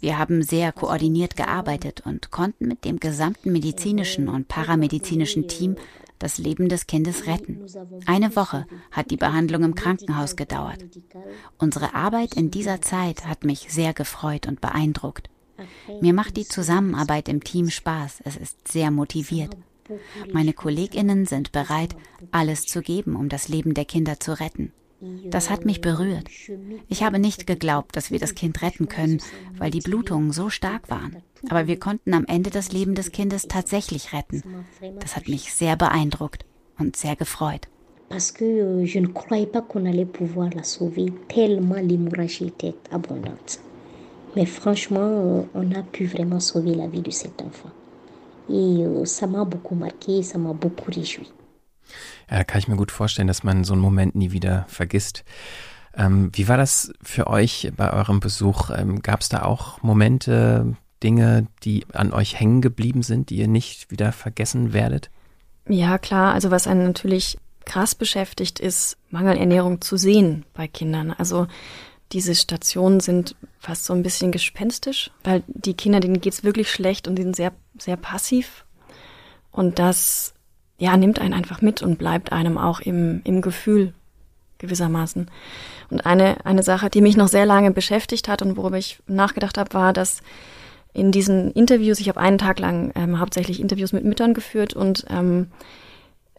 Wir 0.00 0.18
haben 0.18 0.42
sehr 0.42 0.70
koordiniert 0.70 1.34
gearbeitet 1.34 2.02
und 2.04 2.30
konnten 2.30 2.68
mit 2.68 2.84
dem 2.84 3.00
gesamten 3.00 3.52
medizinischen 3.52 4.28
und 4.28 4.48
paramedizinischen 4.48 5.48
Team 5.48 5.76
das 6.18 6.36
Leben 6.36 6.68
des 6.68 6.86
Kindes 6.86 7.26
retten. 7.26 7.64
Eine 8.04 8.36
Woche 8.36 8.66
hat 8.90 9.10
die 9.10 9.16
Behandlung 9.16 9.62
im 9.64 9.74
Krankenhaus 9.74 10.36
gedauert. 10.36 10.84
Unsere 11.56 11.94
Arbeit 11.94 12.34
in 12.34 12.50
dieser 12.50 12.82
Zeit 12.82 13.24
hat 13.26 13.46
mich 13.46 13.68
sehr 13.70 13.94
gefreut 13.94 14.46
und 14.46 14.60
beeindruckt. 14.60 15.30
Mir 16.00 16.12
macht 16.12 16.36
die 16.36 16.46
Zusammenarbeit 16.46 17.28
im 17.28 17.42
Team 17.42 17.70
Spaß. 17.70 18.22
Es 18.24 18.36
ist 18.36 18.68
sehr 18.68 18.90
motiviert. 18.90 19.56
Meine 20.32 20.52
Kolleginnen 20.52 21.26
sind 21.26 21.52
bereit, 21.52 21.96
alles 22.30 22.66
zu 22.66 22.80
geben, 22.80 23.16
um 23.16 23.28
das 23.28 23.48
Leben 23.48 23.74
der 23.74 23.84
Kinder 23.84 24.20
zu 24.20 24.38
retten. 24.38 24.72
Das 25.24 25.50
hat 25.50 25.64
mich 25.64 25.80
berührt. 25.80 26.28
Ich 26.88 27.02
habe 27.02 27.18
nicht 27.18 27.46
geglaubt, 27.48 27.96
dass 27.96 28.12
wir 28.12 28.20
das 28.20 28.36
Kind 28.36 28.62
retten 28.62 28.88
können, 28.88 29.20
weil 29.58 29.72
die 29.72 29.80
Blutungen 29.80 30.30
so 30.30 30.48
stark 30.48 30.90
waren. 30.90 31.16
Aber 31.48 31.66
wir 31.66 31.78
konnten 31.80 32.14
am 32.14 32.24
Ende 32.26 32.50
das 32.50 32.70
Leben 32.70 32.94
des 32.94 33.10
Kindes 33.10 33.48
tatsächlich 33.48 34.12
retten. 34.12 34.44
Das 35.00 35.16
hat 35.16 35.26
mich 35.26 35.52
sehr 35.52 35.76
beeindruckt 35.76 36.44
und 36.78 36.94
sehr 36.94 37.16
gefreut. 37.16 37.68
Parce 38.08 38.30
que 38.30 38.44
euh, 38.44 38.84
je 38.84 39.00
ne 39.00 39.08
croyais 39.08 39.46
pas 39.46 39.62
qu'on 39.62 39.86
allait 39.86 40.04
pouvoir 40.04 40.50
la 40.54 40.62
sauver. 40.62 41.10
Mais 44.34 44.46
franchement, 44.46 45.00
euh, 45.00 45.42
on 45.54 45.72
a 45.72 45.82
pu 45.82 46.06
vraiment 46.06 46.40
sauver 46.40 46.74
la 46.74 46.86
vie 46.86 47.02
de 47.02 47.10
cet 47.10 47.42
enfant. 47.42 47.70
Et 48.48 48.84
euh, 48.84 49.04
ça 49.04 49.26
m'a 49.26 49.44
beaucoup 49.44 49.74
marqué, 49.74 50.22
ça 50.22 50.38
m'a 50.38 50.52
beaucoup 50.52 50.90
réjoui. 50.90 51.30
Ja, 52.30 52.38
da 52.38 52.44
kann 52.44 52.58
ich 52.60 52.68
mir 52.68 52.76
gut 52.76 52.90
vorstellen, 52.90 53.26
dass 53.26 53.42
man 53.42 53.64
so 53.64 53.74
einen 53.74 53.82
Moment 53.82 54.14
nie 54.14 54.32
wieder 54.32 54.64
vergisst. 54.68 55.24
Ähm, 55.94 56.30
wie 56.32 56.48
war 56.48 56.56
das 56.56 56.92
für 57.02 57.26
euch 57.26 57.70
bei 57.76 57.92
eurem 57.92 58.20
Besuch? 58.20 58.70
Ähm, 58.70 59.02
Gab 59.02 59.20
es 59.20 59.28
da 59.28 59.42
auch 59.42 59.82
Momente, 59.82 60.74
Dinge, 61.02 61.46
die 61.64 61.84
an 61.92 62.12
euch 62.12 62.38
hängen 62.38 62.62
geblieben 62.62 63.02
sind, 63.02 63.30
die 63.30 63.36
ihr 63.36 63.48
nicht 63.48 63.90
wieder 63.90 64.12
vergessen 64.12 64.72
werdet? 64.72 65.10
Ja, 65.68 65.98
klar. 65.98 66.32
Also 66.32 66.50
was 66.50 66.66
einen 66.66 66.84
natürlich 66.84 67.38
krass 67.64 67.94
beschäftigt, 67.94 68.58
ist 68.58 68.96
Mangelernährung 69.10 69.80
zu 69.80 69.96
sehen 69.96 70.44
bei 70.54 70.66
Kindern. 70.66 71.12
Also 71.12 71.46
diese 72.12 72.34
Stationen 72.34 73.00
sind 73.00 73.34
fast 73.58 73.84
so 73.84 73.94
ein 73.94 74.02
bisschen 74.02 74.32
gespenstisch, 74.32 75.10
weil 75.24 75.42
die 75.46 75.74
Kinder, 75.74 76.00
denen 76.00 76.20
geht's 76.20 76.44
wirklich 76.44 76.70
schlecht 76.70 77.08
und 77.08 77.16
die 77.16 77.22
sind 77.22 77.36
sehr, 77.36 77.52
sehr 77.78 77.96
passiv. 77.96 78.64
Und 79.50 79.78
das, 79.78 80.34
ja, 80.78 80.96
nimmt 80.96 81.18
einen 81.18 81.34
einfach 81.34 81.62
mit 81.62 81.82
und 81.82 81.98
bleibt 81.98 82.32
einem 82.32 82.58
auch 82.58 82.80
im, 82.80 83.22
im 83.24 83.40
Gefühl 83.40 83.94
gewissermaßen. 84.58 85.30
Und 85.90 86.06
eine, 86.06 86.44
eine 86.44 86.62
Sache, 86.62 86.90
die 86.90 87.00
mich 87.00 87.16
noch 87.16 87.28
sehr 87.28 87.46
lange 87.46 87.70
beschäftigt 87.70 88.28
hat 88.28 88.42
und 88.42 88.56
worüber 88.56 88.78
ich 88.78 89.00
nachgedacht 89.06 89.58
habe, 89.58 89.74
war, 89.74 89.92
dass 89.92 90.22
in 90.92 91.10
diesen 91.10 91.50
Interviews, 91.52 92.00
ich 92.00 92.08
habe 92.08 92.20
einen 92.20 92.38
Tag 92.38 92.58
lang 92.58 92.92
ähm, 92.94 93.18
hauptsächlich 93.18 93.60
Interviews 93.60 93.92
mit 93.92 94.04
Müttern 94.04 94.34
geführt 94.34 94.74
und 94.74 95.06
ähm, 95.08 95.48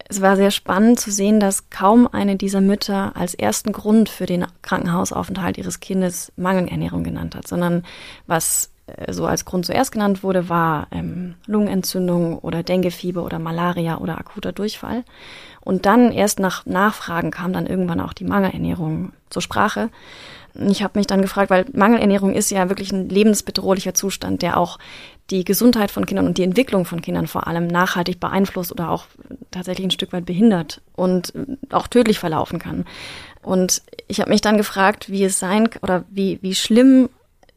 es 0.09 0.21
war 0.21 0.35
sehr 0.35 0.51
spannend 0.51 0.99
zu 0.99 1.11
sehen, 1.11 1.39
dass 1.39 1.69
kaum 1.69 2.07
eine 2.07 2.35
dieser 2.35 2.61
Mütter 2.61 3.15
als 3.15 3.33
ersten 3.33 3.71
Grund 3.71 4.09
für 4.09 4.25
den 4.25 4.45
Krankenhausaufenthalt 4.61 5.57
ihres 5.57 5.79
Kindes 5.79 6.31
Mangelernährung 6.35 7.03
genannt 7.03 7.35
hat, 7.35 7.47
sondern 7.47 7.83
was 8.27 8.71
äh, 8.87 9.13
so 9.13 9.25
als 9.25 9.45
Grund 9.45 9.65
zuerst 9.65 9.91
genannt 9.91 10.23
wurde, 10.23 10.49
war 10.49 10.87
ähm, 10.91 11.35
Lungenentzündung 11.45 12.37
oder 12.39 12.63
Denguefieber 12.63 13.23
oder 13.23 13.39
Malaria 13.39 13.97
oder 13.97 14.17
akuter 14.17 14.51
Durchfall. 14.51 15.03
Und 15.61 15.85
dann 15.85 16.11
erst 16.11 16.39
nach 16.39 16.65
Nachfragen 16.65 17.31
kam 17.31 17.53
dann 17.53 17.67
irgendwann 17.67 18.01
auch 18.01 18.13
die 18.13 18.25
Mangelernährung 18.25 19.13
zur 19.29 19.41
Sprache. 19.41 19.89
Ich 20.55 20.83
habe 20.83 20.99
mich 20.99 21.07
dann 21.07 21.21
gefragt, 21.21 21.49
weil 21.49 21.65
Mangelernährung 21.73 22.33
ist 22.33 22.51
ja 22.51 22.69
wirklich 22.69 22.91
ein 22.91 23.09
lebensbedrohlicher 23.09 23.93
Zustand, 23.93 24.41
der 24.43 24.57
auch 24.57 24.77
die 25.29 25.43
Gesundheit 25.45 25.89
von 25.89 26.05
Kindern 26.05 26.27
und 26.27 26.37
die 26.37 26.43
Entwicklung 26.43 26.85
von 26.85 27.01
Kindern 27.01 27.27
vor 27.27 27.47
allem 27.47 27.67
nachhaltig 27.67 28.19
beeinflusst 28.19 28.71
oder 28.71 28.91
auch 28.91 29.05
tatsächlich 29.51 29.87
ein 29.87 29.91
Stück 29.91 30.13
weit 30.13 30.25
behindert 30.25 30.81
und 30.95 31.33
auch 31.71 31.87
tödlich 31.87 32.19
verlaufen 32.19 32.59
kann. 32.59 32.85
Und 33.41 33.81
ich 34.07 34.19
habe 34.19 34.29
mich 34.29 34.41
dann 34.41 34.57
gefragt, 34.57 35.09
wie 35.09 35.23
es 35.23 35.39
sein 35.39 35.69
oder 35.81 36.05
wie, 36.09 36.39
wie 36.41 36.55
schlimm 36.55 37.09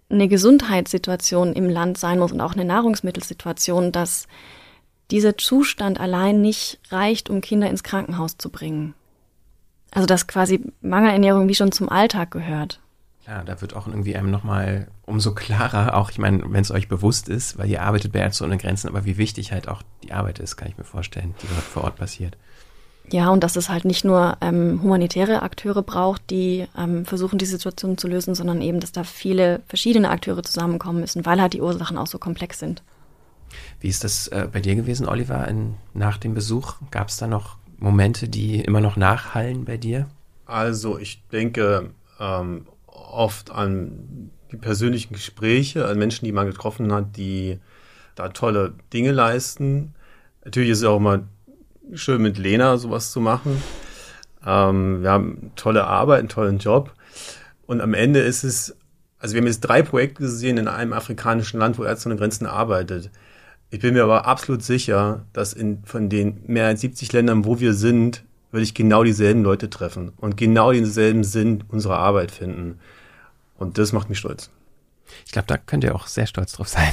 eine 0.08 0.28
Gesundheitssituation 0.28 1.52
im 1.52 1.68
Land 1.68 1.98
sein 1.98 2.18
muss 2.18 2.32
und 2.32 2.40
auch 2.40 2.54
eine 2.54 2.64
Nahrungsmittelsituation, 2.64 3.92
dass 3.92 4.26
dieser 5.10 5.36
Zustand 5.36 6.00
allein 6.00 6.40
nicht 6.40 6.78
reicht, 6.90 7.30
um 7.30 7.40
Kinder 7.40 7.68
ins 7.68 7.82
Krankenhaus 7.82 8.38
zu 8.38 8.50
bringen. 8.50 8.94
Also 9.90 10.06
dass 10.06 10.26
quasi 10.26 10.60
Mangelernährung 10.80 11.48
wie 11.48 11.54
schon 11.54 11.72
zum 11.72 11.88
Alltag 11.88 12.30
gehört. 12.30 12.80
Ja, 13.26 13.42
da 13.42 13.60
wird 13.60 13.74
auch 13.74 13.88
irgendwie 13.88 14.16
einem 14.16 14.30
nochmal 14.30 14.86
umso 15.04 15.34
klarer, 15.34 15.96
auch 15.96 16.10
ich 16.10 16.18
meine, 16.18 16.44
wenn 16.52 16.60
es 16.60 16.70
euch 16.70 16.88
bewusst 16.88 17.28
ist, 17.28 17.58
weil 17.58 17.68
ihr 17.68 17.82
arbeitet 17.82 18.12
bei 18.12 18.20
Ärzte 18.20 18.44
ohne 18.44 18.56
Grenzen, 18.56 18.88
aber 18.88 19.04
wie 19.04 19.18
wichtig 19.18 19.50
halt 19.50 19.66
auch 19.66 19.82
die 20.04 20.12
Arbeit 20.12 20.38
ist, 20.38 20.56
kann 20.56 20.68
ich 20.68 20.78
mir 20.78 20.84
vorstellen, 20.84 21.34
die 21.42 21.48
dort 21.48 21.64
vor 21.64 21.84
Ort 21.84 21.96
passiert. 21.96 22.36
Ja, 23.10 23.30
und 23.30 23.44
dass 23.44 23.56
es 23.56 23.68
halt 23.68 23.84
nicht 23.84 24.04
nur 24.04 24.36
ähm, 24.40 24.80
humanitäre 24.82 25.42
Akteure 25.42 25.82
braucht, 25.82 26.30
die 26.30 26.66
ähm, 26.76 27.04
versuchen, 27.04 27.38
die 27.38 27.46
Situation 27.46 27.98
zu 27.98 28.08
lösen, 28.08 28.34
sondern 28.34 28.60
eben, 28.60 28.80
dass 28.80 28.92
da 28.92 29.04
viele 29.04 29.62
verschiedene 29.68 30.10
Akteure 30.10 30.42
zusammenkommen 30.42 31.00
müssen, 31.00 31.24
weil 31.24 31.40
halt 31.40 31.52
die 31.52 31.60
Ursachen 31.60 31.98
auch 31.98 32.08
so 32.08 32.18
komplex 32.18 32.58
sind. 32.58 32.82
Wie 33.80 33.88
ist 33.88 34.02
das 34.02 34.28
äh, 34.28 34.48
bei 34.50 34.60
dir 34.60 34.74
gewesen, 34.74 35.08
Oliver, 35.08 35.46
in, 35.46 35.74
nach 35.94 36.18
dem 36.18 36.34
Besuch? 36.34 36.74
Gab 36.90 37.08
es 37.08 37.16
da 37.16 37.28
noch 37.28 37.58
Momente, 37.78 38.28
die 38.28 38.60
immer 38.60 38.80
noch 38.80 38.96
nachhallen 38.96 39.64
bei 39.64 39.76
dir? 39.76 40.08
Also 40.46 40.98
ich 40.98 41.22
denke, 41.28 41.90
ähm, 42.18 42.66
oft 42.96 43.50
an 43.50 44.30
die 44.50 44.56
persönlichen 44.56 45.14
Gespräche, 45.14 45.86
an 45.86 45.98
Menschen, 45.98 46.24
die 46.24 46.32
man 46.32 46.46
getroffen 46.46 46.92
hat, 46.92 47.16
die 47.16 47.58
da 48.14 48.28
tolle 48.28 48.74
Dinge 48.92 49.12
leisten. 49.12 49.94
Natürlich 50.44 50.70
ist 50.70 50.78
es 50.78 50.84
auch 50.84 50.96
immer 50.96 51.24
schön 51.94 52.22
mit 52.22 52.38
Lena 52.38 52.76
sowas 52.78 53.12
zu 53.12 53.20
machen. 53.20 53.62
Ähm, 54.44 55.02
wir 55.02 55.10
haben 55.10 55.52
tolle 55.56 55.84
Arbeit, 55.84 56.20
einen 56.20 56.28
tollen 56.28 56.58
Job. 56.58 56.94
Und 57.66 57.80
am 57.80 57.94
Ende 57.94 58.20
ist 58.20 58.44
es, 58.44 58.76
also 59.18 59.34
wir 59.34 59.40
haben 59.40 59.48
jetzt 59.48 59.60
drei 59.60 59.82
Projekte 59.82 60.22
gesehen 60.22 60.56
in 60.56 60.68
einem 60.68 60.92
afrikanischen 60.92 61.58
Land, 61.60 61.78
wo 61.78 61.84
Ärzte 61.84 62.08
ohne 62.08 62.16
Grenzen 62.16 62.46
arbeitet. 62.46 63.10
Ich 63.70 63.80
bin 63.80 63.94
mir 63.94 64.04
aber 64.04 64.26
absolut 64.26 64.62
sicher, 64.62 65.26
dass 65.32 65.52
in, 65.52 65.84
von 65.84 66.08
den 66.08 66.42
mehr 66.46 66.66
als 66.66 66.80
70 66.80 67.12
Ländern, 67.12 67.44
wo 67.44 67.58
wir 67.58 67.74
sind, 67.74 68.24
würde 68.50 68.64
ich 68.64 68.74
genau 68.74 69.04
dieselben 69.04 69.42
Leute 69.42 69.68
treffen 69.70 70.12
und 70.16 70.36
genau 70.36 70.72
denselben 70.72 71.24
Sinn 71.24 71.64
unserer 71.68 71.98
Arbeit 71.98 72.30
finden. 72.30 72.78
Und 73.58 73.78
das 73.78 73.92
macht 73.92 74.08
mich 74.08 74.18
stolz. 74.18 74.50
Ich 75.24 75.32
glaube, 75.32 75.46
da 75.46 75.56
könnt 75.56 75.84
ihr 75.84 75.94
auch 75.94 76.06
sehr 76.06 76.26
stolz 76.26 76.52
drauf 76.52 76.68
sein. 76.68 76.92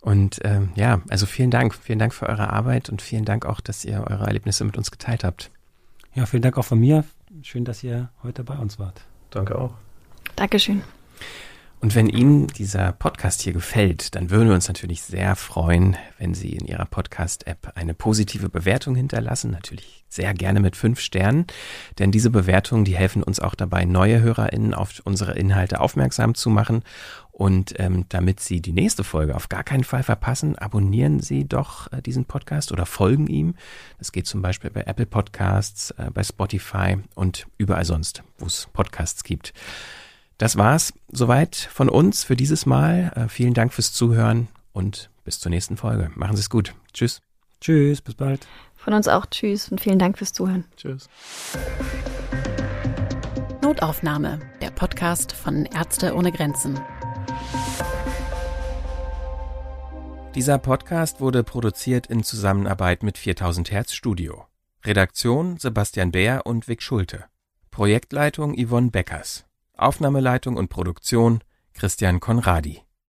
Und 0.00 0.40
ähm, 0.44 0.70
ja, 0.76 1.02
also 1.10 1.26
vielen 1.26 1.50
Dank. 1.50 1.74
Vielen 1.74 1.98
Dank 1.98 2.14
für 2.14 2.26
eure 2.26 2.50
Arbeit 2.50 2.88
und 2.88 3.02
vielen 3.02 3.24
Dank 3.24 3.44
auch, 3.44 3.60
dass 3.60 3.84
ihr 3.84 4.04
eure 4.08 4.24
Erlebnisse 4.26 4.64
mit 4.64 4.78
uns 4.78 4.90
geteilt 4.90 5.24
habt. 5.24 5.50
Ja, 6.14 6.26
vielen 6.26 6.42
Dank 6.42 6.56
auch 6.56 6.64
von 6.64 6.80
mir. 6.80 7.04
Schön, 7.42 7.64
dass 7.64 7.84
ihr 7.84 8.10
heute 8.22 8.42
bei 8.42 8.56
uns 8.56 8.78
wart. 8.78 9.02
Danke 9.30 9.58
auch. 9.58 9.74
Dankeschön. 10.36 10.82
Und 11.80 11.94
wenn 11.94 12.10
Ihnen 12.10 12.46
dieser 12.46 12.92
Podcast 12.92 13.40
hier 13.40 13.54
gefällt, 13.54 14.14
dann 14.14 14.28
würden 14.28 14.48
wir 14.48 14.54
uns 14.54 14.68
natürlich 14.68 15.02
sehr 15.02 15.34
freuen, 15.34 15.96
wenn 16.18 16.34
Sie 16.34 16.50
in 16.50 16.66
Ihrer 16.66 16.84
Podcast-App 16.84 17.72
eine 17.74 17.94
positive 17.94 18.50
Bewertung 18.50 18.94
hinterlassen. 18.94 19.50
Natürlich 19.50 20.04
sehr 20.06 20.34
gerne 20.34 20.60
mit 20.60 20.76
fünf 20.76 21.00
Sternen, 21.00 21.46
denn 21.98 22.10
diese 22.10 22.28
Bewertungen, 22.28 22.84
die 22.84 22.96
helfen 22.96 23.22
uns 23.22 23.40
auch 23.40 23.54
dabei, 23.54 23.86
neue 23.86 24.20
HörerInnen 24.20 24.74
auf 24.74 25.00
unsere 25.04 25.32
Inhalte 25.32 25.80
aufmerksam 25.80 26.34
zu 26.34 26.50
machen. 26.50 26.82
Und 27.32 27.80
ähm, 27.80 28.04
damit 28.10 28.40
Sie 28.40 28.60
die 28.60 28.74
nächste 28.74 29.02
Folge 29.02 29.34
auf 29.34 29.48
gar 29.48 29.64
keinen 29.64 29.84
Fall 29.84 30.02
verpassen, 30.02 30.58
abonnieren 30.58 31.20
Sie 31.20 31.48
doch 31.48 31.90
äh, 31.92 32.02
diesen 32.02 32.26
Podcast 32.26 32.72
oder 32.72 32.84
folgen 32.84 33.26
ihm. 33.26 33.54
Das 33.98 34.12
geht 34.12 34.26
zum 34.26 34.42
Beispiel 34.42 34.68
bei 34.68 34.82
Apple 34.82 35.06
Podcasts, 35.06 35.92
äh, 35.92 36.10
bei 36.12 36.24
Spotify 36.24 36.98
und 37.14 37.46
überall 37.56 37.86
sonst, 37.86 38.22
wo 38.38 38.44
es 38.44 38.68
Podcasts 38.74 39.24
gibt. 39.24 39.54
Das 40.40 40.56
war's 40.56 40.94
soweit 41.12 41.54
von 41.54 41.90
uns 41.90 42.24
für 42.24 42.34
dieses 42.34 42.64
Mal. 42.64 43.12
Äh, 43.14 43.28
vielen 43.28 43.52
Dank 43.52 43.74
fürs 43.74 43.92
Zuhören 43.92 44.48
und 44.72 45.10
bis 45.22 45.38
zur 45.38 45.50
nächsten 45.50 45.76
Folge. 45.76 46.10
Machen 46.14 46.34
Sie 46.34 46.40
es 46.40 46.48
gut. 46.48 46.74
Tschüss. 46.94 47.20
Tschüss, 47.60 48.00
bis 48.00 48.14
bald. 48.14 48.46
Von 48.74 48.94
uns 48.94 49.06
auch 49.06 49.26
Tschüss 49.26 49.70
und 49.70 49.82
vielen 49.82 49.98
Dank 49.98 50.16
fürs 50.16 50.32
Zuhören. 50.32 50.64
Tschüss. 50.78 51.10
Notaufnahme, 53.60 54.40
der 54.62 54.70
Podcast 54.70 55.32
von 55.32 55.66
Ärzte 55.66 56.14
ohne 56.14 56.32
Grenzen. 56.32 56.80
Dieser 60.34 60.56
Podcast 60.56 61.20
wurde 61.20 61.44
produziert 61.44 62.06
in 62.06 62.22
Zusammenarbeit 62.22 63.02
mit 63.02 63.18
4000 63.18 63.70
Hertz 63.72 63.92
Studio. 63.92 64.46
Redaktion 64.86 65.58
Sebastian 65.58 66.12
Bär 66.12 66.46
und 66.46 66.66
Vic 66.66 66.80
Schulte. 66.82 67.26
Projektleitung 67.70 68.54
Yvonne 68.56 68.90
Beckers. 68.90 69.44
Aufnahmeleitung 69.80 70.56
und 70.56 70.68
Produktion 70.68 71.40
Christian 71.72 72.20
Konradi 72.20 72.82